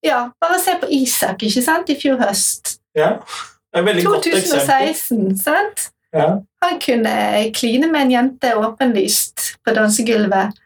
Ja, 0.04 0.26
bare 0.42 0.60
se 0.60 0.76
på 0.82 0.90
Isak, 0.92 1.46
ikke 1.48 1.64
sant, 1.64 1.90
i 1.90 2.00
fjor 2.00 2.20
høst. 2.22 2.78
ja. 2.98 3.18
Det 3.74 3.80
er 3.80 3.82
et 3.82 3.88
veldig 3.88 4.04
godt 4.06 4.28
eksempel. 4.30 4.60
2016, 4.94 5.38
sant? 5.42 5.88
Ja. 6.14 6.26
Han 6.62 6.76
kunne 6.84 7.14
kline 7.58 7.88
med 7.90 8.04
en 8.04 8.12
jente 8.12 8.52
åpenlyst 8.60 9.48
på 9.66 9.74
dansegulvet, 9.74 10.60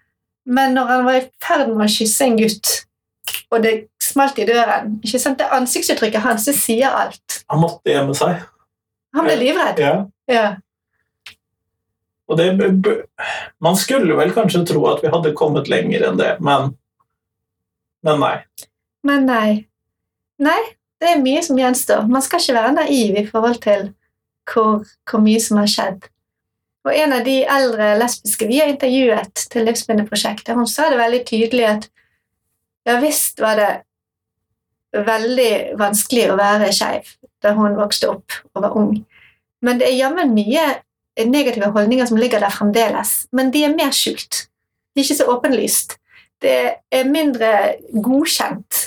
men 0.45 0.75
når 0.75 0.91
han 0.91 1.05
var 1.05 1.19
i 1.21 1.21
ferd 1.43 1.69
med 1.69 1.85
å 1.85 1.93
kysse 1.93 2.27
en 2.27 2.35
gutt, 2.41 2.73
og 3.51 3.63
det 3.63 3.71
smalt 4.03 4.41
i 4.43 4.47
døren 4.49 4.97
ikke 5.05 5.21
sant? 5.23 5.39
Det 5.39 5.47
ansiktsuttrykket 5.55 6.25
hans 6.25 6.49
det 6.49 6.57
sier 6.59 6.91
alt. 6.91 7.39
Han 7.47 7.63
måtte 7.63 7.93
gjemme 7.93 8.15
seg. 8.17 8.43
Han 9.17 9.27
ble 9.27 9.35
livredd. 9.41 9.81
Ja. 9.81 9.93
Ja. 10.29 10.47
Og 12.27 12.39
det, 12.39 12.47
man 13.63 13.77
skulle 13.79 14.17
vel 14.19 14.33
kanskje 14.35 14.65
tro 14.67 14.83
at 14.91 15.03
vi 15.03 15.11
hadde 15.13 15.35
kommet 15.37 15.69
lenger 15.71 16.09
enn 16.09 16.19
det, 16.19 16.33
men, 16.43 16.73
men 18.03 18.19
nei. 18.23 18.35
Men 19.07 19.23
nei. 19.29 19.51
Nei, 20.43 20.59
det 21.01 21.13
er 21.13 21.23
mye 21.23 21.41
som 21.45 21.57
gjenstår. 21.57 22.09
Man 22.11 22.25
skal 22.25 22.43
ikke 22.43 22.57
være 22.59 22.75
naiv 22.81 23.21
i 23.21 23.25
forhold 23.29 23.61
til 23.63 23.87
hvor, 24.47 24.83
hvor 25.07 25.23
mye 25.23 25.41
som 25.43 25.61
har 25.61 25.71
skjedd. 25.71 26.09
Og 26.87 26.93
en 26.95 27.15
av 27.17 27.25
de 27.25 27.41
eldre 27.43 27.89
lesbiske 27.99 28.47
vi 28.47 28.61
har 28.61 28.69
intervjuet 28.71 29.47
til 29.51 29.65
Livsbindeprosjektet, 29.67 30.55
hun 30.55 30.69
sa 30.71 30.87
det 30.91 30.99
veldig 31.01 31.23
tydelig 31.27 31.65
at 31.67 31.87
ja 32.87 32.95
visst 33.03 33.41
var 33.43 33.59
det 33.59 33.71
veldig 35.07 35.51
vanskelig 35.79 36.29
å 36.31 36.37
være 36.39 36.69
skeiv 36.75 37.09
da 37.47 37.55
hun 37.57 37.77
vokste 37.79 38.11
opp 38.11 38.35
og 38.53 38.65
var 38.65 38.75
ung. 38.77 38.97
Men 39.65 39.79
det 39.79 39.87
er 39.89 39.97
jammen 39.97 40.35
mye 40.35 40.67
negative 41.25 41.71
holdninger 41.73 42.05
som 42.05 42.19
ligger 42.19 42.43
der 42.43 42.53
fremdeles. 42.53 43.25
Men 43.31 43.49
de 43.53 43.63
er 43.65 43.73
mer 43.75 43.95
skjult. 43.95 44.45
De 44.93 45.01
er 45.01 45.07
ikke 45.07 45.17
så 45.17 45.31
åpenlyst. 45.33 45.97
Det 46.41 46.57
er 46.93 47.09
mindre 47.09 47.49
godkjent 47.93 48.83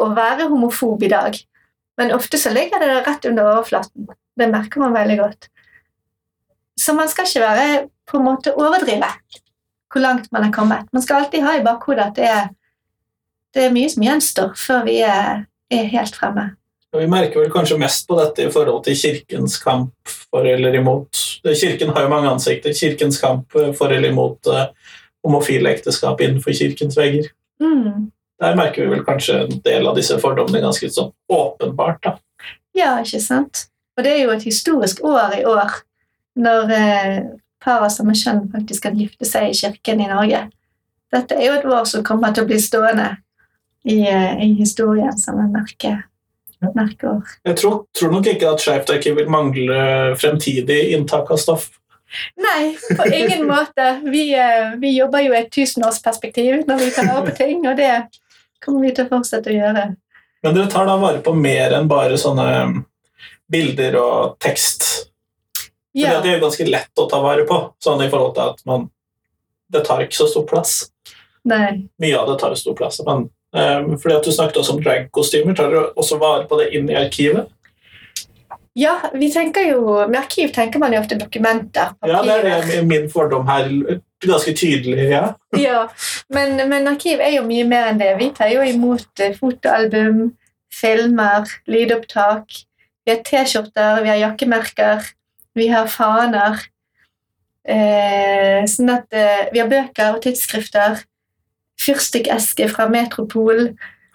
å 0.00 0.10
være 0.16 0.48
homofob 0.50 1.04
i 1.06 1.12
dag. 1.12 1.36
Men 2.00 2.14
ofte 2.16 2.40
så 2.40 2.50
ligger 2.54 2.82
det 2.82 3.02
rett 3.06 3.26
under 3.28 3.52
overflaten. 3.52 4.08
Det 4.38 4.48
merker 4.50 4.82
man 4.82 4.96
veldig 4.96 5.18
godt. 5.20 5.50
Så 6.80 6.94
man 6.96 7.10
skal 7.12 7.28
ikke 7.28 7.44
være 7.44 7.68
på 8.08 8.18
en 8.18 8.26
måte 8.26 8.54
overdrive 8.56 9.10
hvor 9.90 10.02
langt 10.04 10.30
man 10.32 10.46
er 10.46 10.54
kommet. 10.54 10.86
Man 10.94 11.02
skal 11.02 11.24
alltid 11.24 11.42
ha 11.42 11.56
i 11.58 11.64
bakhodet 11.66 12.04
at 12.04 12.16
det 12.16 12.26
er, 12.30 12.48
det 13.54 13.64
er 13.66 13.74
mye 13.74 13.90
som 13.90 14.04
gjenstår 14.06 14.52
før 14.58 14.84
vi 14.86 15.00
er, 15.02 15.44
er 15.70 15.90
helt 15.90 16.16
fremme. 16.16 16.52
Vi 16.98 17.06
merker 17.06 17.40
vel 17.40 17.52
kanskje 17.54 17.78
mest 17.78 18.08
på 18.08 18.16
dette 18.18 18.48
i 18.48 18.50
forhold 18.50 18.82
til 18.84 18.96
kirkens 18.98 19.58
kamp 19.62 20.14
for 20.30 20.46
eller 20.46 20.74
imot. 20.74 21.20
Kirken 21.46 21.92
har 21.94 22.02
jo 22.02 22.10
mange 22.10 22.30
ansikter. 22.30 22.74
Kirkens 22.74 23.20
kamp 23.22 23.54
for 23.78 23.94
eller 23.94 24.10
imot 24.10 24.50
uh, 24.50 24.66
homofile 25.22 25.70
ekteskap 25.70 26.20
innenfor 26.20 26.56
kirkens 26.56 26.98
vegger. 26.98 27.30
Mm. 27.62 28.10
Der 28.40 28.56
merker 28.56 28.82
vi 28.82 28.94
vel 28.94 29.04
kanskje 29.04 29.42
en 29.44 29.62
del 29.64 29.86
av 29.86 29.98
disse 29.98 30.16
fordommene 30.18 30.64
ganske 30.64 30.90
sånn 30.90 31.12
åpenbart. 31.30 32.02
da. 32.02 32.16
Ja, 32.74 32.96
ikke 33.04 33.20
sant? 33.22 33.66
Og 33.98 34.04
det 34.04 34.16
er 34.16 34.22
jo 34.24 34.34
et 34.34 34.46
historisk 34.48 35.02
år 35.04 35.36
i 35.36 35.44
år, 35.44 35.74
når 36.40 36.72
eh, 36.72 37.16
par 37.60 37.84
av 37.84 37.90
samme 37.92 38.14
kjønn 38.16 38.46
faktisk 38.52 38.86
kan 38.86 38.96
gifte 38.96 39.28
seg 39.28 39.50
i 39.50 39.58
kirken 39.58 40.00
i 40.00 40.08
Norge. 40.08 40.46
Dette 41.12 41.36
er 41.36 41.50
jo 41.50 41.58
et 41.58 41.66
år 41.68 41.84
som 41.90 42.06
kommer 42.06 42.32
til 42.32 42.46
å 42.46 42.48
bli 42.48 42.60
stående 42.62 43.10
i, 43.84 44.00
eh, 44.08 44.40
i 44.46 44.54
historien 44.56 45.18
som 45.18 45.40
en 45.42 45.52
merke, 45.52 45.98
merkeår. 46.76 47.20
Jeg 47.48 47.56
tror, 47.56 47.84
tror 47.96 48.12
nok 48.12 48.26
ikke 48.26 48.50
at 48.52 48.60
Skeivt 48.64 48.90
arkiv 48.92 49.16
vil 49.16 49.30
mangle 49.32 50.16
fremtidig 50.20 50.80
inntak 50.94 51.30
av 51.30 51.40
stoff. 51.40 51.70
Nei, 52.36 52.74
på 52.96 53.06
ingen 53.14 53.46
måte. 53.46 54.00
Vi, 54.04 54.34
eh, 54.34 54.74
vi 54.82 54.96
jobber 54.98 55.22
jo 55.22 55.32
i 55.32 55.40
et 55.44 55.50
tusenårsperspektiv 55.54 56.64
når 56.66 56.82
vi 56.82 56.90
tar 56.90 57.06
vare 57.06 57.30
på 57.30 57.36
ting, 57.38 57.62
og 57.70 57.76
det 57.78 57.92
kommer 58.64 58.82
vi 58.86 58.94
til 58.96 59.06
å 59.06 59.12
fortsette 59.12 59.52
å 59.52 59.56
gjøre. 59.56 59.84
Men 60.42 60.56
dere 60.56 60.70
tar 60.72 60.88
da 60.88 60.96
vare 61.00 61.20
på 61.22 61.34
mer 61.36 61.76
enn 61.76 61.88
bare 61.88 62.18
sånne 62.18 62.84
bilder 63.50 63.96
og 64.00 64.38
tekst. 64.42 64.86
Fordi 65.90 66.06
Ja. 66.06 66.18
at 66.18 66.22
de 66.24 66.34
er 66.34 66.40
ganske 66.40 66.66
lett 66.68 66.90
å 66.98 67.08
ta 67.10 67.20
vare 67.20 67.44
på, 67.46 67.74
sånn 67.82 68.02
i 68.04 68.08
forhold 68.10 68.34
til 68.34 68.42
at 68.50 68.66
man 68.66 68.90
Det 69.70 69.84
tar 69.84 70.00
ikke 70.00 70.16
så 70.18 70.26
stor 70.26 70.42
plass. 70.50 70.90
Nei. 71.44 71.86
Mye 72.00 72.16
av 72.18 72.26
det 72.26 72.40
tar 72.40 72.56
stor 72.56 72.74
plass. 72.74 73.00
Men 73.06 73.30
fordi 73.50 74.14
at 74.14 74.26
du 74.26 74.30
snakket 74.30 74.60
også 74.60 74.76
om 74.76 74.82
dragkostymer, 74.84 75.56
tar 75.58 75.72
du 75.72 75.78
også 75.98 76.20
vare 76.20 76.44
på 76.46 76.58
det 76.60 76.68
inn 76.76 76.90
i 76.90 76.98
arkivet? 76.98 77.48
Ja, 78.78 79.10
vi 79.12 79.30
tenker 79.32 79.66
jo, 79.66 79.80
Med 80.08 80.20
arkiv 80.20 80.52
tenker 80.54 80.78
man 80.78 80.94
jo 80.94 81.00
ofte 81.00 81.18
dokumenter. 81.18 81.94
Ja, 82.06 82.22
det 82.22 82.52
er 82.78 82.86
min 82.86 83.10
fordom 83.10 83.48
her. 83.50 83.66
Ganske 84.20 84.54
tydelig, 84.54 85.08
ja. 85.10 85.32
Ja, 85.66 85.86
men, 86.28 86.60
men 86.68 86.88
arkiv 86.88 87.22
er 87.24 87.34
jo 87.38 87.46
mye 87.48 87.64
mer 87.66 87.90
enn 87.90 88.00
det. 88.00 88.12
Vi 88.20 88.30
tar 88.36 88.52
jo 88.52 88.62
imot 88.62 89.22
eh, 89.22 89.34
fotoalbum, 89.36 90.28
filmer, 90.72 91.48
lydopptak. 91.66 92.60
Vi 93.06 93.14
har 93.14 93.22
T-skjorter, 93.26 94.02
vi 94.04 94.12
har 94.12 94.20
jakkemerker, 94.20 95.08
vi 95.56 95.70
har 95.72 95.88
faner. 95.90 96.60
Eh, 97.64 98.60
sånn 98.70 98.92
at 98.92 99.08
eh, 99.12 99.48
Vi 99.52 99.62
har 99.62 99.72
bøker 99.72 100.14
og 100.14 100.22
tidsskrifter. 100.24 101.00
Fyrstikkeske 101.80 102.68
fra 102.72 102.88
Metropol. 102.92 103.70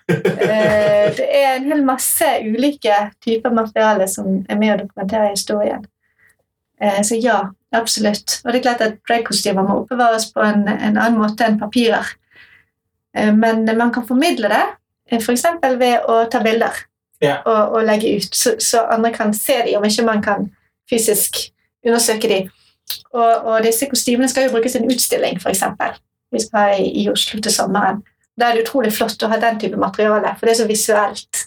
Eh, 0.09 1.05
det 1.17 1.25
er 1.25 1.55
en 1.55 1.69
hel 1.71 1.83
masse 1.85 2.27
ulike 2.45 2.93
typer 3.25 3.53
materiale 3.55 4.07
som 4.11 4.43
er 4.49 4.59
med 4.59 4.75
å 4.75 4.79
dokumentere 4.83 5.31
historien. 5.31 5.85
Eh, 6.81 7.01
så 7.07 7.17
ja, 7.17 7.39
absolutt. 7.73 8.41
Og 8.43 8.51
det 8.51 8.59
er 8.59 8.65
klart 8.67 8.83
at 8.85 8.99
dragkostymer 9.09 9.65
må 9.65 9.79
oppbevares 9.81 10.29
på 10.35 10.43
en, 10.45 10.67
en 10.69 10.97
annen 10.97 11.17
måte 11.19 11.47
enn 11.47 11.59
papirer. 11.61 12.11
Eh, 13.17 13.31
men 13.33 13.65
man 13.77 13.93
kan 13.95 14.05
formidle 14.07 14.51
det 14.51 14.65
f.eks. 15.21 15.45
ved 15.79 16.05
å 16.09 16.25
ta 16.31 16.41
bilder 16.45 16.85
Ja. 17.23 17.39
og, 17.45 17.77
og 17.77 17.85
legge 17.87 18.17
ut, 18.17 18.35
så, 18.35 18.55
så 18.59 18.81
andre 18.91 19.11
kan 19.15 19.33
se 19.33 19.55
dem, 19.63 19.77
om 19.79 19.85
ikke 19.87 20.03
man 20.05 20.21
kan 20.21 20.49
fysisk 20.89 21.37
undersøke 21.85 22.27
dem. 22.29 22.49
Og, 23.13 23.45
og 23.47 23.63
disse 23.65 23.87
kostymene 23.89 24.27
skal 24.29 24.45
jo 24.45 24.51
brukes 24.53 24.75
i 24.75 24.81
en 24.81 24.91
utstilling, 24.91 25.39
f.eks. 25.39 25.63
Vi 26.31 26.39
skal 26.39 26.59
ha 26.59 26.77
i, 26.77 27.07
Oslo 27.11 27.41
til 27.41 27.53
sommeren. 27.53 28.01
Da 28.39 28.49
er 28.49 28.57
det 28.57 28.65
utrolig 28.65 28.91
flott 28.93 29.21
å 29.23 29.29
ha 29.31 29.37
den 29.39 29.59
type 29.61 29.77
materiale, 29.79 30.33
for 30.39 30.45
det 30.47 30.55
er 30.55 30.59
så 30.63 30.67
visuelt. 30.67 31.45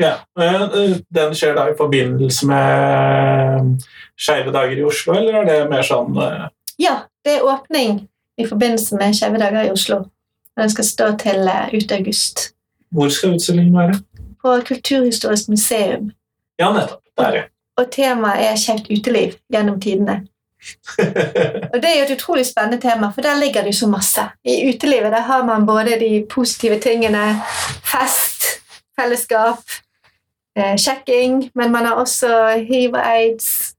ja. 0.00 0.14
Eh, 0.40 0.96
Den 1.10 1.34
skjer 1.34 1.54
da 1.56 1.66
i 1.70 1.76
forbindelse 1.76 2.46
med 2.46 3.82
Skeive 4.16 4.52
dager 4.52 4.76
i 4.78 4.84
Oslo, 4.84 5.14
eller 5.14 5.40
er 5.42 5.44
det 5.50 5.70
mer 5.70 5.82
sånn 5.84 6.16
eh, 6.16 6.46
Ja, 6.78 6.98
det 7.24 7.38
er 7.38 7.44
åpning 7.48 8.06
i 8.38 8.46
forbindelse 8.46 8.96
med 8.96 9.16
Skeive 9.16 9.38
dager 9.40 9.64
i 9.66 9.72
Oslo. 9.72 9.96
Og 10.56 10.62
Den 10.62 10.70
skal 10.72 10.84
stå 10.84 11.10
til 11.20 11.48
eh, 11.48 11.74
ut 11.74 11.92
august. 11.92 12.52
Hvor 12.94 13.08
skal 13.12 13.34
utstillingen 13.36 13.76
være? 13.76 13.98
På 14.42 14.60
Kulturhistorisk 14.64 15.48
museum. 15.48 16.12
Ja, 16.60 16.70
nettopp. 16.72 17.02
Der, 17.18 17.34
ja. 17.34 17.42
Og 17.76 17.90
temaet 17.92 18.44
er 18.46 18.56
skeivt 18.56 18.86
uteliv 18.92 19.34
gjennom 19.52 19.80
tidene. 19.80 20.22
Og 21.72 21.76
Det 21.82 21.88
er 21.88 21.98
jo 21.98 22.04
et 22.06 22.14
utrolig 22.16 22.46
spennende 22.46 22.80
tema, 22.80 23.10
for 23.14 23.24
der 23.24 23.38
ligger 23.40 23.62
det 23.62 23.74
jo 23.74 23.80
så 23.84 23.88
masse. 23.90 24.24
I 24.44 24.68
utelivet 24.68 25.12
der 25.12 25.26
har 25.28 25.44
man 25.44 25.66
både 25.66 25.98
de 26.00 26.26
positive 26.30 26.80
tingene, 26.80 27.24
fest, 27.84 28.46
fellesskap, 29.00 29.62
eh, 30.58 30.76
sjekking, 30.76 31.50
men 31.54 31.72
man 31.72 31.86
har 31.86 32.02
også 32.02 32.30
hiv 32.68 32.94
og 32.94 33.02
aids, 33.04 33.74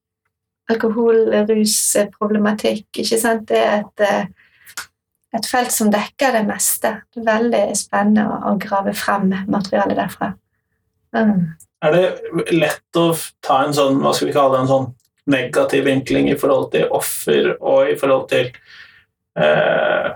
alkohol, 0.69 1.29
rusproblematikk. 1.49 2.87
ikke 2.97 3.19
sant? 3.19 3.49
Det 3.49 3.57
er 3.57 3.79
et, 3.79 3.99
eh, 3.99 4.25
et 5.33 5.45
felt 5.45 5.71
som 5.71 5.91
dekker 5.91 6.31
det 6.31 6.45
meste. 6.47 7.01
Det 7.15 7.23
er 7.23 7.31
veldig 7.37 7.63
spennende 7.77 8.27
å, 8.27 8.41
å 8.51 8.57
grave 8.59 8.93
frem 8.93 9.33
materiale 9.47 9.95
derfra. 9.95 10.33
Mm. 11.15 11.55
Er 11.85 11.93
det 11.93 12.51
lett 12.51 12.99
å 12.99 13.11
ta 13.41 13.63
en 13.63 13.73
sånn, 13.73 14.01
hva 14.01 14.13
skal 14.13 14.27
vi 14.27 14.35
kalle 14.35 14.57
det, 14.57 14.61
en 14.65 14.71
sånn 14.71 14.87
negativ 15.27 15.85
vinkling 15.85 16.29
i 16.31 16.37
forhold 16.39 16.71
til 16.73 16.87
offer 16.95 17.53
og 17.57 17.91
i 17.91 17.95
forhold 17.99 18.29
til 18.31 18.49
eh, 19.39 20.07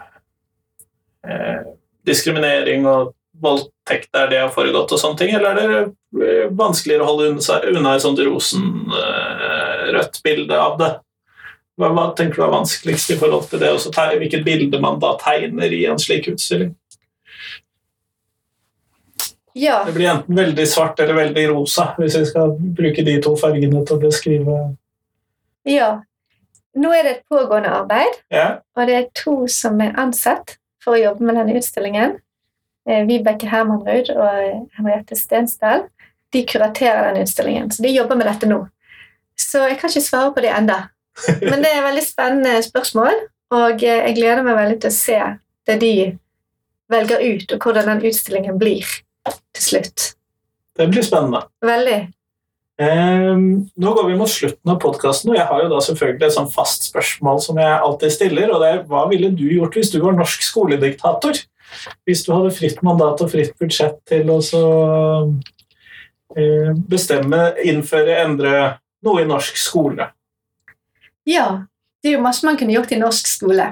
eh, 1.28 1.60
diskriminering 2.08 2.88
og 2.90 3.14
voldtekt 3.42 4.10
der 4.14 4.30
det 4.32 4.42
har 4.44 4.52
foregått 4.54 4.92
og 4.94 5.00
sånne 5.02 5.20
ting, 5.20 5.32
eller 5.36 5.50
er 5.52 5.56
det 5.62 5.80
eh, 6.26 6.50
vanskeligere 6.58 7.04
å 7.06 7.10
holde 7.12 7.32
unna, 7.34 7.96
et 7.96 8.04
sånt 8.04 8.22
rosenrødt 8.26 10.22
bilde 10.26 10.58
av 10.58 10.78
det? 10.82 10.92
Hva, 11.80 11.90
hva 11.96 12.06
tenker 12.18 12.42
du 12.42 12.46
er 12.46 12.54
vanskeligst 12.54 13.16
i 13.16 13.20
forhold 13.20 13.50
til 13.50 13.60
det, 13.64 13.72
og 13.74 14.20
hvilket 14.22 14.46
bilde 14.46 14.82
man 14.84 15.00
da 15.02 15.16
tegner 15.22 15.74
i 15.74 15.86
en 15.90 16.00
slik 16.00 16.30
utstilling? 16.32 16.76
Ja. 19.54 19.82
Det 19.86 19.92
blir 19.96 20.08
enten 20.08 20.36
veldig 20.36 20.68
svart 20.68 21.00
eller 21.00 21.18
veldig 21.18 21.50
rosa, 21.50 21.90
hvis 21.98 22.16
vi 22.16 22.26
skal 22.30 22.54
bruke 22.56 23.04
de 23.04 23.18
to 23.24 23.34
fargene 23.40 23.82
til 23.84 23.98
å 23.98 24.04
beskrive 24.06 24.60
ja. 25.68 26.02
Nå 26.74 26.92
er 26.96 27.04
det 27.04 27.12
et 27.18 27.24
pågående 27.28 27.70
arbeid. 27.82 28.20
Ja, 28.32 28.62
Og 28.78 28.88
det 28.88 28.96
er 28.96 29.08
to 29.18 29.34
som 29.52 29.82
er 29.84 29.98
ansatt 30.00 30.56
for 30.84 30.96
å 30.96 31.02
jobbe 31.02 31.26
med 31.28 31.36
denne 31.36 31.58
utstillingen. 31.60 32.14
Eh, 32.88 33.04
Vibeke 33.10 33.50
Hermanrud 33.52 34.10
og 34.16 34.70
Henriette 34.78 35.18
Stensdal. 35.20 35.84
De 36.32 36.46
kuraterer 36.48 37.10
denne 37.10 37.26
utstillingen, 37.26 37.68
så 37.76 37.84
de 37.84 37.92
jobber 37.92 38.16
med 38.16 38.30
dette 38.32 38.48
nå. 38.48 38.62
Så 39.36 39.66
jeg 39.68 39.82
kan 39.82 39.92
ikke 39.92 40.06
svare 40.06 40.32
på 40.34 40.44
det 40.46 40.54
enda. 40.56 40.80
Men 41.44 41.60
det 41.60 41.74
er 41.74 41.82
et 41.82 41.88
veldig 41.90 42.06
spennende 42.08 42.64
spørsmål, 42.64 43.20
og 43.52 43.84
eh, 43.84 44.06
jeg 44.08 44.16
gleder 44.22 44.48
meg 44.48 44.56
veldig 44.62 44.80
til 44.82 44.94
å 44.94 44.96
se 44.96 45.20
det 45.68 45.78
de 45.84 45.94
velger 46.92 47.20
ut, 47.36 47.52
og 47.52 47.68
hvordan 47.68 47.92
den 47.92 48.06
utstillingen 48.10 48.58
blir 48.60 48.88
til 49.28 49.64
slutt. 49.64 50.14
det 50.80 50.88
blir 50.90 51.04
spennende. 51.04 51.44
Veldig. 51.64 52.00
Ehm, 52.82 53.70
nå 53.78 53.94
går 53.94 54.08
vi 54.08 54.18
mot 54.18 54.30
slutten 54.32 54.72
av 54.74 54.80
podkasten, 54.82 55.30
og 55.32 55.38
jeg 55.38 55.46
har 55.46 55.62
jo 55.62 55.70
da 55.70 55.82
selvfølgelig 55.86 56.28
et 56.28 56.36
sånn 56.38 56.52
fast 56.54 56.88
spørsmål 56.90 57.42
som 57.44 57.60
jeg 57.62 57.78
alltid 57.78 58.14
stiller, 58.16 58.54
og 58.54 58.64
det 58.64 58.72
er 58.72 58.80
hva 58.90 59.04
ville 59.12 59.30
du 59.36 59.46
gjort 59.52 59.78
hvis 59.78 59.92
du 59.94 60.00
var 60.02 60.16
norsk 60.18 60.46
skolediktator? 60.48 61.44
Hvis 62.08 62.26
du 62.26 62.32
hadde 62.34 62.54
fritt 62.56 62.82
mandat 62.84 63.22
og 63.24 63.30
fritt 63.32 63.54
budsjett 63.62 64.00
til 64.10 64.32
å 64.34 64.40
så 64.44 64.64
eh, 66.36 66.74
bestemme, 66.90 67.52
innføre, 67.64 68.18
endre 68.26 68.56
noe 69.06 69.22
i 69.22 69.30
norsk 69.30 69.62
skole? 69.62 70.10
Ja, 71.30 71.68
det 72.02 72.12
er 72.12 72.18
jo 72.18 72.26
masse 72.26 72.48
man 72.48 72.58
kunne 72.60 72.74
gjort 72.74 72.92
i 72.96 73.00
norsk 73.00 73.30
skole. 73.30 73.70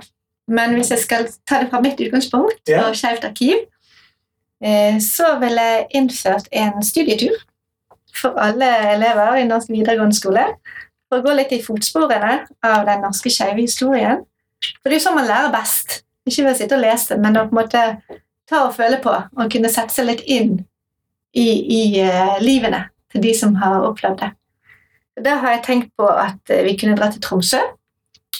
Men 0.50 0.78
hvis 0.78 0.94
jeg 0.94 1.02
skal 1.02 1.28
ta 1.50 1.64
det 1.64 1.72
fra 1.74 1.82
mitt 1.82 2.00
utgangspunkt 2.02 2.70
Ja. 2.70 2.86
og 2.88 2.98
Skeivt 2.98 3.26
arkiv, 3.26 3.66
eh, 4.62 5.02
så 5.02 5.34
ville 5.42 5.66
jeg 5.74 5.88
innført 5.98 6.50
en 6.54 6.84
studietur 6.86 7.38
for 8.16 8.38
alle 8.42 8.70
elever 8.94 9.40
i 9.40 9.48
norsk 9.48 9.72
videregående 9.72 10.18
skole. 10.18 10.46
For 11.10 11.20
å 11.20 11.26
gå 11.26 11.36
litt 11.38 11.54
i 11.56 11.62
fotsporene 11.64 12.34
av 12.66 12.86
den 12.88 13.04
norske 13.06 13.32
skeive 13.34 13.64
historien. 13.64 14.24
For 14.82 14.90
det 14.90 14.98
er 14.98 15.00
jo 15.00 15.06
sånn 15.08 15.18
man 15.18 15.30
lærer 15.30 15.54
best. 15.54 16.02
Ikke 16.28 16.46
ved 16.46 16.54
å 16.54 16.60
sitte 16.60 16.78
og 16.78 16.84
lese, 16.84 17.18
men 17.18 17.38
å 17.40 17.48
på 17.48 17.56
en 17.56 17.62
måte 17.62 17.84
ta 18.50 18.66
og 18.66 18.76
føle 18.76 19.00
på 19.02 19.14
og 19.14 19.52
kunne 19.54 19.72
sette 19.72 19.96
seg 19.96 20.10
litt 20.10 20.22
inn 20.30 20.60
i, 21.34 21.48
i 21.48 21.82
uh, 22.04 22.38
livene 22.42 22.84
til 23.14 23.24
de 23.24 23.34
som 23.38 23.56
har 23.62 23.86
opplevd 23.88 24.22
det. 24.22 24.30
Da 25.26 25.40
har 25.42 25.58
jeg 25.58 25.66
tenkt 25.66 25.92
på 26.00 26.08
at 26.08 26.54
eh, 26.54 26.64
vi 26.64 26.78
kunne 26.80 26.96
dra 26.96 27.10
til 27.12 27.22
Tromsø. 27.22 27.60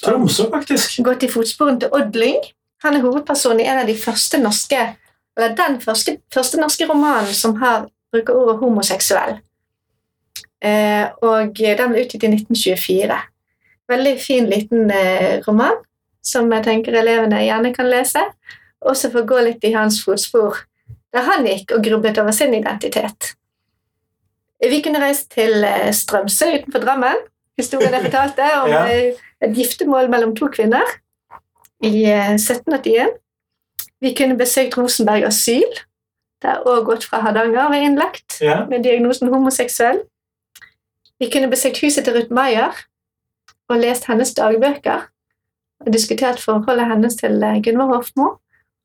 Tromsø, 0.00 0.46
faktisk. 0.52 1.00
Gått 1.04 1.26
i 1.26 1.28
fotsporene 1.28 1.82
til 1.82 1.92
Odd 1.92 2.16
Lyng. 2.16 2.38
Han 2.86 2.96
er 2.96 3.04
hovedpersonen 3.04 3.60
i 3.60 3.66
en 3.68 3.82
av 3.82 3.90
de 3.90 3.96
første 4.00 4.40
norske 4.40 4.78
eller 5.36 5.54
den 5.56 5.78
første, 5.80 6.16
første 6.34 6.60
norske 6.60 6.86
romanen 6.88 7.34
som 7.34 7.56
har, 7.60 7.86
bruker 8.12 8.36
ordet 8.36 8.58
homoseksuell. 8.60 9.38
Eh, 10.60 11.06
og 11.24 11.54
den 11.56 11.92
ble 11.94 12.02
utgitt 12.04 12.24
i 12.26 12.32
1924. 12.34 13.16
Veldig 13.90 14.16
fin, 14.22 14.46
liten 14.50 14.90
eh, 14.94 15.40
roman 15.46 15.78
som 16.22 16.50
jeg 16.52 16.64
tenker 16.66 16.92
elevene 17.00 17.38
gjerne 17.46 17.72
kan 17.74 17.88
lese. 17.88 18.20
Også 18.84 19.08
for 19.12 19.22
å 19.22 19.28
gå 19.28 19.40
litt 19.46 19.64
i 19.64 19.72
hans 19.74 20.02
fotspor, 20.04 20.58
der 21.12 21.24
han 21.26 21.46
gikk 21.48 21.72
og 21.76 21.82
grublet 21.84 22.18
over 22.20 22.32
sin 22.36 22.52
identitet. 22.56 23.32
Vi 24.60 24.82
kunne 24.84 25.00
reist 25.00 25.30
til 25.32 25.64
eh, 25.64 25.88
Strømsø 25.96 26.50
utenfor 26.58 26.84
Drammen. 26.84 27.22
Historien 27.60 27.92
jeg 27.96 28.06
fortalte 28.10 28.46
om 28.62 28.70
Ja. 28.76 28.84
et 29.40 29.56
giftermål 29.56 30.10
mellom 30.12 30.34
to 30.36 30.48
kvinner 30.52 30.84
i 31.84 32.04
eh, 32.04 32.34
1781. 32.36 33.16
Vi 34.00 34.12
kunne 34.16 34.36
besøkt 34.40 34.76
Rosenberg 34.80 35.24
asyl, 35.28 35.66
der 36.44 36.62
òg 36.68 36.86
Gottfra 36.88 37.20
Hardanger 37.24 37.68
var 37.72 37.80
innlagt 37.80 38.38
Ja. 38.44 38.62
med 38.68 38.84
diagnosen 38.84 39.28
homoseksuell. 39.32 40.02
Vi 41.20 41.28
kunne 41.32 41.50
besøkt 41.52 41.80
huset 41.84 42.04
til 42.04 42.16
Ruth 42.16 42.32
Maier 42.32 42.76
og 43.68 43.78
lest 43.78 44.06
hennes 44.08 44.32
dagbøker 44.34 45.08
og 45.80 45.92
diskutert 45.92 46.40
forholdet 46.40 46.88
hennes 46.88 47.16
til 47.16 47.42
eh, 47.42 47.60
Gunvor 47.64 47.94
Hofmo, 47.94 48.28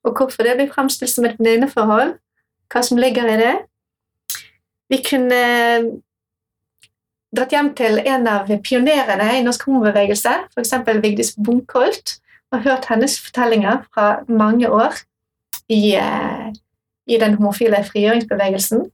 og 0.04 0.18
hvorfor 0.18 0.44
det 0.44 0.56
blir 0.58 0.72
fremstilt 0.72 1.12
som 1.12 1.26
et 1.26 1.40
venninneforhold, 1.40 2.14
hva 2.72 2.82
som 2.84 3.00
ligger 3.00 3.30
i 3.32 3.38
det. 3.40 3.56
Vi 4.92 5.02
kunne 5.04 5.40
eh, 5.40 5.88
dratt 7.36 7.56
hjem 7.56 7.72
til 7.76 8.00
en 8.04 8.28
av 8.32 8.52
pionerene 8.64 9.32
i 9.40 9.44
norsk 9.44 9.66
homobevegelse, 9.68 10.36
f.eks. 10.56 10.76
Vigdis 11.04 11.34
Bunkholt, 11.36 12.20
og 12.54 12.64
hørt 12.64 12.88
hennes 12.92 13.18
fortellinger 13.20 13.84
fra 13.94 14.22
mange 14.30 14.70
år 14.72 14.96
i, 15.68 15.96
eh, 16.00 16.52
i 17.08 17.20
den 17.20 17.36
homofile 17.40 17.84
frigjøringsbevegelsen. 17.84 18.86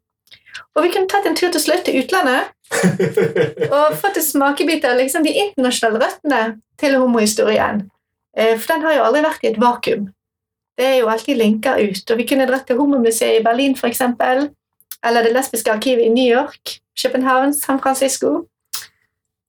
Og 0.75 0.85
vi 0.85 0.91
kunne 0.93 1.09
tatt 1.11 1.27
en 1.27 1.37
tur 1.37 1.51
til 1.51 1.61
slutt 1.63 1.85
til 1.87 2.01
utlandet 2.01 2.51
og 3.75 3.97
fått 3.99 4.19
en 4.19 4.25
smakebit 4.25 4.85
av 4.87 4.97
liksom, 4.99 5.25
de 5.27 5.33
internasjonale 5.45 5.99
røttene 6.05 6.41
til 6.79 6.95
homohistorien. 7.01 7.83
Eh, 8.37 8.55
For 8.57 8.73
den 8.73 8.85
har 8.87 8.97
jo 8.97 9.05
aldri 9.07 9.23
vært 9.25 9.43
i 9.45 9.51
et 9.51 9.59
vakuum. 9.61 10.07
Det 10.79 10.87
er 10.87 10.95
jo 11.01 11.09
alltid 11.11 11.37
linker 11.37 11.81
ut. 11.83 12.11
Og 12.11 12.17
vi 12.17 12.27
kunne 12.29 12.47
dratt 12.49 12.65
til 12.67 12.79
Homomuseet 12.79 13.41
i 13.41 13.43
Berlin, 13.43 13.75
f.eks. 13.75 14.01
Eller 15.03 15.25
Det 15.25 15.33
lesbiske 15.33 15.71
arkivet 15.71 16.05
i 16.05 16.13
New 16.13 16.25
York, 16.25 16.77
København, 17.01 17.53
San 17.53 17.79
Francisco. 17.79 18.47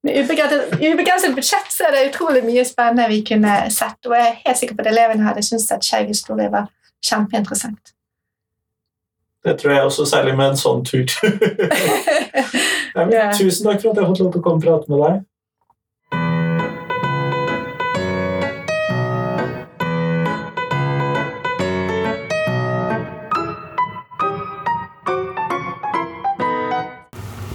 Med 0.03 0.19
ubegrenset, 0.19 0.75
ubegrenset 0.83 1.35
budsjett 1.35 1.71
så 1.71 1.87
er 1.87 1.95
det 1.95 2.09
utrolig 2.11 2.43
mye 2.45 2.65
spennende 2.67 3.07
vi 3.09 3.21
kunne 3.25 3.55
sett. 3.71 4.01
Og 4.09 4.17
jeg 4.17 4.29
er 4.29 4.41
helt 4.47 4.59
sikker 4.59 4.77
på 4.77 4.83
at 4.83 4.91
elevene 4.91 5.29
hadde 5.29 5.45
syntes 5.47 5.71
at 5.71 5.87
skeiv 5.87 6.11
historie 6.11 6.51
var 6.51 6.67
kjempeinteressant. 7.07 7.95
Det 9.45 9.59
tror 9.59 9.73
jeg 9.73 9.83
også, 9.83 10.05
særlig 10.07 10.37
med 10.37 10.53
en 10.53 10.57
sånn 10.57 10.85
tur. 10.87 11.07
Ja. 12.93 13.31
Tusen 13.33 13.65
takk 13.65 13.81
for 13.81 13.89
at 13.91 13.97
jeg 13.97 14.05
har 14.05 14.11
fått 14.11 14.21
lov 14.21 14.33
til 14.35 14.43
å 14.43 14.45
komme 14.45 14.61
og 14.61 14.65
prate 14.67 14.93
med 14.93 15.01
deg. 15.01 15.23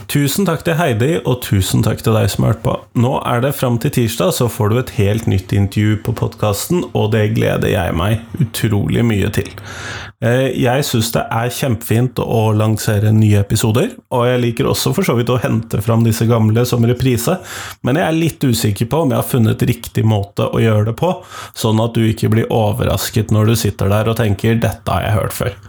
Tusen 0.08 0.48
takk 0.48 0.64
til 0.66 0.78
Heidi, 0.80 1.10
og 1.28 1.42
tusen 1.44 1.84
takk 1.86 2.00
til 2.02 2.16
deg 2.16 2.30
som 2.32 2.46
har 2.46 2.56
hørt 2.56 2.64
på. 2.64 2.74
Nå 2.98 3.18
er 3.28 3.42
det 3.44 3.52
fram 3.54 3.76
til 3.84 3.92
tirsdag, 3.94 4.32
så 4.34 4.48
får 4.50 4.72
du 4.72 4.78
et 4.80 4.94
helt 4.96 5.28
nytt 5.30 5.52
intervju 5.54 5.98
på 6.08 6.16
podkasten, 6.18 6.86
og 6.98 7.12
det 7.14 7.36
gleder 7.36 7.70
jeg 7.70 7.94
meg 8.00 8.24
utrolig 8.42 9.04
mye 9.06 9.30
til. 9.36 9.52
Eh, 10.18 10.50
Jeg 10.58 10.82
syns 10.82 11.12
det 11.14 11.22
er 11.30 11.52
kjempefint 11.54 12.18
å 12.24 12.50
lansere 12.58 13.12
nye 13.14 13.44
episoder, 13.44 13.92
og 14.10 14.26
jeg 14.26 14.42
liker 14.42 14.70
også 14.72 14.90
for 14.96 15.06
så 15.06 15.14
vidt 15.18 15.30
å 15.30 15.38
hente 15.44 15.78
fram 15.86 16.02
disse 16.06 16.26
gamle 16.26 16.64
som 16.66 16.86
reprise, 16.90 17.36
men 17.86 18.00
jeg 18.00 18.08
er 18.08 18.18
litt 18.18 18.42
usikker 18.42 18.90
på 18.90 19.04
om 19.04 19.14
jeg 19.14 19.22
har 19.22 19.30
funnet 19.30 19.66
riktig 19.70 20.06
måte 20.10 20.48
å 20.50 20.62
gjøre 20.64 20.90
det 20.90 20.96
på, 20.98 21.12
sånn 21.54 21.84
at 21.84 21.94
du 21.94 22.02
ikke 22.08 22.32
blir 22.34 22.50
overrasket 22.50 23.30
når 23.36 23.52
du 23.52 23.56
sitter 23.62 23.94
der 23.94 24.10
og 24.10 24.18
tenker 24.18 24.58
'dette 24.58 24.90
har 24.90 25.06
jeg 25.06 25.18
hørt 25.20 25.38
før'. 25.38 25.60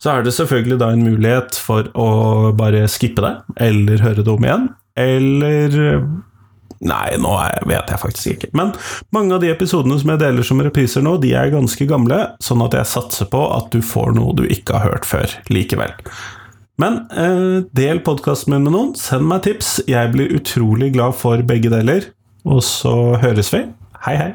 Så 0.00 0.10
er 0.16 0.22
det 0.22 0.32
selvfølgelig 0.32 0.78
da 0.78 0.88
en 0.92 1.04
mulighet 1.04 1.54
for 1.60 1.92
å 1.92 2.56
bare 2.56 2.88
skippe 2.88 3.20
det, 3.20 3.34
eller 3.60 3.98
høre 3.98 4.24
det 4.24 4.32
om 4.32 4.44
igjen, 4.44 4.68
eller 4.96 6.00
Nei, 6.86 7.16
nå 7.18 7.32
er, 7.42 7.58
vet 7.66 7.90
jeg 7.90 8.00
faktisk 8.00 8.34
ikke. 8.36 8.50
Men 8.58 8.72
mange 9.14 9.34
av 9.34 9.42
de 9.42 9.50
episodene 9.50 9.98
som 9.98 10.12
jeg 10.12 10.22
deler 10.22 10.46
som 10.46 10.62
repriser 10.62 11.04
nå, 11.04 11.16
de 11.22 11.34
er 11.34 11.52
ganske 11.54 11.88
gamle, 11.90 12.20
sånn 12.44 12.62
at 12.66 12.76
jeg 12.78 12.92
satser 12.92 13.30
på 13.32 13.42
at 13.56 13.72
du 13.74 13.82
får 13.82 14.14
noe 14.18 14.36
du 14.38 14.44
ikke 14.46 14.78
har 14.78 14.92
hørt 14.92 15.08
før 15.08 15.38
likevel. 15.50 15.94
Men 16.78 17.00
eh, 17.10 17.64
del 17.74 18.02
podkasten 18.06 18.54
min 18.54 18.68
med 18.68 18.76
noen, 18.76 18.92
send 18.98 19.26
meg 19.26 19.42
tips. 19.48 19.78
Jeg 19.90 20.14
blir 20.14 20.34
utrolig 20.38 20.92
glad 20.94 21.18
for 21.18 21.42
begge 21.46 21.72
deler. 21.74 22.12
Og 22.46 22.62
så 22.64 22.94
høres 23.18 23.50
vi. 23.54 23.66
Hei, 24.06 24.14
hei. 24.20 24.34